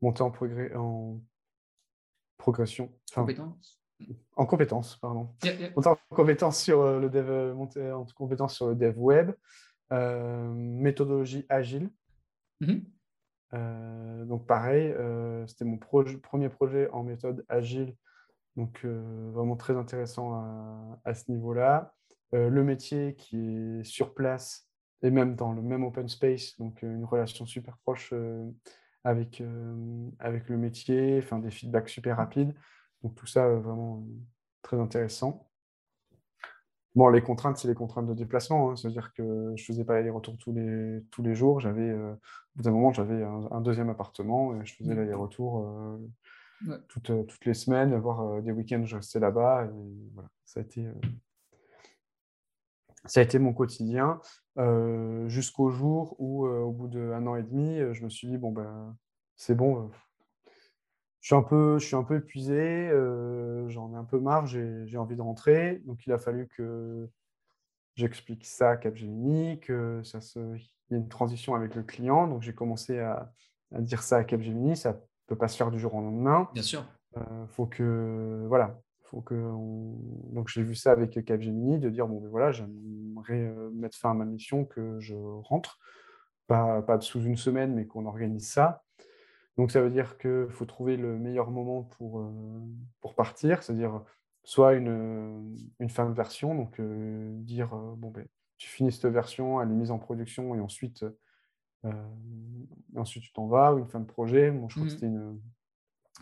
monter 0.01 0.21
en, 0.23 0.31
progrès, 0.31 0.73
en 0.75 1.19
progression. 2.37 2.91
compétence 3.13 3.81
En 4.35 4.45
compétence, 4.45 4.97
pardon. 4.97 5.29
Monter 5.75 5.89
en 5.89 5.97
compétence 6.09 6.61
sur 6.61 6.81
euh, 6.81 6.99
le 6.99 7.09
dev, 7.09 7.53
monter 7.53 7.91
en 7.91 8.05
compétence 8.05 8.55
sur 8.55 8.67
le 8.67 8.75
dev 8.75 8.97
web, 8.97 9.31
méthodologie 9.91 11.45
agile. 11.49 11.89
Mm-hmm. 12.61 14.25
donc 14.25 14.47
pareil, 14.47 14.95
c'était 15.47 15.65
mon 15.65 15.77
premier 15.77 16.49
projet 16.49 16.89
en 16.91 17.03
méthode 17.03 17.45
agile, 17.49 17.95
donc 18.55 18.85
vraiment 18.85 19.55
très 19.55 19.75
intéressant 19.75 20.33
à, 20.33 20.99
à 21.03 21.13
ce 21.13 21.29
niveau-là. 21.29 21.93
le 22.31 22.63
métier 22.63 23.15
qui 23.15 23.37
est 23.37 23.83
sur 23.83 24.15
place 24.15 24.67
et 25.03 25.11
même 25.11 25.35
dans 25.35 25.51
le 25.51 25.61
même 25.61 25.83
open 25.83 26.07
space, 26.07 26.57
donc 26.57 26.83
euh, 26.83 26.95
une 26.95 27.03
relation 27.03 27.45
super 27.45 27.77
proche 27.79 28.11
euh, 28.13 28.49
avec, 29.03 29.41
euh, 29.41 30.09
avec 30.17 30.47
le 30.47 30.57
métier, 30.57 31.19
enfin, 31.21 31.39
des 31.39 31.51
feedbacks 31.51 31.89
super 31.89 32.17
rapides. 32.17 32.55
Donc 33.03 33.13
tout 33.15 33.27
ça, 33.27 33.47
vraiment 33.49 34.05
très 34.61 34.79
intéressant. 34.79 35.49
Bon, 36.95 37.09
les 37.09 37.21
contraintes, 37.21 37.57
c'est 37.57 37.67
les 37.67 37.75
contraintes 37.75 38.07
de 38.07 38.13
déplacement. 38.13 38.71
Hein. 38.71 38.75
C'est-à-dire 38.77 39.13
que 39.13 39.53
je 39.57 39.61
ne 39.61 39.65
faisais 39.65 39.83
pas 39.83 39.99
les 40.01 40.09
retours 40.09 40.37
tous 40.37 40.53
les, 40.53 41.03
tous 41.11 41.21
les 41.21 41.35
jours. 41.35 41.59
J'avais, 41.59 41.91
au 41.91 42.17
bout 42.55 42.63
d'un 42.63 42.71
moment, 42.71 42.93
j'avais 42.93 43.23
un, 43.23 43.61
deuxième 43.61 43.89
appartement 43.89 44.55
et 44.55 44.65
je 44.65 44.75
faisais 44.75 44.93
l'aller-retour 44.93 45.99
toutes, 46.87 47.11
toutes, 47.27 47.45
les 47.45 47.55
semaines, 47.55 47.97
voire 47.97 48.41
des 48.43 48.51
week-ends, 48.51 48.85
je 48.85 48.95
restais 48.95 49.19
là-bas. 49.19 49.65
Et 49.65 50.11
voilà, 50.13 50.29
ça 50.45 50.59
a 50.59 50.63
été 50.63 50.87
ça 53.05 53.19
a 53.19 53.23
été 53.23 53.39
mon 53.39 53.53
quotidien 53.53 54.21
jusqu'au 55.27 55.69
jour 55.69 56.15
où, 56.19 56.45
au 56.45 56.71
bout 56.71 56.87
d'un 56.87 57.25
an 57.27 57.35
et 57.35 57.43
demi, 57.43 57.79
je 57.93 58.03
me 58.03 58.09
suis 58.09 58.27
dit, 58.27 58.37
bon, 58.37 58.51
ben, 58.51 58.95
c'est 59.35 59.55
bon, 59.55 59.89
je 61.21 61.27
suis 61.27 61.35
un 61.35 61.41
peu, 61.41 61.79
je 61.79 61.85
suis 61.85 61.95
un 61.95 62.03
peu 62.03 62.17
épuisé, 62.17 62.89
j'en 63.67 63.93
ai 63.93 63.95
un 63.95 64.03
peu 64.03 64.19
marre, 64.19 64.45
j'ai 64.45 64.97
envie 64.97 65.15
de 65.15 65.21
rentrer. 65.21 65.81
Donc, 65.85 66.05
il 66.05 66.11
a 66.11 66.17
fallu 66.19 66.47
que 66.49 67.09
j'explique 67.95 68.45
ça 68.45 68.71
à 68.71 68.77
Capgemini, 68.77 69.59
que 69.59 70.01
ça 70.03 70.19
se, 70.19 70.39
y 70.39 70.95
ait 70.95 70.97
une 70.97 71.07
transition 71.07 71.55
avec 71.55 71.75
le 71.75 71.83
client. 71.83 72.27
Donc, 72.27 72.41
j'ai 72.41 72.53
commencé 72.53 72.99
à, 72.99 73.31
dire 73.71 74.03
ça 74.03 74.17
à 74.17 74.23
Capgemini. 74.23 74.75
Ça 74.75 74.93
ne 74.93 74.97
peut 75.27 75.37
pas 75.37 75.47
se 75.47 75.57
faire 75.57 75.71
du 75.71 75.79
jour 75.79 75.95
au 75.95 76.01
lendemain. 76.01 76.49
Bien 76.53 76.63
sûr. 76.63 76.85
Il 77.15 77.47
faut 77.47 77.67
que, 77.67 78.45
voilà, 78.47 78.81
faut 79.13 79.21
que 79.21 79.35
donc 80.33 80.47
j'ai 80.47 80.63
vu 80.63 80.73
ça 80.73 80.91
avec 80.91 81.23
Capgemini, 81.23 81.77
de 81.77 81.89
dire 81.89 82.07
bon 82.07 82.19
ben 82.19 82.29
voilà, 82.29 82.51
j'aimerais 82.51 83.53
mettre 83.73 83.95
fin 83.95 84.11
à 84.11 84.13
ma 84.15 84.25
mission, 84.25 84.65
que 84.65 84.99
je 84.99 85.13
rentre, 85.15 85.77
pas, 86.47 86.81
pas 86.81 86.99
sous 86.99 87.21
une 87.21 87.37
semaine, 87.37 87.75
mais 87.75 87.85
qu'on 87.85 88.07
organise 88.07 88.49
ça. 88.49 88.83
Donc 89.57 89.69
ça 89.69 89.81
veut 89.81 89.91
dire 89.91 90.17
qu'il 90.17 90.47
faut 90.49 90.65
trouver 90.65 90.97
le 90.97 91.19
meilleur 91.19 91.51
moment 91.51 91.83
pour, 91.83 92.27
pour 93.01 93.13
partir, 93.13 93.61
c'est-à-dire 93.61 94.03
soit 94.43 94.73
une, 94.73 95.55
une, 95.79 95.89
fin 95.89 96.09
de 96.09 96.13
version, 96.13 96.55
donc 96.55 96.81
dire 96.81 97.69
bon 97.97 98.09
ben 98.09 98.25
tu 98.57 98.67
finis 98.67 98.91
cette 98.91 99.05
version, 99.05 99.61
elle 99.61 99.69
est 99.69 99.75
mise 99.75 99.91
en 99.91 99.99
production 99.99 100.55
et 100.55 100.59
ensuite, 100.59 101.05
ensuite 102.95 103.23
tu 103.23 103.31
t'en 103.31 103.45
vas, 103.45 103.75
ou 103.75 103.77
une 103.77 103.87
fin 103.87 103.99
de 103.99 104.05
projet. 104.05 104.49
Moi 104.49 104.69
je 104.69 104.75
crois 104.75 104.87
que 104.87 104.91
mmh. 104.91 104.95
c'était 104.95 105.05
une, 105.05 105.39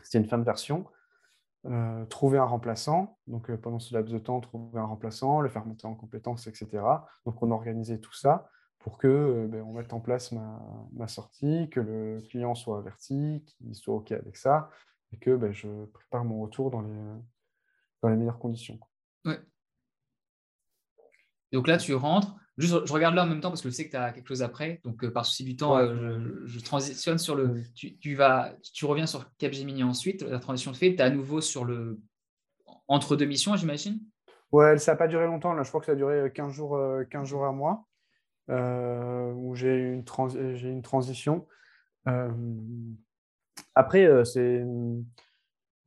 c'était 0.03 0.17
une 0.17 0.27
fin 0.27 0.37
de 0.37 0.43
version. 0.43 0.85
Euh, 1.67 2.05
trouver 2.05 2.39
un 2.39 2.45
remplaçant, 2.45 3.19
donc 3.27 3.51
euh, 3.51 3.55
pendant 3.55 3.77
ce 3.77 3.93
laps 3.93 4.11
de 4.11 4.17
temps, 4.17 4.41
trouver 4.41 4.79
un 4.79 4.85
remplaçant, 4.85 5.41
le 5.41 5.49
faire 5.49 5.63
monter 5.63 5.85
en 5.85 5.93
compétences, 5.93 6.47
etc. 6.47 6.67
Donc 7.23 7.43
on 7.43 7.51
organisait 7.51 7.99
tout 7.99 8.15
ça 8.15 8.49
pour 8.79 8.97
que 8.97 9.07
euh, 9.07 9.47
ben, 9.47 9.61
on 9.61 9.73
mette 9.73 9.93
en 9.93 9.99
place 9.99 10.31
ma, 10.31 11.07
sortie, 11.07 11.69
que 11.69 11.79
le 11.79 12.19
client 12.27 12.55
soit 12.55 12.79
averti, 12.79 13.43
qu'il 13.45 13.75
soit 13.75 13.93
OK 13.93 14.11
avec 14.11 14.37
ça, 14.37 14.71
et 15.13 15.17
que 15.17 15.35
ben, 15.35 15.51
je 15.51 15.85
prépare 15.85 16.25
mon 16.25 16.41
retour 16.41 16.71
dans 16.71 16.81
les, 16.81 16.99
dans 18.01 18.09
les 18.09 18.15
meilleures 18.15 18.39
conditions. 18.39 18.79
Ouais. 19.25 19.39
Donc 21.51 21.67
là, 21.67 21.77
tu 21.77 21.93
rentres, 21.93 22.35
Juste, 22.61 22.85
je 22.85 22.93
regarde 22.93 23.15
là 23.15 23.23
en 23.23 23.27
même 23.27 23.41
temps 23.41 23.49
parce 23.49 23.61
que 23.61 23.69
je 23.69 23.73
sais 23.73 23.85
que 23.87 23.91
tu 23.91 23.97
as 23.97 24.11
quelque 24.11 24.27
chose 24.27 24.43
après. 24.43 24.81
Donc, 24.83 25.03
euh, 25.03 25.11
par 25.11 25.25
souci 25.25 25.43
du 25.43 25.55
temps, 25.55 25.77
euh, 25.77 26.43
je, 26.45 26.59
transitionne 26.59 27.17
sur 27.17 27.35
le. 27.35 27.63
Tu, 27.73 28.13
vas, 28.13 28.53
tu 28.73 28.85
reviens 28.85 29.07
sur 29.07 29.35
Capgemini 29.37 29.83
ensuite. 29.83 30.21
La 30.21 30.37
transition 30.37 30.71
se 30.71 30.77
fait. 30.77 30.91
Tu 30.91 30.97
es 30.97 31.01
à 31.01 31.09
nouveau 31.09 31.41
sur 31.41 31.65
le. 31.65 31.99
Entre 32.87 33.15
deux 33.15 33.25
missions, 33.25 33.55
j'imagine 33.55 33.99
Ouais, 34.51 34.77
ça 34.77 34.91
n'a 34.91 34.97
pas 34.97 35.07
duré 35.07 35.25
longtemps. 35.25 35.53
Là, 35.53 35.63
je 35.63 35.69
crois 35.69 35.79
que 35.79 35.87
ça 35.87 35.93
a 35.93 35.95
duré 35.95 36.31
15 36.31 36.51
jours, 36.51 36.79
15 37.09 37.21
euh, 37.21 37.25
jours 37.25 37.45
à 37.45 37.51
moi, 37.51 37.87
où 38.47 39.55
j'ai 39.55 39.75
une, 39.75 40.03
une 40.63 40.81
transition. 40.83 41.47
après, 43.73 44.25
c'est. 44.25 44.63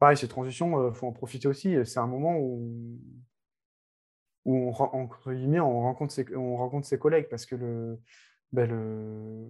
Pareil, 0.01 0.17
ces 0.17 0.29
transitions, 0.29 0.89
il 0.89 0.95
faut 0.95 1.07
en 1.07 1.13
profiter 1.13 1.47
aussi. 1.47 1.77
C'est 1.85 2.01
un 2.01 2.09
moment 2.09 2.37
où 2.37 2.99
où 4.45 4.57
on, 4.57 4.73
entre 4.73 5.33
guillemets, 5.33 5.61
on, 5.61 5.81
rencontre 5.81 6.13
ses, 6.13 6.27
on 6.37 6.57
rencontre 6.57 6.87
ses 6.87 6.99
collègues 6.99 7.29
parce 7.29 7.47
que 7.47 7.57
le, 7.57 8.01
ben 8.53 8.69
le, 8.69 9.49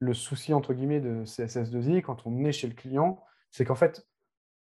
le 0.00 0.14
souci 0.14 0.52
entre 0.54 0.74
guillemets 0.74 1.00
de 1.00 1.24
CSS2I, 1.24 2.02
quand 2.02 2.26
on 2.26 2.44
est 2.44 2.52
chez 2.52 2.68
le 2.68 2.74
client, 2.74 3.22
c'est 3.50 3.64
qu'en 3.64 3.74
fait, 3.74 4.06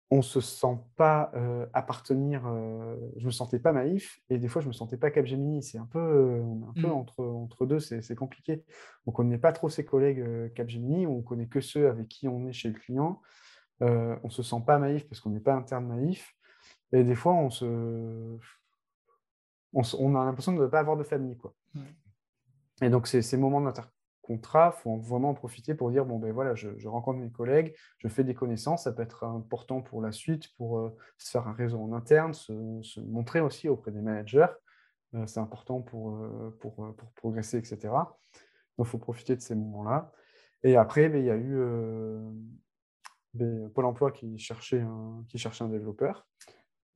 on 0.10 0.18
ne 0.18 0.22
se 0.22 0.40
sent 0.40 0.78
pas 0.96 1.32
euh, 1.36 1.66
appartenir. 1.74 2.48
Euh, 2.48 2.96
je 3.18 3.26
me 3.26 3.32
sentais 3.32 3.60
pas 3.60 3.74
naïf 3.74 4.22
et 4.30 4.38
des 4.38 4.48
fois, 4.48 4.62
je 4.62 4.68
me 4.68 4.74
sentais 4.74 4.98
pas 4.98 5.12
Capgemini. 5.12 5.62
C'est 5.62 5.78
un 5.78 5.86
peu, 5.86 6.00
on 6.00 6.62
est 6.62 6.70
un 6.70 6.82
peu 6.82 6.88
mmh. 6.88 6.92
entre, 6.92 7.24
entre 7.26 7.66
deux, 7.66 7.80
c'est 7.80 8.16
compliqué. 8.16 8.64
On 9.06 9.24
n'est 9.24 9.38
pas 9.38 9.52
trop 9.52 9.70
ses 9.70 9.84
collègues 9.84 10.22
euh, 10.22 10.50
Capgemini, 10.50 11.06
on 11.08 11.22
connaît 11.22 11.48
que 11.48 11.60
ceux 11.60 11.90
avec 11.90 12.08
qui 12.08 12.28
on 12.28 12.48
est 12.48 12.54
chez 12.54 12.70
le 12.70 12.80
client. 12.80 13.22
on 13.82 14.20
ne 14.24 14.30
se 14.30 14.44
sent 14.44 14.64
pas 14.66 14.80
naïf 14.80 15.08
parce 15.08 15.20
qu'on 15.20 15.32
n'est 15.32 15.42
pas 15.42 15.54
interne 15.54 15.88
naïf. 15.90 16.34
Et 16.94 17.04
des 17.04 17.16
fois, 17.16 17.34
on 17.34 17.50
se, 17.50 18.38
on, 20.00 20.16
a 20.16 20.26
l'impression 20.26 20.54
de 20.54 20.62
ne 20.62 20.68
pas 20.68 20.80
avoir 20.80 20.98
de 20.98 21.04
famille. 21.04 21.38
Quoi. 21.38 21.54
Et 22.82 22.90
donc, 22.90 23.08
ces, 23.08 23.38
moments 23.38 23.62
d'intercontrat, 23.62 24.74
il 24.76 24.82
faut 24.82 24.98
vraiment 24.98 25.32
en 25.32 25.34
profiter 25.34 25.74
pour 25.74 25.92
dire, 25.92 26.06
bon, 26.06 26.20
ben 26.20 26.32
voilà, 26.32 26.56
je, 26.56 26.88
rencontre 26.88 27.20
mes 27.20 27.32
collègues, 27.32 27.76
je 27.98 28.08
fais 28.08 28.24
des 28.24 28.34
connaissances, 28.34 28.84
ça 28.84 28.92
peut 28.92 29.02
être 29.02 29.24
important 29.24 29.82
pour 29.82 30.02
la 30.02 30.12
suite, 30.12 30.54
pour 30.56 30.80
euh, 30.80 30.96
se 31.18 31.32
faire 31.32 31.48
un 31.48 31.54
réseau 31.54 31.82
en 31.82 31.94
interne, 31.94 32.34
se, 32.34 33.00
montrer 33.02 33.40
aussi 33.40 33.70
auprès 33.70 33.92
des 33.92 34.02
managers. 34.02 34.48
Euh, 35.16 35.26
c'est 35.26 35.40
important 35.40 35.82
pour, 35.82 36.18
euh, 36.18 36.56
pour, 36.60 36.96
pour, 36.96 37.12
progresser, 37.14 37.58
etc. 37.58 37.78
Donc, 38.78 38.86
il 38.86 38.86
faut 38.86 38.98
profiter 38.98 39.36
de 39.36 39.42
ces 39.42 39.56
moments-là. 39.56 40.12
Et 40.64 40.76
après, 40.76 41.10
ben, 41.10 41.20
il 41.20 41.26
y 41.26 41.32
a 41.32 41.38
eu 41.38 41.60
ben, 43.34 43.70
Pôle 43.70 43.86
emploi 43.86 44.12
qui 44.12 44.38
cherchait 44.40 44.84
qui 45.28 45.38
cherchait 45.38 45.64
un 45.64 45.70
développeur. 45.70 46.28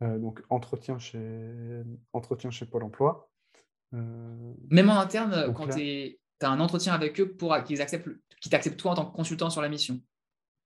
Euh, 0.02 0.18
donc 0.18 0.42
entretien 0.50 0.98
chez, 0.98 1.84
entretien 2.14 2.50
chez 2.50 2.66
Pôle 2.66 2.84
emploi. 2.84 3.30
Euh, 3.94 4.54
Même 4.70 4.90
en 4.90 5.00
interne, 5.00 5.54
quand 5.54 5.68
tu 5.68 6.18
as 6.42 6.50
un 6.50 6.60
entretien 6.60 6.94
avec 6.94 7.20
eux 7.20 7.32
pour 7.32 7.56
qu'ils 7.64 7.82
acceptent, 7.82 8.10
qu'ils 8.40 8.52
t'acceptent 8.52 8.80
toi 8.80 8.92
en 8.92 8.96
tant 8.96 9.06
que 9.06 9.16
consultant 9.16 9.50
sur 9.50 9.62
la 9.62 9.70
mission 9.70 10.00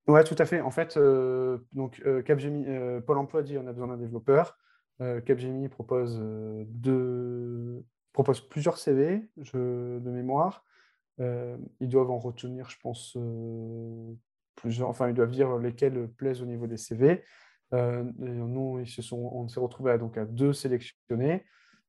Oui, 0.08 0.24
tout 0.24 0.36
à 0.38 0.46
fait. 0.46 0.62
En 0.62 0.72
fait, 0.72 0.96
euh, 0.96 1.58
donc, 1.74 2.02
Capgemini, 2.26 2.66
Pôle 3.02 3.18
emploi 3.18 3.44
dit 3.44 3.58
on 3.58 3.68
a 3.68 3.74
besoin 3.74 3.88
d'un 3.88 3.98
développeur. 3.98 4.58
Capgemini 5.26 5.68
propose, 5.68 6.18
de, 6.18 7.84
propose 8.14 8.40
plusieurs 8.40 8.78
CV 8.78 9.30
je, 9.42 10.00
de 10.00 10.10
mémoire. 10.10 10.64
ils 11.20 11.90
doivent 11.90 12.12
en 12.12 12.20
retenir, 12.20 12.70
je 12.70 12.78
pense, 12.80 13.18
plusieurs. 14.56 14.88
Enfin, 14.88 15.10
ils 15.10 15.14
doivent 15.14 15.32
dire 15.32 15.58
lesquels 15.58 16.08
plaisent 16.08 16.42
au 16.42 16.46
niveau 16.46 16.68
des 16.68 16.78
CV. 16.78 17.26
Euh, 17.74 18.04
nous, 18.18 18.80
ils 18.80 18.88
se 18.88 19.02
sont, 19.02 19.18
on 19.18 19.48
s'est 19.48 19.60
retrouvés 19.60 19.92
à, 19.92 19.98
donc, 19.98 20.18
à 20.18 20.26
deux 20.26 20.54
sélectionnés. 20.54 21.44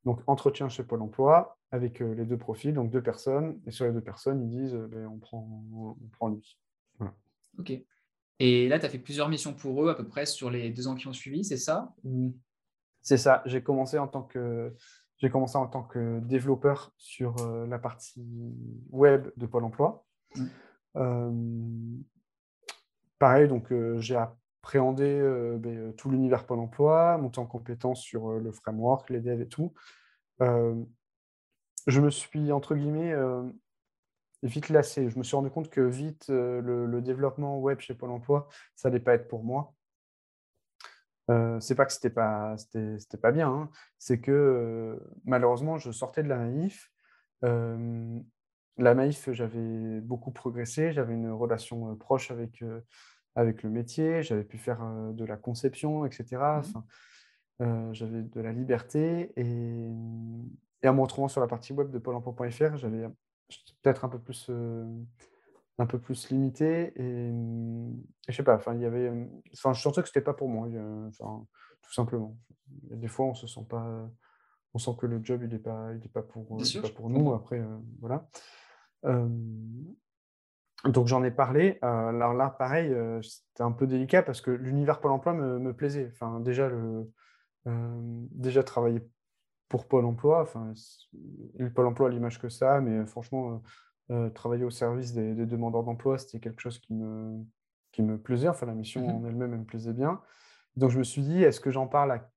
Donc, 0.04 0.20
entretien 0.26 0.68
chez 0.68 0.84
Pôle 0.84 1.02
emploi 1.02 1.58
avec 1.70 2.00
euh, 2.00 2.14
les 2.14 2.24
deux 2.24 2.38
profils, 2.38 2.72
donc 2.72 2.90
deux 2.90 3.02
personnes. 3.02 3.60
Et 3.66 3.70
sur 3.70 3.84
les 3.86 3.92
deux 3.92 4.00
personnes, 4.00 4.42
ils 4.42 4.48
disent 4.48 4.74
euh, 4.74 4.86
ben, 4.86 5.06
on, 5.06 5.18
prend, 5.18 5.64
on 5.72 6.08
prend 6.12 6.28
lui. 6.28 6.58
Ok. 7.58 7.72
Et 8.38 8.68
là, 8.68 8.78
tu 8.78 8.84
as 8.84 8.90
fait 8.90 8.98
plusieurs 8.98 9.28
missions 9.28 9.54
pour 9.54 9.82
eux 9.84 9.88
à 9.88 9.94
peu 9.94 10.06
près 10.06 10.26
sur 10.26 10.50
les 10.50 10.70
deux 10.70 10.88
ans 10.88 10.94
qui 10.94 11.08
ont 11.08 11.12
suivi, 11.14 11.42
c'est 11.42 11.56
ça 11.56 11.94
C'est 13.00 13.16
ça. 13.16 13.42
J'ai 13.46 13.62
commencé 13.62 13.98
en 13.98 14.08
tant 14.08 14.22
que. 14.22 14.74
J'ai 15.16 15.30
commencé 15.30 15.56
en 15.56 15.66
tant 15.66 15.82
que 15.82 16.20
développeur 16.20 16.92
sur 16.98 17.34
la 17.66 17.78
partie 17.78 18.22
web 18.90 19.30
de 19.38 19.46
Pôle 19.46 19.64
emploi. 19.64 20.04
Mmh. 20.94 22.02
pareil, 23.18 23.48
donc 23.48 23.72
j'ai 23.96 24.16
appréhender 24.66 25.04
euh, 25.04 25.58
ben, 25.58 25.78
euh, 25.78 25.92
tout 25.92 26.10
l'univers 26.10 26.44
Pôle 26.44 26.58
emploi, 26.58 27.16
monter 27.18 27.38
en 27.38 27.46
compétence 27.46 28.00
sur 28.00 28.30
euh, 28.32 28.40
le 28.40 28.50
framework, 28.50 29.10
les 29.10 29.20
devs 29.20 29.40
et 29.40 29.46
tout. 29.46 29.72
je 30.40 32.00
me 32.00 32.10
suis, 32.10 32.50
entre 32.50 32.74
guillemets, 32.74 33.14
vite 34.42 34.68
lassé. 34.68 35.08
Je 35.08 35.18
me 35.18 35.22
suis 35.22 35.36
rendu 35.36 35.50
compte 35.50 35.70
que 35.70 35.80
vite, 35.80 36.26
le, 36.28 37.00
développement 37.00 37.60
web 37.60 37.78
chez 37.78 37.94
Pôle 37.94 38.10
emploi, 38.10 38.48
ça 38.74 38.88
n'allait 38.90 39.00
pas 39.00 39.14
être 39.14 39.28
pour 39.28 39.44
moi. 39.44 39.72
Euh, 41.30 41.60
c'est 41.60 41.76
pas 41.76 41.86
que 41.86 41.92
c'était 41.92 42.10
pas, 42.10 42.56
c'était, 42.56 43.18
pas 43.20 43.32
bien, 43.32 43.48
hein. 43.48 43.70
c'est 43.98 44.20
que 44.20 44.98
malheureusement, 45.24 45.76
je 45.78 45.92
sortais 45.92 46.24
de 46.24 46.28
la 46.28 46.38
naïf. 46.38 46.90
la 47.42 48.94
naïf, 48.94 49.30
j'avais 49.30 50.00
beaucoup 50.00 50.32
progressé, 50.32 50.92
j'avais 50.92 51.14
une 51.14 51.30
relation 51.30 51.94
proche 51.94 52.32
avec, 52.32 52.62
avec 53.36 53.62
le 53.62 53.70
métier, 53.70 54.22
j'avais 54.22 54.44
pu 54.44 54.58
faire 54.58 54.84
de 55.12 55.24
la 55.24 55.36
conception, 55.36 56.04
etc. 56.04 56.62
Mmh 56.74 56.80
j'avais 57.92 58.20
de 58.22 58.40
la 58.42 58.52
liberté 58.52 59.32
et, 59.34 59.90
et, 60.82 60.88
en 60.88 60.94
me 60.94 61.00
retrouvant 61.00 61.28
sur 61.28 61.40
la 61.40 61.46
partie 61.46 61.72
web 61.72 61.90
de 61.90 61.98
pôle 61.98 62.14
emploi.fr, 62.14 62.76
j'avais 62.76 63.08
peut-être 63.80 64.04
un 64.04 64.10
peu 64.10 64.18
plus 64.18 64.50
un 65.78 65.86
peu 65.86 65.98
plus 65.98 66.28
limité 66.28 66.92
et, 66.96 67.32
je 68.28 68.34
sais 68.34 68.42
pas, 68.42 68.56
enfin 68.56 68.74
il 68.74 68.82
y 68.82 68.84
avait 68.84 69.10
enfin 69.54 69.72
je 69.72 69.80
sentais 69.80 70.02
que 70.02 70.08
c'était 70.08 70.20
pas 70.20 70.34
pour 70.34 70.48
moi, 70.48 70.68
tout 71.82 71.92
simplement. 71.94 72.36
des 72.66 73.08
fois 73.08 73.26
on 73.26 73.34
se 73.34 73.46
sent 73.46 73.66
pas 73.68 74.06
on 74.74 74.78
sent 74.78 74.92
que 74.98 75.06
le 75.06 75.24
job 75.24 75.40
il 75.42 75.48
n'est 75.48 75.58
pas 75.58 75.94
il 75.94 76.04
est 76.04 76.12
pas 76.12 76.22
pour, 76.22 76.46
pas 76.46 76.88
pour 76.94 77.08
nous 77.08 77.32
après 77.32 77.62
voilà. 78.00 78.28
Donc 80.88 81.06
j'en 81.06 81.22
ai 81.24 81.30
parlé. 81.30 81.78
Euh, 81.82 82.08
alors 82.08 82.34
là, 82.34 82.50
pareil, 82.50 82.92
euh, 82.92 83.20
c'était 83.22 83.62
un 83.62 83.72
peu 83.72 83.86
délicat 83.86 84.22
parce 84.22 84.40
que 84.40 84.50
l'univers 84.50 85.00
Pôle 85.00 85.12
Emploi 85.12 85.34
me, 85.34 85.72
plaisait. 85.72 86.10
Enfin, 86.12 86.40
déjà 86.40 86.68
le, 86.68 87.10
euh, 87.66 88.00
déjà 88.32 88.62
travailler 88.62 89.00
pour 89.68 89.86
Pôle 89.86 90.04
Emploi. 90.04 90.42
Enfin, 90.42 90.72
le 91.58 91.72
Pôle 91.72 91.86
Emploi 91.86 92.08
a 92.08 92.10
l'image 92.10 92.40
que 92.40 92.48
ça, 92.48 92.80
mais 92.80 93.06
franchement, 93.06 93.62
travailler 94.34 94.64
au 94.64 94.70
service 94.70 95.12
des, 95.12 95.46
demandeurs 95.46 95.82
d'emploi, 95.82 96.18
c'était 96.18 96.38
quelque 96.38 96.60
chose 96.60 96.78
qui 96.78 96.94
me, 96.94 97.44
qui 97.90 98.02
me 98.02 98.18
plaisait. 98.18 98.48
Enfin, 98.48 98.66
la 98.66 98.74
mission 98.74 99.06
mmh 99.06 99.10
en 99.10 99.24
elle-même, 99.24 99.52
elle 99.52 99.60
me 99.60 99.64
plaisait 99.64 99.92
bien. 99.92 100.20
Donc 100.76 100.90
je 100.90 100.98
me 100.98 101.04
suis 101.04 101.22
dit, 101.22 101.42
est-ce 101.42 101.58
que 101.58 101.70
j'en 101.70 101.88
parle 101.88 102.12
à, 102.12 102.30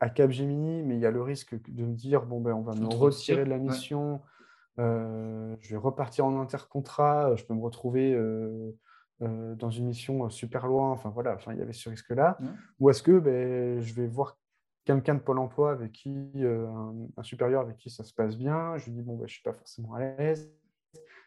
à 0.00 0.10
Capgemini, 0.10 0.82
mais 0.82 0.96
il 0.96 1.00
y 1.00 1.06
a 1.06 1.10
le 1.10 1.22
risque 1.22 1.54
de 1.70 1.84
me 1.84 1.94
dire, 1.94 2.26
bon 2.26 2.40
ben, 2.40 2.52
on 2.52 2.62
va 2.62 2.74
me 2.74 2.86
retirer 2.86 3.44
de 3.44 3.50
la 3.50 3.58
mission. 3.58 4.20
Je 4.76 5.70
vais 5.70 5.76
repartir 5.76 6.26
en 6.26 6.40
intercontrat, 6.40 7.30
euh, 7.30 7.36
je 7.36 7.44
peux 7.44 7.54
me 7.54 7.62
retrouver 7.62 8.14
euh, 8.14 8.72
dans 9.20 9.70
une 9.70 9.86
mission 9.86 10.28
super 10.28 10.66
loin. 10.66 10.90
Enfin 10.90 11.10
voilà, 11.10 11.34
enfin, 11.34 11.52
il 11.52 11.58
y 11.58 11.62
avait 11.62 11.72
ce 11.72 11.88
risque-là. 11.88 12.38
Ou 12.80 12.90
est-ce 12.90 13.02
que 13.02 13.18
ben, 13.18 13.80
je 13.80 13.94
vais 13.94 14.06
voir 14.06 14.38
quelqu'un 14.84 15.14
de 15.14 15.20
Pôle 15.20 15.38
emploi 15.38 15.72
avec 15.72 15.92
qui, 15.92 16.32
un, 16.44 17.22
supérieur 17.22 17.62
avec 17.62 17.78
qui 17.78 17.90
ça 17.90 18.04
se 18.04 18.12
passe 18.12 18.36
bien, 18.36 18.76
je 18.76 18.86
lui 18.86 18.92
dis 18.92 19.02
bon, 19.02 19.14
ben, 19.14 19.20
je 19.20 19.32
ne 19.32 19.34
suis 19.34 19.42
pas 19.42 19.52
forcément 19.52 19.94
à 19.94 20.00
l'aise. 20.00 20.52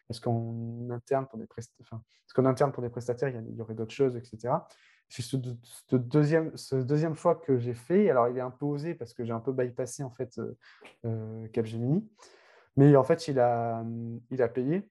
Est-ce 0.08 0.20
qu'en 0.20 0.88
interne, 0.90 1.26
pour 1.26 1.38
des 1.38 1.46
enfin, 1.82 2.02
interne 2.48 2.72
pour 2.72 2.82
des 2.82 2.88
prestataires, 2.88 3.28
il 3.28 3.56
y, 3.56 3.60
aurait 3.60 3.74
d'autres 3.74 3.92
choses, 3.92 4.16
etc. 4.16 4.54
c'est 5.08 5.22
ce, 5.22 5.36
deuxième, 5.96 6.56
ce 6.56 6.76
deuxième 6.76 7.14
choix 7.14 7.34
que 7.34 7.58
j'ai 7.58 7.74
fait. 7.74 8.08
Alors, 8.08 8.28
il 8.28 8.36
est 8.38 8.42
un 8.42 8.50
peu 8.50 8.64
osé 8.64 8.94
parce 8.94 9.12
que 9.12 9.24
j'ai 9.24 9.32
un 9.32 9.40
peu 9.40 9.52
bypassé 9.52 10.02
en 10.02 10.10
fait 10.10 10.40
Capgemini. 11.52 12.08
Mais 12.78 12.96
en 12.96 13.04
fait, 13.04 13.28
il 13.28 13.38
a, 13.38 13.84
il 14.30 14.40
a 14.40 14.48
payé 14.48 14.88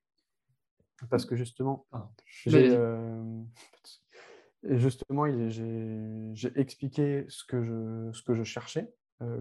parce 1.09 1.25
que 1.25 1.35
justement, 1.35 1.85
ah, 1.91 2.09
justement, 4.63 5.25
j'ai 5.49 6.51
expliqué 6.55 7.25
ce 7.29 7.43
que 7.45 7.63
je, 7.63 8.11
ce 8.13 8.21
que 8.21 8.33
je 8.33 8.43
cherchais. 8.43 8.93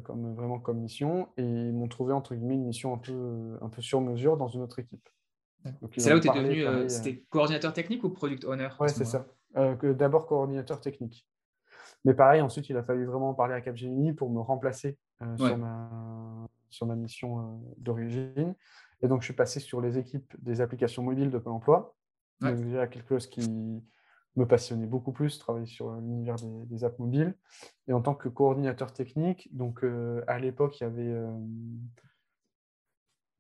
comme, 0.05 0.35
vraiment 0.35 0.59
comme 0.59 0.79
mission 0.81 1.29
et 1.37 1.43
ils 1.43 1.75
m'ont 1.75 1.89
trouvé 1.89 2.15
entre 2.15 2.35
guillemets 2.35 2.55
une 2.55 2.67
mission 2.67 2.95
un 2.95 2.99
peu, 2.99 3.59
un 3.61 3.69
peu 3.69 3.83
sur 3.83 4.01
mesure 4.01 4.39
dans 4.39 4.49
une 4.49 4.63
autre 4.63 4.79
équipe. 4.79 5.09
C'est 5.97 6.11
là 6.11 6.17
où 6.17 6.21
tu 6.21 6.29
es 6.29 6.33
devenu 6.33 6.67
euh, 6.67 6.89
c'était 6.89 7.25
coordinateur 7.31 7.73
technique 7.73 8.05
ou 8.05 8.11
product 8.11 8.45
owner 8.45 8.69
Oui, 8.81 8.89
c'est 8.91 9.05
ça. 9.05 9.27
Euh, 9.57 9.95
D'abord 9.95 10.27
coordinateur 10.27 10.81
technique. 10.81 11.27
Mais 12.05 12.15
pareil, 12.15 12.41
ensuite, 12.41 12.69
il 12.69 12.77
a 12.77 12.83
fallu 12.83 13.05
vraiment 13.05 13.35
parler 13.35 13.55
à 13.55 13.61
Capgemini 13.61 14.13
pour 14.13 14.31
me 14.31 14.41
remplacer 14.41 14.97
euh, 15.23 15.37
sur, 15.37 15.57
ma, 15.57 15.91
sur 16.77 16.87
ma 16.87 16.95
mission 16.95 17.41
euh, 17.41 17.75
d'origine. 17.79 18.55
Et 19.03 19.09
donc, 19.09 19.23
je 19.23 19.27
suis 19.27 19.35
passé 19.35 19.61
sur 19.61 19.81
les 19.81 19.99
équipes 19.99 20.35
des 20.39 20.61
applications 20.61 21.03
mobiles 21.03 21.31
de 21.31 21.39
Pôle 21.39 21.53
emploi. 21.53 21.95
Donc, 22.41 22.57
déjà 22.57 22.87
quelque 22.87 23.09
chose 23.09 23.27
qui 23.27 23.49
me 24.37 24.47
passionnait 24.47 24.87
beaucoup 24.87 25.13
plus, 25.13 25.39
travailler 25.39 25.67
sur 25.67 25.93
l'univers 25.93 26.37
des, 26.37 26.67
des, 26.67 26.85
apps 26.85 26.99
mobiles. 26.99 27.35
Et 27.89 27.93
en 27.93 28.03
tant 28.03 28.15
que 28.15 28.29
coordinateur 28.29 28.93
technique, 28.93 29.49
donc 29.57 29.85
à 30.27 30.39
l'époque, 30.39 30.79
il 30.81 30.85
y 30.85 30.87
avait 30.87 31.15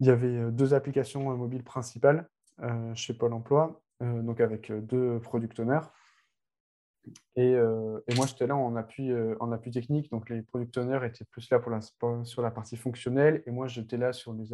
il 0.01 0.07
y 0.07 0.11
avait 0.11 0.37
euh, 0.37 0.51
deux 0.51 0.74
applications 0.74 1.30
euh, 1.30 1.37
mobiles 1.37 1.64
principales 1.64 2.28
euh, 2.62 2.95
chez 2.95 3.14
Pôle 3.14 3.32
emploi, 3.32 3.82
donc 4.01 4.43
avec 4.43 4.70
deux 4.70 5.18
product 5.20 5.59
owners. 5.59 5.80
Et, 7.37 7.55
moi, 8.17 8.27
j'étais 8.27 8.47
là 8.47 8.57
en 8.57 8.77
appui, 8.77 9.11
en 9.41 9.53
appui 9.53 9.71
technique. 9.71 10.11
Donc, 10.11 10.29
les 10.31 10.43
product 10.43 10.77
owners 10.79 11.07
étaient 11.07 11.25
plus 11.25 11.49
là 11.51 11.59
pour 11.59 11.71
la, 11.71 11.81
sur 12.25 12.43
la 12.43 12.51
partie 12.51 12.77
fonctionnelle. 12.77 13.43
Et 13.47 13.51
moi, 13.51 13.67
j'étais 13.67 13.97
là 13.97 14.13
sur 14.13 14.33
les 14.33 14.49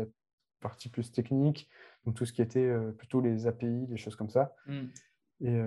parties 0.61 0.89
plus 0.89 1.11
techniques. 1.13 1.69
Donc, 2.05 2.15
tout 2.15 2.25
ce 2.25 2.33
qui 2.33 2.43
était 2.43 2.73
plutôt 2.99 3.21
les 3.21 3.47
API, 3.47 3.87
les 3.89 3.97
choses 3.97 4.17
comme 4.17 4.31
ça. 4.31 4.55
Hmm. 4.67 4.87
Et, 5.45 5.61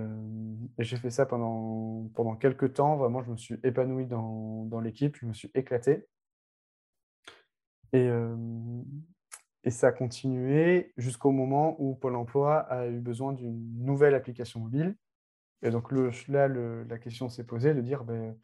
j'ai 0.80 0.98
fait 0.98 1.10
ça 1.10 1.26
pendant, 1.26 2.10
pendant 2.16 2.36
quelques 2.36 2.74
temps. 2.74 2.98
Vraiment, 2.98 3.24
je 3.24 3.32
me 3.32 3.38
suis 3.38 3.56
épanoui 3.64 4.06
dans, 4.06 4.66
dans 4.66 4.80
l'équipe. 4.80 5.18
Je 5.18 5.26
me 5.26 5.34
suis 5.34 5.52
éclaté. 5.54 6.06
Et, 7.94 8.10
et 9.66 9.72
ça 9.72 9.88
a 9.88 9.92
continué 9.92 10.94
jusqu'au 10.96 11.32
moment 11.32 11.76
où 11.80 11.96
Pôle 11.96 12.16
emploi 12.16 12.60
a 12.60 12.88
eu 12.88 13.00
besoin 13.00 13.34
d'une 13.34 13.84
nouvelle 13.84 14.14
application 14.14 14.60
mobile. 14.60 14.96
Et 15.62 15.72
donc 15.72 15.92
là, 15.92 16.48
la 16.48 16.98
question 16.98 17.30
s'est 17.30 17.46
posée 17.46 17.74
de 17.74 17.82
dire 17.82 18.04
ben, 18.04 18.36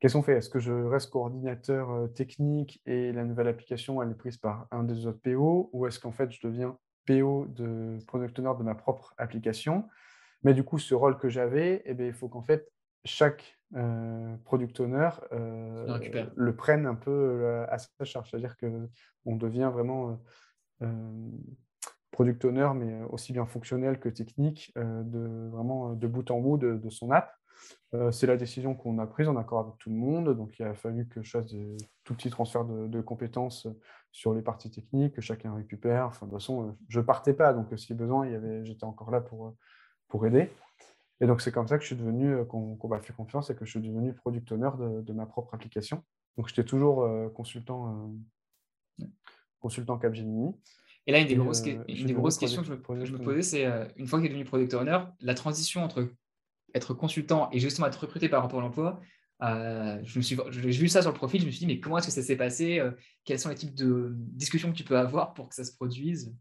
qu'est-ce 0.00 0.14
qu'on 0.14 0.22
fait? 0.22 0.36
Est-ce 0.38 0.50
que 0.50 0.58
je 0.58 0.72
reste 0.72 1.10
coordinateur 1.10 1.90
euh, 1.90 2.06
technique 2.08 2.80
et 2.86 3.12
la 3.12 3.24
nouvelle 3.24 3.48
application 3.48 4.02
elle 4.02 4.10
est 4.10 4.14
prise 4.14 4.36
par 4.36 4.66
un 4.70 4.84
des 4.84 5.06
autres 5.06 5.20
PO 5.22 5.70
ou 5.72 5.86
est-ce 5.86 5.98
qu'en 5.98 6.12
fait 6.12 6.30
je 6.30 6.46
deviens 6.46 6.78
PO 7.06 7.46
de 7.48 7.98
product 8.06 8.38
owner 8.38 8.52
de 8.58 8.62
ma 8.62 8.74
propre 8.74 9.14
application? 9.18 9.88
Mais 10.42 10.54
du 10.54 10.62
coup, 10.62 10.78
ce 10.78 10.94
rôle 10.94 11.18
que 11.18 11.28
j'avais, 11.28 11.82
eh 11.86 11.94
ben, 11.94 12.06
il 12.06 12.12
faut 12.12 12.28
qu'en 12.28 12.42
fait 12.42 12.70
chaque 13.04 13.58
euh, 13.74 14.36
product 14.44 14.78
owner 14.80 15.10
euh, 15.32 16.30
le 16.36 16.56
prenne 16.56 16.86
un 16.86 16.94
peu 16.94 17.64
à 17.68 17.78
sa 17.78 18.04
charge. 18.04 18.30
C'est-à-dire 18.30 18.56
qu'on 18.56 19.36
devient 19.36 19.70
vraiment 19.72 20.20
product 22.16 22.44
owner, 22.46 22.70
mais 22.74 23.02
aussi 23.10 23.34
bien 23.34 23.44
fonctionnel 23.44 24.00
que 24.00 24.08
technique, 24.08 24.72
de, 24.74 25.50
vraiment 25.50 25.92
de 25.92 26.06
bout 26.06 26.30
en 26.30 26.40
bout 26.40 26.56
de, 26.56 26.88
son 26.88 27.10
app. 27.10 27.30
c'est 28.10 28.26
la 28.26 28.38
décision 28.38 28.74
qu'on 28.74 28.98
a 28.98 29.06
prise 29.06 29.28
en 29.28 29.36
accord 29.36 29.60
avec 29.60 29.76
tout 29.76 29.90
le 29.90 29.96
monde. 29.96 30.34
Donc, 30.34 30.58
il 30.58 30.64
a 30.64 30.72
fallu 30.72 31.06
que 31.08 31.22
je 31.22 31.30
fasse 31.30 31.46
des 31.46 31.76
tout 32.04 32.14
petits 32.14 32.30
transferts 32.30 32.64
de, 32.64 33.00
compétences 33.02 33.68
sur 34.12 34.32
les 34.32 34.40
parties 34.40 34.70
techniques, 34.70 35.16
que 35.16 35.20
chacun 35.20 35.54
récupère. 35.54 36.06
Enfin, 36.06 36.24
de 36.24 36.30
toute 36.30 36.40
façon, 36.40 36.74
je 36.88 37.00
partais 37.02 37.34
pas. 37.34 37.52
Donc, 37.52 37.66
si 37.78 37.92
besoin, 37.92 38.26
j'étais 38.62 38.84
encore 38.84 39.10
là 39.10 39.20
pour, 39.20 39.54
pour 40.08 40.26
aider. 40.26 40.50
Et 41.20 41.26
donc, 41.26 41.40
c'est 41.40 41.52
comme 41.52 41.66
ça 41.66 41.76
que 41.76 41.82
je 41.82 41.88
suis 41.88 41.96
devenu, 41.96 42.34
euh, 42.34 42.44
qu'on 42.44 42.78
m'a 42.88 43.00
fait 43.00 43.12
confiance 43.12 43.50
et 43.50 43.56
que 43.56 43.64
je 43.64 43.70
suis 43.70 43.80
devenu 43.80 44.12
product 44.12 44.52
owner 44.52 44.70
de, 45.02 45.12
ma 45.12 45.26
propre 45.26 45.54
application. 45.54 46.02
Donc, 46.36 46.48
j'étais 46.48 46.64
toujours 46.64 47.02
euh, 47.02 47.28
consultant, 47.30 48.12
euh, 49.00 49.06
consultant 49.60 49.98
Capgemini. 49.98 50.54
Et 51.06 51.12
là, 51.12 51.20
une 51.20 51.28
des 51.28 51.36
grosses, 51.36 51.62
une 51.64 52.06
des 52.06 52.12
grosses 52.14 52.38
questions 52.38 52.62
que 52.62 52.66
je 52.66 53.12
me, 53.12 53.18
posais, 53.18 53.42
c'est 53.42 53.64
une 53.96 54.06
fois 54.06 54.18
que 54.18 54.24
tu 54.24 54.26
es 54.26 54.30
devenu 54.30 54.44
product 54.44 54.74
owner, 54.74 54.98
la 55.20 55.34
transition 55.34 55.84
entre 55.84 56.08
être 56.74 56.94
consultant 56.94 57.48
et 57.52 57.60
justement 57.60 57.86
être 57.86 58.00
recruté 58.00 58.28
par 58.28 58.48
Pôle 58.48 58.64
emploi, 58.64 59.00
je 59.40 60.18
me 60.18 60.22
suis, 60.22 60.36
j'ai 60.50 60.70
vu 60.70 60.88
ça 60.88 61.02
sur 61.02 61.12
le 61.12 61.16
profil, 61.16 61.40
je 61.40 61.46
me 61.46 61.50
suis 61.50 61.60
dit, 61.60 61.66
mais 61.66 61.78
comment 61.78 61.98
est-ce 61.98 62.08
que 62.08 62.12
ça 62.12 62.22
s'est 62.22 62.36
passé 62.36 62.82
Quels 63.24 63.38
sont 63.38 63.50
les 63.50 63.54
types 63.54 63.74
de 63.74 64.14
discussions 64.16 64.72
que 64.72 64.76
tu 64.76 64.84
peux 64.84 64.98
avoir 64.98 65.32
pour 65.34 65.48
que 65.48 65.54
ça 65.54 65.62
se 65.62 65.72
produise? 65.72 66.34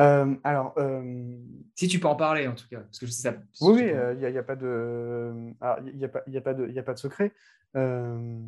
Euh, 0.00 0.34
alors, 0.42 0.74
euh, 0.78 1.36
si 1.76 1.86
tu 1.86 2.00
peux 2.00 2.08
en 2.08 2.16
parler 2.16 2.48
en 2.48 2.54
tout 2.54 2.66
cas, 2.68 2.80
parce 2.80 2.98
que 2.98 3.06
je 3.06 3.12
sais 3.12 3.22
ça. 3.22 3.36
oui, 3.60 3.82
il 3.82 4.18
n'y 4.18 4.36
a, 4.36 4.40
a, 4.40 4.42
pas 4.42 4.56
de, 4.56 5.52
il 5.86 5.98
y 5.98 6.04
a 6.04 6.08
pas, 6.08 6.22
il 6.26 6.36
a 6.36 6.40
pas 6.40 6.54
de, 6.54 6.68
il 6.68 6.78
a 6.78 6.82
pas 6.82 6.94
de 6.94 6.98
secret. 6.98 7.32
Euh, 7.76 8.40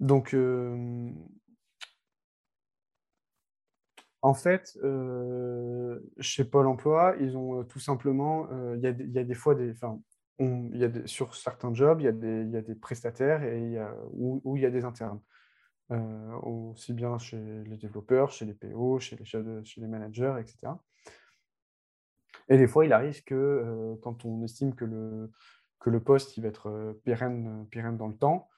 donc, 0.00 0.34
en 4.24 4.34
fait, 4.34 4.78
chez 6.18 6.44
Pôle 6.44 6.66
Emploi, 6.66 7.14
ils 7.20 7.36
ont 7.36 7.62
tout 7.64 7.78
simplement, 7.78 8.48
il 8.74 8.80
y, 8.80 8.86
a 8.86 8.92
des, 9.24 9.34
fois 9.34 9.54
des, 9.54 9.74
il 10.38 10.76
y 10.76 10.84
a 10.84 11.06
sur 11.06 11.34
certains 11.34 11.74
jobs, 11.74 12.00
il 12.00 12.04
y 12.04 12.50
y 12.50 12.56
a 12.56 12.62
des 12.62 12.74
prestataires 12.74 13.44
et 13.44 13.78
où 14.12 14.56
il 14.56 14.62
y 14.62 14.66
a 14.66 14.70
des 14.70 14.84
internes. 14.84 15.20
Euh, 15.90 16.32
aussi 16.40 16.94
bien 16.94 17.18
chez 17.18 17.36
les 17.36 17.76
développeurs, 17.76 18.30
chez 18.30 18.46
les 18.46 18.54
PO, 18.54 19.00
chez 19.00 19.16
les, 19.16 19.24
chez 19.26 19.80
les 19.82 19.86
managers, 19.86 20.36
etc. 20.40 20.72
Et 22.48 22.56
des 22.56 22.66
fois, 22.66 22.86
il 22.86 22.92
arrive 22.94 23.22
que 23.24 23.34
euh, 23.34 23.94
quand 24.02 24.24
on 24.24 24.42
estime 24.42 24.74
que 24.74 24.86
le, 24.86 25.30
que 25.80 25.90
le 25.90 26.02
poste 26.02 26.38
il 26.38 26.42
va 26.42 26.48
être 26.48 26.68
euh, 26.70 26.94
pérenne, 27.04 27.66
pérenne 27.70 27.98
dans 27.98 28.08
le 28.08 28.16
temps, 28.16 28.48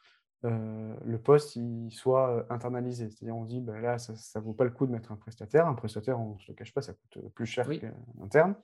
le 0.48 1.18
poste 1.18 1.56
il 1.56 1.90
soit 1.90 2.46
internalisé. 2.50 3.10
C'est-à-dire 3.10 3.36
on 3.36 3.44
dit, 3.44 3.60
ben 3.60 3.80
là, 3.80 3.98
ça 3.98 4.12
ne 4.12 4.44
vaut 4.44 4.52
pas 4.52 4.64
le 4.64 4.70
coup 4.70 4.86
de 4.86 4.92
mettre 4.92 5.12
un 5.12 5.16
prestataire. 5.16 5.66
Un 5.66 5.74
prestataire, 5.74 6.20
on 6.20 6.34
ne 6.34 6.38
se 6.38 6.50
le 6.52 6.54
cache 6.54 6.72
pas, 6.72 6.82
ça 6.82 6.92
coûte 6.92 7.28
plus 7.34 7.46
cher 7.46 7.68
qu'un 7.68 7.92
interne. 8.22 8.54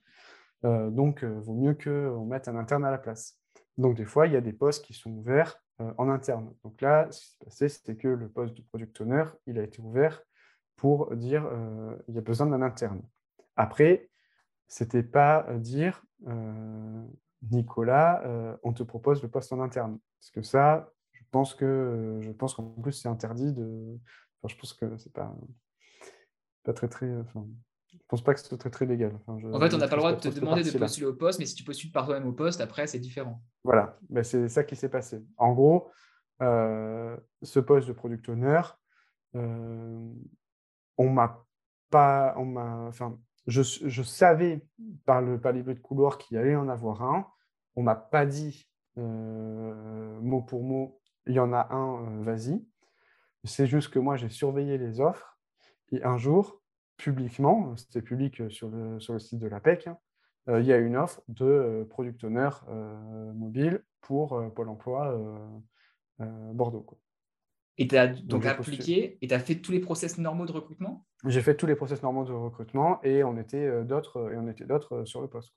donc, 0.62 1.20
il 1.22 1.28
vaut 1.28 1.54
mieux 1.54 1.74
qu'on 1.74 2.24
mette 2.24 2.48
un 2.48 2.56
interne 2.56 2.84
à 2.84 2.90
la 2.90 2.98
place. 2.98 3.38
Donc, 3.78 3.96
des 3.96 4.04
fois, 4.04 4.26
il 4.26 4.32
y 4.32 4.36
a 4.36 4.40
des 4.40 4.52
postes 4.52 4.84
qui 4.84 4.94
sont 4.94 5.10
ouverts 5.10 5.62
euh, 5.82 5.92
en 5.96 6.08
interne. 6.08 6.52
Donc 6.64 6.80
là, 6.80 7.10
ce 7.10 7.20
qui 7.20 7.26
s'est 7.28 7.44
passé, 7.44 7.68
c'était 7.68 7.96
que 7.96 8.08
le 8.08 8.28
poste 8.28 8.54
de 8.54 8.62
product 8.62 9.00
owner, 9.00 9.24
il 9.46 9.58
a 9.58 9.62
été 9.62 9.80
ouvert 9.80 10.22
pour 10.76 11.14
dire 11.16 11.46
euh, 11.46 11.96
il 12.08 12.14
y 12.14 12.18
a 12.18 12.20
besoin 12.20 12.46
d'un 12.46 12.62
interne. 12.62 13.02
Après, 13.56 14.10
c'était 14.68 15.02
pas 15.02 15.46
euh, 15.48 15.58
dire 15.58 16.04
Nicolas, 17.50 18.22
on 18.62 18.72
te 18.72 18.84
propose 18.84 19.20
le 19.22 19.28
poste 19.28 19.52
en 19.52 19.60
interne. 19.60 19.98
Parce 20.20 20.30
que 20.30 20.42
ça, 20.42 20.92
pense 21.32 21.54
que 21.54 22.18
je 22.20 22.30
pense 22.30 22.54
qu'en 22.54 22.64
plus 22.64 22.92
c'est 22.92 23.08
interdit 23.08 23.52
de. 23.52 23.98
Enfin, 24.42 24.54
je 24.54 24.56
pense 24.56 24.72
que 24.74 24.96
c'est 24.98 25.12
pas 25.12 25.34
pas 26.62 26.72
très 26.72 26.88
très. 26.88 27.12
Enfin, 27.16 27.46
je 27.92 27.98
pense 28.08 28.22
pas 28.22 28.34
que 28.34 28.40
c'est 28.40 28.56
très 28.56 28.70
très 28.70 28.86
légal. 28.86 29.18
en 29.26 29.38
fait, 29.60 29.74
on 29.74 29.78
n'a 29.78 29.88
pas 29.88 29.96
le 29.96 30.02
droit 30.02 30.12
de 30.12 30.20
te 30.20 30.28
demander 30.28 30.62
de 30.62 30.78
postuler 30.78 31.06
au 31.06 31.14
poste, 31.14 31.38
mais 31.38 31.46
si 31.46 31.54
tu 31.54 31.64
postules 31.64 31.92
par 31.92 32.06
toi-même 32.06 32.26
au 32.26 32.32
poste, 32.32 32.60
après, 32.60 32.86
c'est 32.86 32.98
différent. 32.98 33.42
Voilà, 33.64 33.98
ben, 34.08 34.22
c'est 34.22 34.48
ça 34.48 34.64
qui 34.64 34.76
s'est 34.76 34.88
passé. 34.88 35.22
En 35.36 35.52
gros, 35.52 35.90
euh, 36.40 37.16
ce 37.42 37.60
poste 37.60 37.88
de 37.88 37.92
product 37.92 38.28
owner, 38.28 38.60
euh, 39.34 40.12
on 40.98 41.10
m'a 41.10 41.44
pas, 41.90 42.34
on 42.38 42.46
m'a, 42.46 42.86
enfin, 42.88 43.18
je, 43.46 43.62
je, 43.62 44.02
savais 44.02 44.64
par 45.04 45.20
le 45.20 45.40
par 45.40 45.52
les 45.52 45.62
bruits 45.62 45.74
de 45.74 45.80
couloir 45.80 46.18
qu'il 46.18 46.36
allait 46.38 46.56
en 46.56 46.68
avoir 46.68 47.02
un. 47.02 47.26
On 47.76 47.82
m'a 47.82 47.96
pas 47.96 48.26
dit 48.26 48.68
euh, 48.98 50.20
mot 50.20 50.42
pour 50.42 50.62
mot, 50.62 51.00
il 51.26 51.34
y 51.34 51.40
en 51.40 51.52
a 51.52 51.72
un, 51.72 52.22
vas-y. 52.22 52.64
C'est 53.44 53.66
juste 53.66 53.90
que 53.90 53.98
moi, 53.98 54.16
j'ai 54.16 54.28
surveillé 54.28 54.78
les 54.78 55.00
offres 55.00 55.32
et 55.92 56.02
un 56.04 56.16
jour, 56.16 56.60
publiquement, 56.96 57.76
c'était 57.76 58.02
public 58.02 58.40
euh, 58.40 58.50
sur 58.50 58.68
le, 58.68 58.98
sur 58.98 59.12
le 59.12 59.18
site 59.18 59.38
de 59.38 59.46
l'APEC, 59.46 59.86
hein, 59.86 59.98
euh, 60.48 60.60
il 60.60 60.66
y 60.66 60.72
a 60.72 60.78
une 60.78 60.96
offre 60.96 61.22
de 61.28 61.44
euh, 61.44 61.84
product 61.84 62.24
owner 62.24 62.48
mobile 63.34 63.84
pour 64.00 64.52
Pôle 64.54 64.68
emploi 64.68 65.16
Bordeaux. 66.18 66.82
Quoi. 66.82 66.98
Et 67.78 67.86
tu 67.86 67.96
as 67.96 68.08
donc, 68.08 68.46
appliqué 68.46 69.18
et 69.20 69.28
tu 69.28 69.34
as 69.34 69.38
fait 69.38 69.56
tous 69.56 69.70
les 69.70 69.78
process 69.78 70.18
normaux 70.18 70.44
de 70.44 70.52
recrutement? 70.52 71.06
J'ai 71.24 71.40
fait 71.40 71.56
tous 71.56 71.66
les 71.66 71.76
process 71.76 72.02
normaux 72.02 72.24
de 72.24 72.32
recrutement 72.32 73.00
et 73.04 73.22
on 73.22 73.38
était 73.38 73.84
d'autres 73.84 74.32
et 74.32 74.36
on 74.36 74.48
était 74.48 74.64
d'autres 74.64 75.04
sur 75.04 75.20
le 75.20 75.28
poste. 75.28 75.54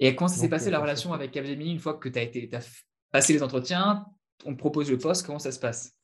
Et 0.00 0.16
comment 0.16 0.28
ça 0.28 0.36
s'est 0.36 0.48
passé 0.48 0.70
la 0.70 0.80
relation 0.80 1.12
avec 1.12 1.30
Capgemini 1.30 1.72
une 1.72 1.78
fois 1.78 1.94
que 1.94 2.08
tu 2.08 2.18
as, 2.18 2.22
été, 2.22 2.48
as 2.54 2.84
passé 3.14 3.32
les 3.32 3.44
entretiens, 3.44 4.06
on 4.44 4.56
propose 4.56 4.90
le 4.90 4.98
poste, 4.98 5.24
comment 5.24 5.38
ça 5.38 5.52
se 5.52 5.60
passe? 5.60 5.96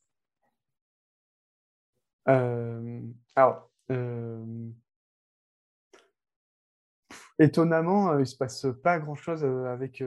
Euh, 2.29 3.01
alors, 3.35 3.69
euh, 3.91 4.69
étonnamment, 7.37 8.17
il 8.17 8.25
se 8.25 8.37
passe 8.37 8.65
pas 8.81 8.97
grand-chose 8.97 9.43
avec. 9.43 10.01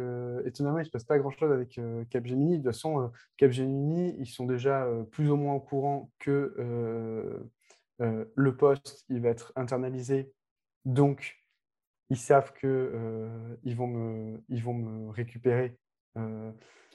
étonnamment, 0.46 0.78
il 0.78 0.86
se 0.86 0.90
passe 0.90 1.04
pas 1.04 1.18
grand-chose 1.18 1.52
avec 1.52 1.78
Capgemini. 2.08 2.52
De 2.52 2.62
toute 2.62 2.72
façon, 2.72 3.12
Capgemini, 3.36 4.16
ils 4.18 4.26
sont 4.26 4.46
déjà 4.46 4.88
plus 5.10 5.30
ou 5.30 5.36
moins 5.36 5.56
au 5.56 5.60
courant 5.60 6.10
que 6.20 7.44
le 7.98 8.56
poste, 8.56 9.04
il 9.10 9.20
va 9.20 9.28
être 9.28 9.52
internalisé. 9.56 10.32
Donc, 10.86 11.44
ils 12.08 12.16
savent 12.16 12.54
que 12.54 13.58
ils 13.62 13.76
vont 13.76 13.88
me, 13.88 14.42
ils 14.48 14.64
vont 14.64 14.72
me 14.72 15.10
récupérer. 15.10 15.78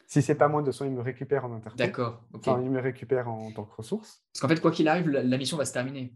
Si 0.10 0.24
c'est 0.24 0.36
pas 0.36 0.48
moi, 0.48 0.62
de 0.62 0.66
toute 0.66 0.74
façon, 0.74 0.86
ils 0.86 0.92
me 0.92 1.02
récupèrent 1.02 1.46
en 1.46 1.54
interco. 1.54 1.78
D'accord. 1.78 2.24
Enfin, 2.34 2.60
ils 2.64 2.72
me 2.72 2.82
récupèrent 2.82 3.30
en 3.30 3.52
tant 3.52 3.64
que 3.64 3.76
ressource. 3.76 4.24
Parce 4.34 4.42
qu'en 4.42 4.48
fait, 4.48 4.60
quoi 4.60 4.72
qu'il 4.72 4.88
arrive, 4.88 5.08
la 5.08 5.38
mission 5.38 5.56
va 5.56 5.66
se 5.66 5.72
terminer. 5.72 6.16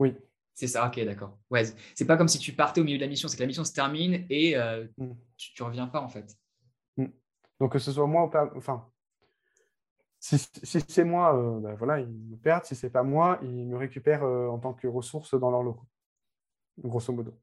Oui. 0.00 0.16
C'est 0.52 0.66
ça, 0.66 0.86
ok, 0.88 1.04
d'accord. 1.04 1.38
Ouais, 1.48 1.62
c'est 1.94 2.06
pas 2.06 2.16
comme 2.16 2.26
si 2.26 2.38
tu 2.38 2.52
partais 2.52 2.80
au 2.80 2.84
milieu 2.84 2.98
de 2.98 3.02
la 3.02 3.08
mission, 3.08 3.28
c'est 3.28 3.36
que 3.36 3.42
la 3.42 3.46
mission 3.46 3.64
se 3.64 3.72
termine 3.72 4.26
et 4.30 4.56
euh, 4.56 4.86
mm. 4.98 5.12
tu, 5.36 5.62
ne 5.62 5.66
reviens 5.66 5.86
pas 5.86 6.00
en 6.00 6.08
fait. 6.08 6.36
Mm. 6.96 7.06
Donc 7.60 7.72
que 7.72 7.78
ce 7.78 7.92
soit 7.92 8.06
moi 8.06 8.24
ou 8.24 8.30
pas, 8.30 8.50
enfin, 8.56 8.88
si, 10.18 10.38
c'est 10.88 11.04
moi, 11.04 11.36
euh, 11.36 11.60
bah, 11.60 11.74
voilà, 11.76 12.00
ils 12.00 12.08
me 12.08 12.36
perdent. 12.36 12.64
Si 12.64 12.74
c'est 12.74 12.90
pas 12.90 13.02
moi, 13.04 13.38
ils 13.42 13.66
me 13.66 13.76
récupèrent 13.76 14.24
euh, 14.24 14.48
en 14.48 14.58
tant 14.58 14.74
que 14.74 14.88
ressource 14.88 15.38
dans 15.38 15.50
leur 15.50 15.62
locaux, 15.62 15.86
grosso 16.78 17.12
modo. 17.12 17.38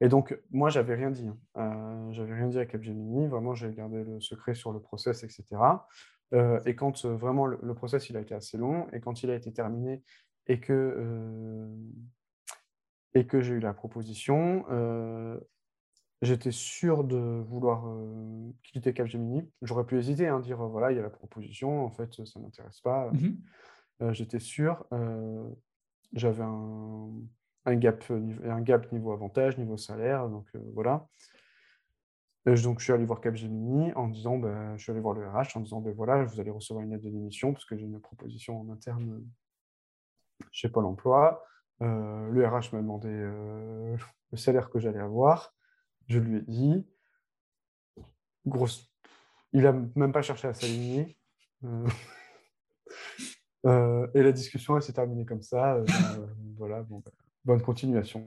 Et 0.00 0.08
donc, 0.08 0.38
moi, 0.50 0.70
j'avais 0.70 0.94
rien 0.94 1.10
dit. 1.10 1.28
Hein. 1.54 2.08
j'avais 2.12 2.34
rien 2.34 2.48
dit 2.48 2.58
à 2.58 2.66
Capgemini. 2.66 3.28
Vraiment, 3.28 3.54
j'ai 3.54 3.72
gardé 3.72 4.02
le 4.02 4.20
secret 4.20 4.54
sur 4.54 4.72
le 4.72 4.80
process, 4.80 5.22
etc. 5.24 5.46
et 6.66 6.74
quand 6.74 7.04
vraiment 7.06 7.46
le, 7.46 7.58
le, 7.62 7.74
process 7.74 8.10
il 8.10 8.16
a 8.16 8.20
été 8.20 8.34
assez 8.34 8.58
long, 8.58 8.88
et 8.92 9.00
quand 9.00 9.22
il 9.22 9.30
a 9.30 9.36
été 9.36 9.52
terminé 9.52 10.02
et 10.46 10.60
que, 10.60 10.72
euh, 10.72 11.68
et 13.14 13.26
que 13.26 13.40
j'ai 13.40 13.54
eu 13.54 13.60
la 13.60 13.72
proposition, 13.72 14.64
euh, 14.70 15.38
j'étais 16.22 16.50
sûr 16.50 17.04
de 17.04 17.42
vouloir 17.46 17.86
euh, 17.88 18.50
quitter 18.62 18.92
Capgemini. 18.92 19.48
J'aurais 19.62 19.84
pu 19.84 19.98
hésiter, 19.98 20.28
hein, 20.28 20.40
dire 20.40 20.58
voilà, 20.58 20.92
il 20.92 20.96
y 20.96 21.00
a 21.00 21.02
la 21.02 21.10
proposition, 21.10 21.84
en 21.84 21.90
fait, 21.90 22.12
ça 22.26 22.38
ne 22.38 22.44
m'intéresse 22.44 22.80
pas. 22.80 23.10
Mmh 23.12 23.36
j'étais 24.10 24.40
sûr. 24.40 24.84
J'avais 26.12 26.42
un, 26.42 27.10
un, 27.64 27.76
gap, 27.76 28.04
un 28.10 28.60
gap 28.60 28.90
niveau 28.92 29.12
avantage, 29.12 29.58
niveau 29.58 29.76
salaire, 29.76 30.28
donc 30.28 30.46
voilà. 30.74 31.06
donc, 32.46 32.78
je 32.78 32.84
suis 32.84 32.92
allé 32.92 33.04
voir 33.04 33.20
Capgemini 33.20 33.92
en 33.94 34.08
disant, 34.08 34.38
ben, 34.38 34.76
je 34.76 34.82
suis 34.82 34.92
allé 34.92 35.00
voir 35.00 35.14
le 35.14 35.28
RH 35.28 35.56
en 35.56 35.60
disant, 35.60 35.80
ben 35.80 35.94
voilà, 35.94 36.24
vous 36.24 36.40
allez 36.40 36.50
recevoir 36.50 36.84
une 36.84 36.92
lettre 36.92 37.04
de 37.04 37.10
démission 37.10 37.52
parce 37.52 37.64
que 37.64 37.76
j'ai 37.76 37.86
une 37.86 38.00
proposition 38.00 38.60
en 38.60 38.70
interne 38.70 39.22
chez 40.50 40.68
Pôle 40.68 40.86
emploi. 40.86 41.44
Euh, 41.82 42.30
le 42.30 42.46
RH 42.46 42.72
m'a 42.72 42.80
demandé 42.80 43.08
euh, 43.08 43.96
le 44.30 44.36
salaire 44.36 44.70
que 44.70 44.78
j'allais 44.78 45.00
avoir. 45.00 45.54
Je 46.08 46.18
lui 46.18 46.38
ai 46.38 46.42
dit. 46.42 46.86
Grosse... 48.46 48.90
Il 49.52 49.62
n'a 49.62 49.72
même 49.72 50.12
pas 50.12 50.22
cherché 50.22 50.48
à 50.48 50.54
s'aligner. 50.54 51.16
Euh, 53.66 54.06
et 54.12 54.22
la 54.22 54.30
discussion, 54.30 54.76
elle 54.76 54.82
s'est 54.82 54.92
terminée 54.92 55.24
comme 55.24 55.40
ça. 55.40 55.82
voilà, 56.58 56.82
bon, 56.82 56.98
bah, 56.98 57.12
bonne 57.44 57.62
continuation. 57.62 58.24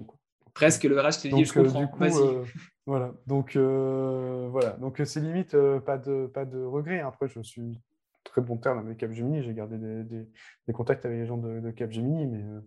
Presque 0.53 0.83
le 0.83 0.99
RH 0.99 1.21
t'ai 1.21 1.29
dit, 1.29 1.45
je 1.45 1.53
comprends, 1.53 1.85
vas-y. 1.97 2.45
voilà, 2.85 3.13
donc 3.27 3.55
voilà, 3.55 4.71
donc 4.79 5.01
c'est 5.05 5.19
limite 5.21 5.55
pas 5.85 5.97
de 5.97 6.27
pas 6.27 6.45
de 6.45 6.63
regret. 6.63 6.99
Après, 6.99 7.27
je 7.27 7.41
suis 7.41 7.79
très 8.27 8.41
bon 8.41 8.57
terme 8.57 8.79
avec 8.79 8.97
Capgemini. 8.97 9.41
J'ai 9.41 9.53
gardé 9.53 9.77
des, 9.77 10.73
contacts 10.73 11.05
avec 11.05 11.17
les 11.17 11.25
gens 11.25 11.37
de, 11.37 11.71
Capgemini, 11.71 12.27
mais 12.27 12.43
euh, 12.43 12.61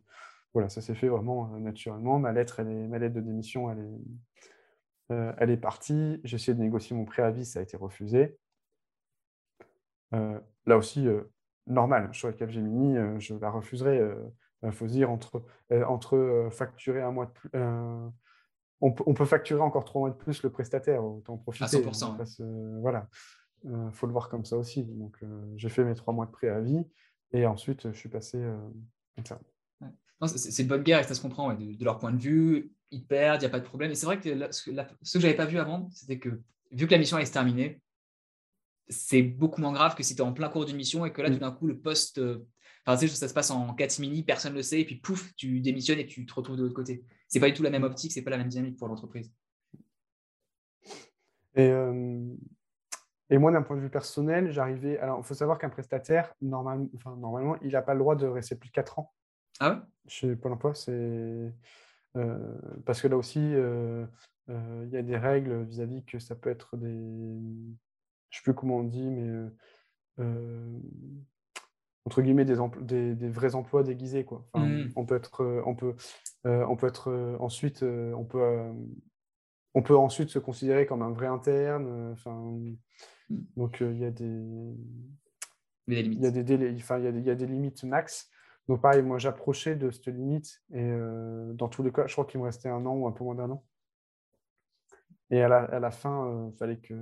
voilà, 0.53 0.69
ça 0.69 0.81
s'est 0.81 0.95
fait 0.95 1.09
vraiment 1.09 1.55
euh, 1.55 1.59
naturellement. 1.59 2.19
Ma 2.19 2.33
lettre, 2.33 2.61
elle 2.61 2.69
est, 2.69 2.89
ma 2.89 2.99
lettre 2.99 3.15
de 3.15 3.21
démission, 3.21 3.71
elle 3.71 3.79
est, 3.79 5.15
euh, 5.15 5.33
elle 5.39 5.51
est 5.51 5.57
partie. 5.57 6.21
J'ai 6.25 6.37
essayé 6.37 6.55
de 6.55 6.61
négocier 6.61 6.97
mon 6.97 7.05
préavis, 7.05 7.45
ça 7.45 7.61
a 7.61 7.63
été 7.63 7.77
refusé. 7.77 8.37
là 10.13 10.77
aussi, 10.77 11.07
normal, 11.67 12.09
je 12.13 12.19
suis 12.19 12.37
Capgemini, 12.37 12.97
je 13.21 13.35
la 13.35 13.51
refuserai. 13.51 14.01
Il 14.63 14.73
faut 14.73 14.87
se 14.87 14.93
dire, 14.93 15.11
entre, 15.11 15.43
entre 15.87 16.49
facturer 16.51 17.01
un 17.01 17.13
mois 17.13 17.27
de 17.27 17.33
plus. 17.33 17.51
On, 18.83 19.15
peut 19.15 19.27
facturer 19.27 19.61
encore 19.61 19.85
trois 19.85 20.01
mois 20.01 20.11
de 20.11 20.17
plus 20.17 20.43
le 20.43 20.51
prestataire, 20.51 21.05
autant 21.05 21.37
profiter. 21.37 21.65
À 21.65 21.91
100%. 21.91 22.81
voilà. 22.81 23.09
Il 23.65 23.71
euh, 23.71 23.91
faut 23.93 24.07
le 24.07 24.13
voir 24.13 24.29
comme 24.29 24.45
ça 24.45 24.57
aussi. 24.57 24.85
Donc, 24.85 25.17
euh, 25.23 25.53
j'ai 25.57 25.69
fait 25.69 25.85
mes 25.85 25.95
trois 25.95 26.15
mois 26.15 26.27
de 26.27 26.31
préavis 26.31 26.83
et 27.33 27.47
ensuite, 27.47 27.91
je 27.91 27.97
suis 27.97 28.09
passé 28.09 28.39
euh. 28.39 28.57
C'est 30.27 30.63
une 30.63 30.69
bonne 30.69 30.83
guerre 30.83 31.01
et 31.01 31.05
ça 31.05 31.15
se 31.15 31.21
comprend. 31.21 31.53
De, 31.55 31.85
leur 31.85 31.99
point 31.99 32.13
de 32.13 32.21
vue, 32.21 32.73
ils 32.91 33.05
perdent, 33.05 33.43
il 33.43 33.45
n'y 33.45 33.49
a 33.49 33.51
pas 33.51 33.61
de 33.61 33.65
problème. 33.65 33.91
Et 33.91 33.95
c'est 33.95 34.07
vrai 34.07 34.19
que 34.19 34.53
ce 34.53 34.71
que, 34.71 34.71
je 34.73 35.19
n'avais 35.19 35.35
pas 35.35 35.47
vu 35.47 35.59
avant, 35.59 35.89
c'était 35.93 36.19
que 36.19 36.41
vu 36.71 36.87
que 36.87 36.93
la 36.93 36.99
mission 36.99 37.19
est 37.19 37.31
terminée, 37.31 37.83
c'est 38.89 39.23
beaucoup 39.23 39.61
moins 39.61 39.73
grave 39.73 39.95
que 39.95 40.03
si 40.03 40.15
tu 40.15 40.23
es 40.23 40.25
en 40.25 40.33
plein 40.33 40.49
cours 40.49 40.65
d'une 40.65 40.77
mission 40.77 41.05
et 41.05 41.13
que 41.13 41.23
là, 41.23 41.31
mm. 41.31 41.35
tout 41.35 41.39
d'un 41.41 41.53
coup, 41.53 41.67
le 41.67 41.79
poste. 41.79 42.21
Enfin, 42.87 43.07
ça 43.07 43.29
se 43.29 43.35
passe 43.35 43.51
en 43.51 43.75
catimini, 43.75 44.23
personne 44.23 44.53
ne 44.53 44.59
le 44.59 44.63
sait, 44.63 44.81
et 44.81 44.85
puis 44.85 44.97
pouf, 44.97 45.35
tu 45.37 45.61
démissionnes 45.61 45.99
et 45.99 46.07
tu 46.07 46.25
te 46.27 46.35
retrouves 46.35 46.57
de 46.57 46.63
l'autre 46.63 46.75
côté. 46.75 47.05
C'est 47.29 47.41
pas 47.41 47.49
du 47.49 47.55
tout 47.55 47.63
la 47.63 47.71
même 47.71 47.85
optique, 47.85 48.13
c'est 48.13 48.23
pas 48.23 48.31
la 48.31 48.39
même 48.39 48.49
dynamique 48.49 48.79
pour 48.79 48.89
l'entreprise. 48.89 49.33
Et 51.57 51.73
et 53.31 53.39
moi, 53.39 53.53
d'un 53.53 53.63
point 53.63 53.77
de 53.77 53.81
vue 53.81 53.91
personnel, 53.91 54.51
j'arrivais. 54.51 54.99
Alors, 54.99 55.21
il 55.21 55.25
faut 55.25 55.35
savoir 55.35 55.59
qu'un 55.59 55.69
prestataire, 55.69 56.35
normalement, 56.43 56.89
enfin, 56.97 57.17
normalement 57.17 57.57
il 57.63 57.71
n'a 57.71 57.83
pas 57.83 57.95
le 57.95 58.01
droit 58.01 58.17
de 58.17 58.27
rester 58.27 58.57
plus 58.57 58.69
de 58.69 58.75
4 58.75 58.99
ans. 58.99 59.13
Ah 59.61 59.71
ouais? 59.71 59.77
Chez 60.09 60.35
Pôle 60.35 60.53
emploi, 60.53 60.75
c'est. 60.75 61.55
Euh, 62.17 62.59
parce 62.85 63.01
que 63.01 63.07
là 63.07 63.17
aussi, 63.17 63.39
euh, 63.39 64.05
euh, 64.49 64.85
il 64.87 64.93
y 64.93 64.97
a 64.97 65.03
des 65.03 65.17
règles 65.17 65.63
vis-à-vis 65.63 66.05
que 66.05 66.19
ça 66.19 66.35
peut 66.35 66.51
être 66.51 66.77
des. 66.77 66.89
Je 66.89 66.91
ne 66.91 67.77
sais 68.33 68.43
plus 68.43 68.55
comment 68.55 68.79
on 68.79 68.85
dit, 68.85 69.09
mais. 69.09 69.49
Entre 72.07 72.23
guillemets, 72.23 72.45
des, 72.45 73.15
des, 73.15 73.29
vrais 73.29 73.55
emplois 73.55 73.83
déguisés. 73.83 74.25
Quoi. 74.25 74.47
Mmh. 74.55 74.89
On 74.97 75.05
peut 75.05 75.17
être. 75.17 75.63
on 75.67 75.75
peut, 75.75 75.95
on 76.45 76.77
peut 76.77 76.87
être 76.87 77.37
ensuite. 77.39 77.83
on 77.83 78.25
peut 78.25 78.73
on 79.75 79.83
peut 79.83 79.97
ensuite 79.97 80.31
se 80.31 80.39
considérer 80.39 80.87
comme 80.87 81.03
un 81.03 81.13
vrai 81.13 81.27
interne. 81.27 82.13
Enfin, 82.13 82.57
donc, 83.57 83.79
il 83.81 83.99
y 83.99 84.05
a 84.05 84.11
des. 84.11 84.75
Il 85.87 86.21
y 86.21 86.27
a 86.27 86.31
des 86.31 86.45
délais, 86.45 86.73
enfin, 86.77 86.99
il 86.99 87.25
y 87.25 87.31
a 87.31 87.35
des, 87.35 87.47
limites 87.47 87.83
max. 87.83 88.31
Donc, 88.69 88.81
pareil, 88.81 89.03
moi, 89.03 89.19
j'approchais 89.19 89.75
de 89.75 89.91
cette 89.91 90.07
limite. 90.07 90.63
Et 90.73 90.83
euh, 90.83 91.53
dans 91.55 91.69
tous 91.69 91.83
les 91.83 91.91
cas, 91.91 92.07
je 92.07 92.13
crois 92.13 92.27
qu'il 92.27 92.39
me 92.39 92.45
restait 92.45 92.69
un 92.69 92.87
an 92.87 92.95
ou 92.95 93.09
un 93.09 93.13
peu 93.13 93.25
moins 93.25 93.35
d'un 93.35 93.51
an. 93.51 93.65
Et 95.31 95.43
à 95.43 95.49
la, 95.49 95.91
fin, 95.91 96.49
il 96.53 96.57
fallait, 96.57 96.79
que, 96.79 96.95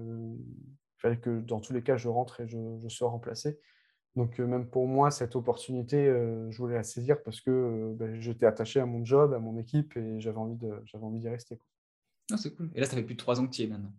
fallait 0.99 1.19
que, 1.19 1.41
dans 1.41 1.61
tous 1.61 1.73
les 1.73 1.83
cas, 1.83 1.97
je 1.97 2.09
rentre 2.09 2.41
et 2.41 2.49
je, 2.49 2.89
sois 2.89 3.09
remplacé. 3.09 3.59
Donc, 4.19 4.39
même 4.41 4.67
pour 4.67 4.89
moi, 4.89 5.11
cette 5.11 5.37
opportunité, 5.37 6.07
je 6.51 6.59
voulais 6.59 6.75
la 6.75 6.83
saisir 6.83 7.23
parce 7.23 7.41
que 7.41 7.95
ben, 7.95 8.21
j'étais 8.21 8.47
attaché 8.47 8.81
à 8.81 8.87
mon 8.87 9.05
job, 9.05 9.33
à 9.33 9.39
mon 9.39 9.57
équipe 9.57 9.97
et 9.97 10.21
j'avais 10.21 10.37
envie 10.37 11.21
d'y 11.21 11.29
rester. 11.29 11.61
Ah, 12.33 12.37
c'est 12.37 12.55
cool. 12.55 12.71
Et 12.75 12.81
là, 12.81 12.87
ça 12.87 12.97
fait 12.97 13.03
plus 13.03 13.15
de 13.15 13.19
trois 13.19 13.41
ans 13.41 13.47
que 13.47 13.55
tu 13.55 13.63
y 13.63 13.65
es 13.65 13.69
maintenant? 13.69 13.93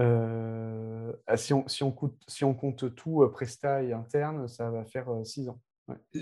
Euh, 0.00 1.12
ah, 1.26 1.36
si, 1.36 1.52
on, 1.52 1.66
si, 1.68 1.82
on 1.82 1.92
compte, 1.92 2.16
si 2.28 2.44
on 2.44 2.54
compte 2.54 2.94
tout, 2.94 3.22
euh, 3.22 3.30
Presta 3.30 3.82
et 3.82 3.92
interne, 3.92 4.48
ça 4.48 4.70
va 4.70 4.84
faire 4.84 5.08
6 5.24 5.48
euh, 5.48 5.50
ans. 5.50 5.60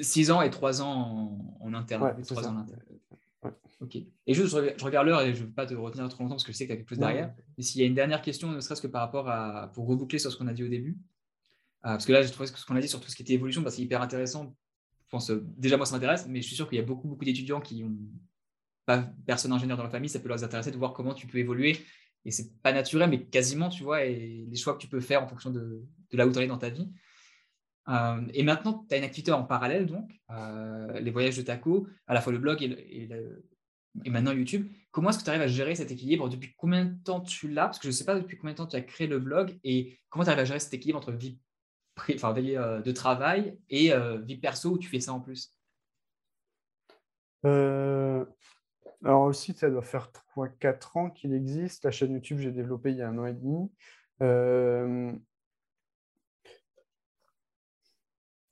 6 0.01 0.30
ans 0.30 0.42
et 0.42 0.51
3 0.51 0.82
ans 0.82 1.38
en, 1.61 1.74
interne. 1.74 2.14
Ok. 3.80 3.97
Et 3.97 4.34
juste, 4.34 4.57
je 4.78 4.84
regarde 4.84 5.07
l'heure 5.07 5.20
et 5.20 5.34
je 5.34 5.42
ne 5.42 5.47
veux 5.47 5.53
pas 5.53 5.66
te 5.66 5.74
retenir 5.74 6.09
trop 6.09 6.22
longtemps 6.22 6.36
parce 6.36 6.45
que 6.45 6.53
je 6.53 6.57
sais 6.57 6.64
que 6.64 6.72
tu 6.72 6.74
as 6.74 6.76
quelque 6.76 6.88
chose 6.88 6.99
derrière. 6.99 7.34
Mais 7.57 7.64
s'il 7.64 7.80
y 7.80 7.84
a 7.84 7.86
une 7.86 7.95
dernière 7.95 8.22
question, 8.22 8.51
ne 8.51 8.61
serait-ce 8.61 8.80
que 8.80 8.86
par 8.86 9.03
rapport 9.03 9.28
à. 9.28 9.70
pour 9.74 9.86
reboucler 9.86 10.18
sur 10.18 10.32
ce 10.32 10.36
qu'on 10.38 10.47
a 10.47 10.53
dit 10.53 10.64
au 10.64 10.68
début. 10.68 10.99
Parce 11.85 12.07
que 12.07 12.12
là, 12.12 12.24
trouve 12.28 12.51
que 12.51 12.59
ce 12.59 12.64
qu'on 12.64 12.76
a 12.76 12.80
dit 12.80 12.89
sur 12.89 13.01
tout 13.01 13.11
ce 13.11 13.14
qui 13.14 13.22
était 13.22 13.35
évolution, 13.35 13.62
que 13.62 13.70
c'est 13.70 13.82
hyper 13.82 14.03
intéressant. 14.03 14.57
Je 15.05 15.11
pense, 15.11 15.30
déjà, 15.30 15.76
moi, 15.76 15.87
ça 15.87 15.95
m'intéresse, 15.95 16.26
mais 16.26 16.41
je 16.41 16.47
suis 16.47 16.57
sûr 16.57 16.68
qu'il 16.68 16.78
y 16.78 16.80
a 16.80 16.85
beaucoup, 16.85 17.07
beaucoup 17.07 17.24
d'étudiants 17.24 17.61
qui 17.61 17.85
ont 17.85 17.95
pas 18.87 19.09
personne 19.26 19.53
ingénieur 19.53 19.76
dans 19.76 19.85
la 19.85 19.91
famille, 19.91 20.09
ça 20.09 20.18
peut 20.18 20.28
leur 20.28 20.43
intéresser 20.43 20.70
de 20.70 20.76
voir 20.76 20.93
comment 20.93 21.14
tu 21.14 21.26
peux 21.26 21.39
évoluer 21.39 21.78
et 22.24 22.30
c'est 22.30 22.61
pas 22.62 22.72
naturel, 22.72 23.11
mais 23.11 23.24
quasiment, 23.24 23.68
tu 23.68 23.82
vois, 23.82 24.05
et 24.05 24.47
les 24.49 24.57
choix 24.57 24.74
que 24.74 24.78
tu 24.78 24.89
peux 24.89 25.01
faire 25.01 25.22
en 25.22 25.26
fonction 25.26 25.51
de, 25.51 25.85
de 26.11 26.16
là 26.16 26.26
où 26.26 26.32
tu 26.32 26.39
es 26.39 26.47
dans 26.47 26.59
ta 26.59 26.70
vie. 26.70 26.91
Euh, 27.89 28.22
et 28.32 28.43
maintenant, 28.43 28.87
tu 28.89 28.95
as 28.95 28.99
une 28.99 29.05
activité 29.05 29.30
en 29.32 29.45
parallèle, 29.45 29.87
donc, 29.87 30.11
euh, 30.30 31.01
les 31.01 31.11
voyages 31.11 31.37
de 31.37 31.43
Taco, 31.43 31.87
à 32.07 32.14
la 32.14 32.22
fois 32.22 32.32
le 32.32 32.39
blog 32.39 32.62
et, 32.62 33.09
et, 34.05 34.11
maintenant 34.11 34.32
YouTube. 34.32 34.66
Comment 34.91 35.11
est-ce 35.11 35.18
que 35.18 35.24
tu 35.24 35.30
arrives 35.30 35.43
à 35.43 35.47
gérer 35.47 35.74
cet 35.74 35.91
équilibre? 35.91 36.28
Depuis 36.30 36.55
combien 36.57 36.87
de 36.87 37.03
temps 37.03 37.20
tu 37.20 37.49
l'as? 37.49 37.66
Parce 37.66 37.78
que 37.78 37.85
je 37.85 37.89
ne 37.89 37.93
sais 37.93 38.05
pas 38.07 38.18
depuis 38.18 38.39
combien 38.39 38.53
de 38.53 38.57
temps 38.57 38.66
tu 38.66 38.76
as 38.76 38.80
créé 38.80 39.07
le 39.07 39.18
blog 39.18 39.59
et 39.62 40.01
comment 40.09 40.24
tu 40.24 40.30
arrives 40.30 40.41
à 40.41 40.45
gérer 40.47 40.61
cet 40.61 40.72
équilibre 40.72 40.99
entre 40.99 41.12
vie, 41.12 41.39
enfin, 41.97 42.34
euh, 42.36 42.80
de 42.80 42.92
travail 42.92 43.59
et 43.70 43.92
vie 44.24 44.36
perso 44.36 44.70
où 44.70 44.78
tu 44.78 44.88
fais 44.88 45.01
ça 45.01 45.12
en 45.12 45.20
plus? 45.20 45.53
Alors, 49.05 49.26
le 49.26 49.34
site, 49.34 49.59
ça 49.59 49.68
doit 49.68 49.82
faire 49.82 50.11
3-4 50.12 50.97
ans 50.97 51.11
qu'il 51.11 51.34
existe. 51.34 51.84
La 51.84 51.90
chaîne 51.90 52.12
YouTube, 52.12 52.38
j'ai 52.38 52.53
développé 52.53 52.90
il 52.90 52.97
y 52.97 53.03
a 53.03 53.09
un 53.09 53.18
an 53.18 53.26
et 53.26 53.34
demi. 53.34 53.70
Euh, 54.22 55.12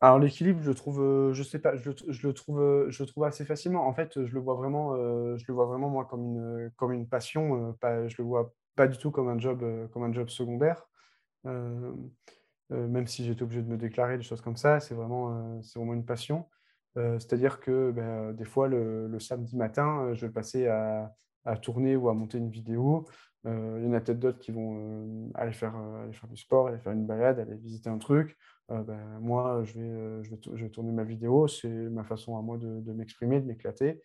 Alors 0.01 0.19
l'équilibre, 0.19 0.61
je 0.63 0.73
trouve, 0.73 1.33
je 1.33 1.43
sais 1.45 1.61
pas, 1.61 1.77
je 1.77 1.89
le 1.89 2.35
trouve, 2.35 2.89
je 2.89 3.05
trouve 3.05 3.23
assez 3.25 3.45
facilement. 3.45 3.87
En 3.87 3.95
fait, 3.95 4.25
je 4.27 4.35
le 4.35 4.41
vois 4.41 4.55
vraiment, 4.55 4.97
je 4.97 5.45
le 5.47 5.55
vois 5.55 5.67
vraiment 5.67 5.89
moi 5.89 6.07
comme 6.07 6.25
une, 6.25 6.73
comme 6.77 6.93
une 6.93 7.09
passion, 7.09 7.73
pas 7.75 8.09
je 8.09 8.17
le 8.19 8.25
vois 8.25 8.53
pas 8.75 8.89
du 8.89 8.99
tout 8.99 9.13
comme 9.13 9.29
un 9.29 9.39
job, 9.39 9.65
comme 9.93 10.03
un 10.03 10.13
job 10.13 10.29
secondaire. 10.29 10.89
Même 12.73 13.07
si 13.07 13.25
j'étais 13.25 13.43
obligé 13.43 13.63
de 13.63 13.69
me 13.69 13.77
déclarer, 13.77 14.17
des 14.17 14.23
choses 14.23 14.41
comme 14.41 14.57
ça, 14.57 14.81
c'est 14.81 14.95
vraiment, 14.95 15.61
c'est 15.63 15.79
vraiment 15.79 15.95
une 15.95 16.05
passion. 16.05 16.49
c'est-à-dire 16.95 17.61
que, 17.61 17.91
ben, 17.91 18.33
des 18.33 18.45
fois 18.45 18.69
le 18.69 19.19
samedi 19.21 19.57
matin, 19.57 20.13
je 20.15 20.27
vais 20.27 20.33
passer 20.33 20.67
à 21.45 21.57
tourner 21.57 21.97
ou 21.97 22.09
à 22.09 22.15
monter 22.15 22.39
une 22.39 22.51
vidéo. 22.51 23.07
il 23.45 23.51
y 23.51 23.87
en 23.87 23.93
a 23.93 24.01
peut-être 24.01 24.21
d'autres 24.21 24.39
qui 24.39 24.53
vont, 24.53 25.31
aller 25.35 25.53
faire, 25.53 25.75
du 26.31 26.37
sport, 26.37 26.69
aller 26.69 26.79
faire 26.79 26.93
une 26.93 27.07
balade, 27.07 27.39
aller 27.39 27.57
visiter 27.57 27.91
un 27.91 27.99
truc. 27.99 28.37
Ben, 28.69 29.19
moi, 29.21 29.63
je 29.65 29.79
vais, 29.79 30.25
je 30.25 30.65
vais, 30.65 30.71
tourner 30.71 30.93
ma 30.93 31.05
vidéo, 31.05 31.49
c'est 31.49 31.69
ma 31.69 32.05
façon 32.05 32.39
à 32.39 32.43
moi 32.43 32.57
de, 32.59 32.81
de 32.81 32.93
m'exprimer, 32.93 33.41
de 33.41 33.47
m'éclater. 33.47 34.03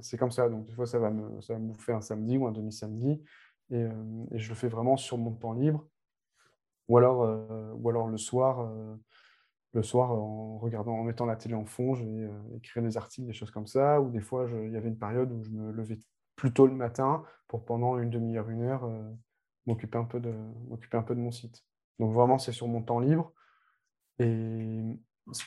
c'est 0.00 0.16
comme 0.16 0.30
ça. 0.30 0.48
Donc, 0.48 0.66
des 0.66 0.72
fois, 0.72 0.86
ça 0.86 0.98
va, 0.98 1.10
me, 1.10 1.40
ça 1.40 1.54
va 1.54 1.58
me 1.58 1.68
bouffer 1.68 1.92
un 1.92 2.00
samedi 2.00 2.38
ou 2.38 2.46
un 2.46 2.52
demi-samedi. 2.52 3.22
Et, 3.70 3.86
et, 4.30 4.38
je 4.38 4.48
le 4.50 4.54
fais 4.54 4.68
vraiment 4.68 4.96
sur 4.96 5.18
mon 5.18 5.32
temps 5.32 5.54
libre. 5.54 5.86
Ou 6.88 6.98
alors, 6.98 7.48
ou 7.78 7.88
alors 7.88 8.08
le 8.08 8.18
soir, 8.18 8.70
le 9.72 9.82
soir, 9.82 10.12
en 10.12 10.58
regardant, 10.58 11.02
mettant 11.02 11.26
la 11.26 11.36
télé 11.36 11.54
en 11.54 11.64
fond, 11.64 11.94
je 11.94 12.04
vais 12.04 12.30
écrire 12.56 12.82
des 12.82 12.96
articles, 12.96 13.26
des 13.26 13.32
choses 13.32 13.50
comme 13.50 13.66
ça. 13.66 14.00
Ou 14.00 14.10
des 14.10 14.20
fois, 14.20 14.46
il 14.64 14.70
y 14.70 14.76
avait 14.76 14.88
une 14.88 14.98
période 14.98 15.32
où 15.32 15.42
je 15.42 15.50
me 15.50 15.72
levais 15.72 15.98
plus 16.36 16.52
tôt 16.52 16.66
le 16.66 16.74
matin 16.74 17.22
pour 17.48 17.64
pendant 17.64 17.98
une 17.98 18.10
demi-heure, 18.10 18.50
une 18.50 18.62
heure, 18.62 18.88
m'occuper 19.66 19.98
un, 19.98 20.04
peu 20.04 20.20
de, 20.20 20.34
mon 21.14 21.30
site. 21.30 21.64
Donc 21.98 22.12
vraiment, 22.12 22.38
c'est 22.38 22.52
sur 22.52 22.68
mon 22.68 22.82
temps 22.82 23.00
libre. 23.00 23.32
Et 24.18 24.98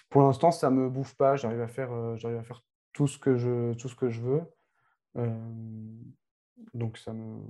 pour 0.10 0.22
l'instant, 0.24 0.52
ça 0.52 0.70
me 0.70 0.90
bouffe 0.90 1.16
pas. 1.16 1.36
J'arrive 1.36 1.62
à 1.62 1.68
faire, 1.68 1.92
euh, 1.92 2.16
à 2.40 2.44
faire 2.44 2.64
tout, 2.94 3.08
ce 3.08 3.18
que 3.18 3.36
je, 3.36 3.74
tout 3.74 3.90
ce 3.90 3.96
que 3.96 4.10
je 4.10 4.22
veux. 4.22 4.44
Euh, 5.18 5.36
donc 6.74 6.98
ça 6.98 7.14
me, 7.14 7.42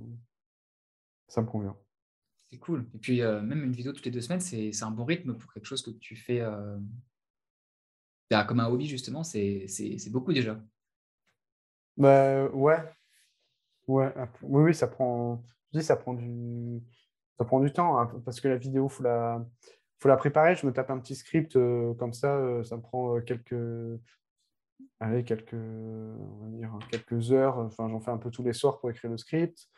ça 1.28 1.42
me 1.42 1.46
convient. 1.46 1.76
C'est 2.50 2.58
cool. 2.58 2.86
Et 2.94 2.98
puis, 2.98 3.22
euh, 3.22 3.40
même 3.42 3.62
une 3.64 3.72
vidéo 3.72 3.92
toutes 3.92 4.06
les 4.06 4.10
deux 4.10 4.20
semaines, 4.20 4.40
c'est 4.40 4.82
un 4.82 4.90
bon 4.90 5.04
rythme 5.04 5.34
pour 5.34 5.52
quelque 5.52 5.66
chose 5.66 5.82
que 5.82 5.90
tu 5.90 6.16
fais 6.16 6.42
bah, 8.30 8.44
comme 8.44 8.60
un 8.60 8.68
hobby, 8.68 8.86
justement. 8.86 9.22
C'est 9.24 9.66
beaucoup 10.10 10.32
déjà. 10.32 10.58
Bah, 11.96 12.46
ouais. 12.50 12.78
Ouais. 13.86 14.12
Oui, 14.42 14.62
oui, 14.64 14.74
ça 14.74 14.86
prend, 14.86 15.42
je 15.72 15.78
dis, 15.78 15.84
ça 15.84 15.96
prend 15.96 16.14
du, 16.14 16.80
ça 17.38 17.44
prend 17.44 17.60
du 17.60 17.72
temps, 17.72 17.98
hein, 17.98 18.20
parce 18.24 18.40
que 18.40 18.48
la 18.48 18.56
vidéo, 18.56 18.86
il 18.86 18.90
faut 18.90 19.02
la, 19.02 19.44
faut 19.98 20.08
la 20.08 20.16
préparer. 20.16 20.54
Je 20.56 20.66
me 20.66 20.72
tape 20.72 20.90
un 20.90 20.98
petit 20.98 21.14
script 21.16 21.56
euh, 21.56 21.94
comme 21.94 22.12
ça, 22.12 22.36
euh, 22.36 22.62
ça 22.64 22.76
me 22.76 22.82
prend 22.82 23.16
euh, 23.16 23.20
quelques, 23.20 24.00
allez, 25.00 25.24
quelques, 25.24 25.54
on 25.54 26.44
va 26.44 26.48
dire, 26.50 26.78
quelques 26.90 27.32
heures. 27.32 27.58
Enfin, 27.58 27.88
j'en 27.88 28.00
fais 28.00 28.10
un 28.10 28.18
peu 28.18 28.30
tous 28.30 28.42
les 28.42 28.52
soirs 28.52 28.78
pour 28.78 28.90
écrire 28.90 29.10
le 29.10 29.18
script. 29.18 29.68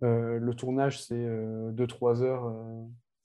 Le 0.00 0.52
tournage, 0.52 1.02
c'est 1.02 1.14
2-3 1.16 2.22
heures, 2.22 2.54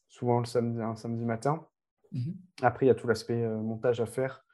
souvent 0.10 0.40
le 0.40 0.46
samedi, 0.46 0.82
un 0.82 0.96
samedi 0.96 1.26
matin. 1.26 1.66
Mmh 2.12 2.32
après, 2.62 2.86
il 2.86 2.88
y 2.88 2.92
a 2.92 2.96
tout 2.96 3.08
l'aspect 3.08 3.48
montage 3.48 4.00
à 4.00 4.06
faire, 4.06 4.46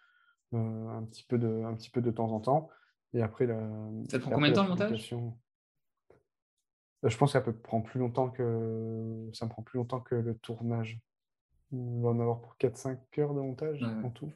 un, 0.54 1.04
petit 1.04 1.24
peu 1.24 1.38
de, 1.38 1.64
un 1.66 1.74
petit 1.76 1.90
peu 1.90 2.02
de 2.02 2.10
temps 2.10 2.32
en 2.32 2.40
temps. 2.40 2.70
Et 3.14 3.22
après, 3.22 3.46
la, 3.46 3.60
ça 4.10 4.20
prend 4.20 4.32
combien 4.32 4.50
de 4.50 4.56
temps 4.56 4.64
le 4.64 4.70
montage? 4.70 5.16
je 7.04 7.18
pense 7.18 7.30
que 7.30 7.34
ça 7.34 7.42
peut 7.42 7.54
prendre 7.54 7.86
plus 7.86 8.00
longtemps 8.00 8.30
que 8.30 9.30
ça 9.34 9.46
me 9.46 9.50
prend 9.50 9.64
plus 9.64 9.78
longtemps 9.78 10.02
que 10.02 10.16
le 10.16 10.36
tournage. 10.38 11.00
On 11.72 12.02
va 12.02 12.10
en 12.10 12.20
avoir 12.20 12.42
pour 12.42 12.56
4-5 12.60 12.98
heures 13.20 13.34
de 13.34 13.42
montage 13.42 13.84
en 14.04 14.10
tout. 14.10 14.32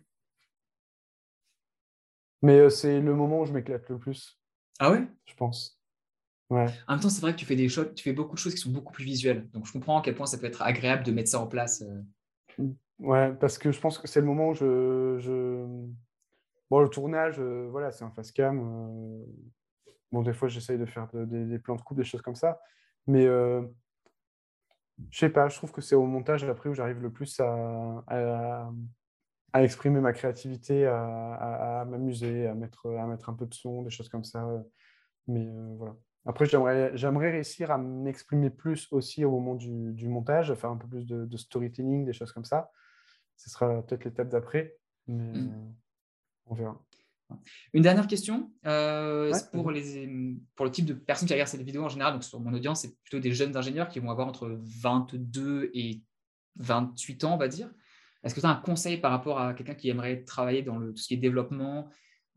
Mais 2.42 2.60
euh, 2.60 2.70
c'est 2.70 3.00
le 3.00 3.16
moment 3.16 3.42
où 3.42 3.46
je 3.46 3.54
m'éclate 3.54 3.90
le 3.90 3.98
plus. 3.98 4.40
Ah 4.80 4.92
ouais? 4.92 5.08
Je 5.26 5.34
pense. 5.36 5.82
Ouais. 6.50 6.66
En 6.88 6.94
même 6.94 7.02
temps, 7.02 7.10
c'est 7.10 7.22
vrai 7.22 7.34
que 7.34 7.40
tu 7.40 7.46
fais 7.46 7.56
des 7.56 7.70
choses, 7.70 7.94
tu 7.96 8.04
fais 8.04 8.14
beaucoup 8.14 8.36
de 8.36 8.40
choses 8.40 8.54
qui 8.54 8.62
sont 8.62 8.72
beaucoup 8.72 8.94
plus 8.94 9.06
visuelles. 9.06 9.50
Donc 9.52 9.66
je 9.66 9.72
comprends 9.72 10.00
à 10.00 10.02
quel 10.02 10.16
point 10.16 10.26
ça 10.26 10.38
peut 10.38 10.46
être 10.46 10.62
agréable 10.62 11.04
de 11.04 11.12
mettre 11.12 11.30
ça 11.30 11.40
en 11.40 11.48
place. 11.48 11.84
Euh. 11.84 12.66
Ouais, 13.00 13.34
parce 13.34 13.58
que 13.58 13.72
je 13.72 13.80
pense 13.80 13.98
que 13.98 14.08
c'est 14.08 14.20
le 14.20 14.26
moment 14.26 14.50
où 14.50 14.54
je, 14.54 15.18
Bon, 16.70 16.80
le 16.80 16.90
tournage, 16.90 17.36
euh, 17.40 17.68
voilà, 17.70 17.92
c'est 17.92 18.04
un 18.04 18.12
face 18.12 18.32
cam. 18.32 18.60
Bon, 20.12 20.22
des 20.22 20.34
fois, 20.34 20.48
j'essaye 20.48 20.78
de 20.78 20.86
faire 20.86 21.08
des, 21.14 21.60
plans 21.60 21.76
de 21.76 21.82
coupe, 21.82 21.98
des 21.98 22.04
choses 22.04 22.22
comme 22.22 22.36
ça. 22.36 22.60
Mais 23.08 23.26
euh, 23.26 23.62
je 25.10 25.20
sais 25.20 25.30
pas, 25.30 25.50
je 25.50 25.58
trouve 25.58 25.72
que 25.72 25.82
c'est 25.82 25.96
au 25.96 26.06
montage 26.06 26.44
après 26.44 26.70
où 26.70 26.74
j'arrive 26.74 27.02
le 27.02 27.12
plus 27.12 27.40
à, 27.40 28.04
à, 28.08 29.64
exprimer 29.64 30.00
ma 30.00 30.14
créativité, 30.14 30.86
à, 30.88 31.86
m'amuser, 31.90 32.48
à 32.48 32.54
mettre, 32.54 32.90
à 32.90 33.06
mettre 33.08 33.30
un 33.30 33.34
peu 33.34 33.46
de 33.46 33.54
son, 33.54 33.84
des 33.84 33.90
choses 33.90 34.10
comme 34.10 34.24
ça. 34.24 34.48
Mais 35.28 35.46
euh, 35.48 35.76
voilà. 35.78 35.96
Après, 36.26 36.46
j'aimerais 36.46 37.32
réussir 37.32 37.72
à 37.72 37.78
m'exprimer 37.78 38.50
plus 38.50 38.88
aussi 38.92 39.26
au 39.26 39.32
moment 39.32 39.56
du, 39.56 39.92
du, 39.92 40.08
montage, 40.08 40.54
faire 40.56 40.70
un 40.70 40.78
peu 40.78 40.88
plus 40.88 41.06
de, 41.06 41.38
storytelling, 41.38 42.06
des 42.06 42.14
choses 42.14 42.32
comme 42.32 42.46
ça. 42.46 42.72
Ce 43.36 43.50
sera 43.50 43.82
peut-être 43.82 44.06
l'étape 44.06 44.30
d'après, 44.30 44.78
mais 45.08 45.34
mmh. 45.34 45.52
euh, 45.52 45.72
on 46.46 46.56
verra. 46.56 46.82
Une 47.74 47.84
dernière 47.84 48.08
question, 48.08 48.52
euh, 48.66 49.34
pour, 49.52 49.72
les, 49.72 50.38
pour 50.56 50.66
le 50.66 50.72
type 50.72 50.86
de 50.86 50.94
personnes 50.94 51.28
qui 51.28 51.34
regardent 51.34 51.50
cette 51.50 51.62
vidéo 51.62 51.84
en 51.84 51.90
général, 51.90 52.14
donc 52.14 52.24
sur 52.24 52.40
mon 52.40 52.54
audience, 52.54 52.82
c'est 52.82 52.96
plutôt 53.02 53.20
des 53.20 53.34
jeunes 53.34 53.58
ingénieurs 53.58 53.90
qui 53.90 54.00
vont 54.00 54.12
avoir 54.12 54.28
entre 54.28 54.60
22 54.62 55.72
et 55.74 56.02
28 56.58 57.24
ans, 57.24 57.34
on 57.34 57.38
va 57.38 57.48
dire. 57.48 57.70
Est-ce 58.24 58.34
que 58.34 58.40
tu 58.40 58.46
as 58.46 58.50
un 58.50 58.56
conseil 58.56 58.98
par 58.98 59.12
rapport 59.12 59.40
à 59.40 59.54
quelqu'un 59.54 59.76
qui 59.76 59.90
aimerait 59.90 60.24
travailler 60.24 60.62
dans 60.62 60.78
le, 60.78 60.94
tout 60.94 61.02
ce 61.02 61.08
qui 61.08 61.16
est 61.16 61.18
développement 61.18 61.90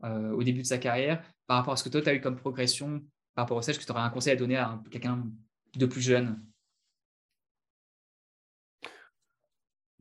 euh, 0.03 0.31
au 0.31 0.43
début 0.43 0.61
de 0.61 0.67
sa 0.67 0.77
carrière, 0.77 1.23
par 1.45 1.57
rapport 1.57 1.73
à 1.73 1.77
ce 1.77 1.83
que 1.83 1.89
toi, 1.89 2.01
tu 2.01 2.09
as 2.09 2.13
eu 2.13 2.21
comme 2.21 2.35
progression 2.35 3.01
par 3.37 3.43
rapport 3.43 3.57
au 3.57 3.61
stage, 3.61 3.75
est-ce 3.75 3.85
que 3.85 3.91
tu 3.91 3.95
aurais 3.95 4.01
un 4.01 4.09
conseil 4.09 4.33
à 4.33 4.35
donner 4.35 4.57
à 4.57 4.81
quelqu'un 4.89 5.23
de 5.75 5.85
plus 5.85 6.01
jeune? 6.01 6.43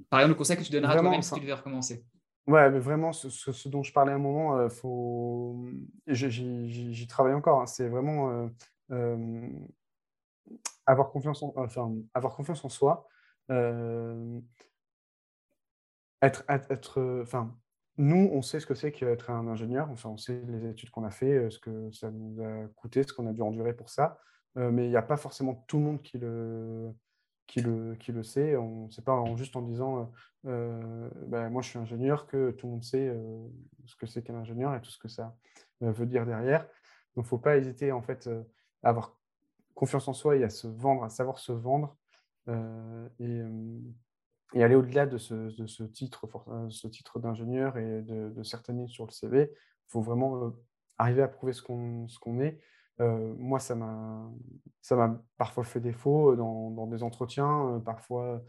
Par 0.09 0.21
exemple, 0.21 0.31
le 0.31 0.39
conseil 0.39 0.57
que 0.57 0.63
tu 0.63 0.73
donneras 0.73 0.95
à 0.95 1.01
toi-même 1.01 1.21
si 1.21 1.35
tu 1.35 1.41
devais 1.41 1.53
recommencer 1.53 2.07
Ouais, 2.47 2.71
mais 2.71 2.79
vraiment, 2.79 3.13
ce, 3.13 3.69
dont 3.69 3.83
je 3.83 3.93
parlais 3.93 4.13
à 4.13 4.15
un 4.15 4.19
moment, 4.19 4.57
euh, 4.57 4.71
faut... 4.71 5.67
j'y 6.07 7.07
travaille 7.07 7.35
encore. 7.35 7.61
Hein. 7.61 7.67
C'est 7.67 7.89
vraiment 7.89 8.31
euh, 8.31 8.49
euh, 8.93 9.51
avoir, 10.87 11.11
confiance 11.11 11.43
en, 11.43 11.53
enfin, 11.57 11.95
avoir 12.15 12.35
confiance 12.35 12.65
en 12.65 12.71
soi. 12.71 13.07
être, 16.23 16.43
être, 16.49 17.21
enfin, 17.21 17.55
nous, 17.99 18.31
on 18.33 18.43
sait 18.43 18.61
ce 18.61 18.67
que 18.67 18.75
c'est 18.75 18.93
qu'être 18.93 19.31
un 19.31 19.47
ingénieur. 19.49 19.91
Enfin, 19.91 20.11
on 20.11 20.17
sait 20.17 20.43
les 20.49 20.69
études 20.69 20.91
qu'on 20.91 21.05
a 21.05 21.11
fait, 21.11 21.51
ce 21.51 21.59
que 21.59 21.91
ça 21.93 22.11
nous 22.11 22.43
a 22.43 22.69
coûté, 22.77 23.03
ce 23.03 23.13
qu'on 23.13 23.27
a 23.27 23.33
dû 23.33 23.43
endurer 23.43 23.75
pour 23.75 23.89
ça. 23.89 24.19
mais 24.55 24.87
il 24.87 24.91
n'y 24.91 24.97
a 24.97 25.03
pas 25.03 25.17
forcément 25.17 25.65
tout 25.67 25.79
le 25.79 25.85
monde 25.85 26.03
qui 26.03 26.19
le, 26.19 26.93
sait. 28.23 28.57
On 28.57 28.91
sait 28.91 29.03
pas 29.03 29.25
juste 29.37 29.57
en 29.57 29.63
disant 29.63 30.11
euh, 30.47 31.09
ben, 31.27 31.51
moi 31.51 31.63
je 31.63 31.71
suis 31.71 31.79
ingénieur 31.79 32.27
que 32.27 32.53
tout 32.53 32.67
le 32.67 32.73
monde 32.73 32.85
sait 32.85 33.09
euh, 33.09 33.49
ce 33.85 33.97
que 33.97 34.07
c'est 34.07 34.23
qu'un 34.23 34.37
ingénieur 34.37 34.75
et 34.75 34.81
tout 34.81 34.91
ce 34.91 34.99
que 34.99 35.09
ça 35.09 35.37
euh, 35.83 35.91
veut 35.91 36.07
dire 36.07 36.25
derrière. 36.25 36.63
Donc 37.17 37.25
il 37.25 37.27
ne 37.27 37.29
faut 37.29 37.39
pas 37.39 37.57
hésiter 37.57 37.91
en 37.93 38.03
fait 38.03 38.29
à 38.83 38.91
avoir 38.91 39.17
confiance 39.75 40.07
en 40.09 40.13
soi 40.13 40.37
et 40.37 40.45
à 40.45 40.51
se 40.51 40.69
vendre, 40.69 41.05
à 41.05 41.09
savoir 41.09 41.39
se 41.39 41.53
vendre 41.53 41.97
et, 44.55 44.63
aller 44.63 44.75
au-delà 44.75 45.07
de 45.07 45.19
ce, 45.19 45.83
titre, 45.85 46.29
ce 46.71 46.89
titre 46.89 47.19
d'ingénieur 47.19 47.77
et 47.79 48.03
de, 48.03 48.31
de 48.31 48.43
certaines 48.43 48.79
lignes 48.79 48.89
sur 48.89 49.07
le 49.07 49.11
CV. 49.11 49.51
Il 49.53 49.91
faut 49.91 50.03
vraiment 50.03 50.53
arriver 50.99 51.23
à 51.23 51.29
prouver 51.29 51.53
ce 51.53 51.63
qu'on 51.63 52.41
est 52.41 52.61
moi, 52.99 53.59
ça 53.59 53.75
m'a 53.75 55.23
parfois 55.37 55.65
fait 55.65 55.81
défaut 55.81 56.35
dans, 56.35 56.87
des 56.87 57.03
entretiens, 57.03 57.83
parfois 57.85 58.43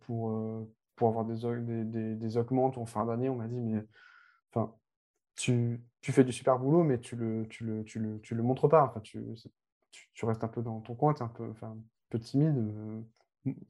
pour, 0.00 0.66
pour 0.96 1.08
avoir 1.08 1.24
des, 1.24 2.14
des, 2.14 2.36
augmentes 2.36 2.78
en 2.78 2.86
fin 2.86 3.04
d'année, 3.04 3.28
on 3.28 3.36
m'a 3.36 3.48
dit, 3.48 3.60
mais 3.60 3.84
enfin, 4.52 4.74
tu, 5.36 5.82
tu, 6.00 6.12
fais 6.12 6.24
du 6.24 6.32
super 6.32 6.58
boulot, 6.58 6.82
mais 6.84 6.98
tu 6.98 7.16
le, 7.16 7.46
tu 7.48 7.64
le, 7.64 7.84
tu 7.84 7.98
le, 7.98 8.20
tu 8.20 8.34
le 8.34 8.42
montres 8.42 8.68
pas. 8.68 8.84
Enfin, 8.84 9.00
tu, 9.00 9.22
tu, 10.14 10.24
restes 10.24 10.44
un 10.44 10.48
peu 10.48 10.62
dans 10.62 10.80
ton 10.80 10.94
coin, 10.94 11.12
tu 11.12 11.20
es 11.20 11.24
un 11.24 11.28
peu, 11.28 11.52
un 11.62 11.76
peu 12.08 12.18
timide. 12.18 12.56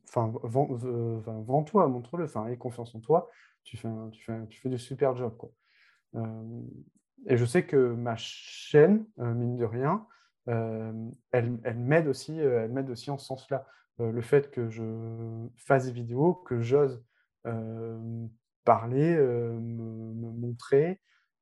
Enfin, 0.08 0.32
vends-toi, 0.42 1.88
montre-le, 1.88 2.24
enfin, 2.24 2.46
aie 2.46 2.56
confiance 2.56 2.94
en 2.94 3.00
toi. 3.00 3.28
Tu 3.64 3.76
fais, 3.76 3.88
fais, 4.20 4.46
tu 4.48 4.60
fais 4.60 4.68
du 4.68 4.78
super 4.78 5.16
job. 5.16 5.36
Quoi. 5.36 5.50
Et 7.26 7.36
je 7.36 7.44
sais 7.44 7.64
que 7.64 7.94
ma 7.94 8.16
chaîne, 8.16 9.06
euh, 9.18 9.32
mine 9.34 9.56
de 9.56 9.64
rien, 9.64 10.06
euh, 10.48 10.92
elle, 11.32 11.58
m'aide 11.76 12.06
aussi, 12.06 12.40
euh, 12.40 12.64
elle 12.64 12.72
m'aide 12.72 12.90
aussi 12.90 13.10
en 13.10 13.18
ce 13.18 13.26
sens-là. 13.26 13.66
le 13.98 14.20
fait 14.20 14.50
que 14.50 14.68
je 14.68 14.84
fasse 15.56 15.86
des 15.86 15.92
vidéos, 15.92 16.34
que 16.34 16.60
j'ose 16.60 17.02
parler, 18.64 19.16
me, 19.16 20.30
montrer, 20.32 21.00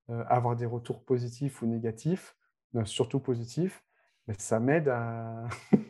avoir 0.09 0.55
des 0.55 0.67
retours 0.67 1.05
positifs 1.05 1.63
ou 1.63 1.67
négatifs, 1.67 2.37
surtout 2.85 3.19
positifs, 3.21 3.83
mais 4.29 4.35
ça 4.39 4.61
m'aide 4.61 4.89
à... 4.89 5.47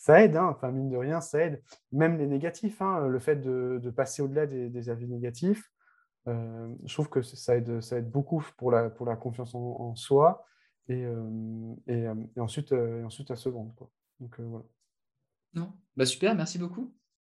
ça 0.00 0.24
aide, 0.24 0.34
hein, 0.34 0.48
enfin 0.50 0.70
mine 0.72 0.88
de 0.88 0.96
rien, 0.96 1.20
ça 1.20 1.44
aide. 1.44 1.62
Même 1.92 2.16
les 2.16 2.26
négatifs, 2.26 2.80
hein, 2.80 3.06
le 3.06 3.18
fait 3.18 3.36
de, 3.36 3.90
passer 3.94 4.22
au-delà 4.22 4.46
des, 4.46 4.88
avis 4.88 5.06
négatifs, 5.06 5.70
je 6.26 6.94
trouve 6.94 7.10
que 7.10 7.20
ça 7.20 7.56
aide, 7.56 8.10
beaucoup 8.10 8.42
pour 8.56 8.70
la, 8.70 8.88
confiance 9.16 9.54
en, 9.54 9.94
soi 9.96 10.46
et, 10.88 11.04
et, 11.86 12.08
ensuite, 12.38 12.72
ensuite 12.72 13.30
à 13.30 13.36
se 13.36 13.50
vendre. 13.50 13.74
Donc, 14.20 14.40
voilà. 14.40 14.64
Non. 15.52 15.72
Bah 15.96 16.06
super, 16.06 16.34
merci 16.34 16.58
beaucoup. 16.58 16.94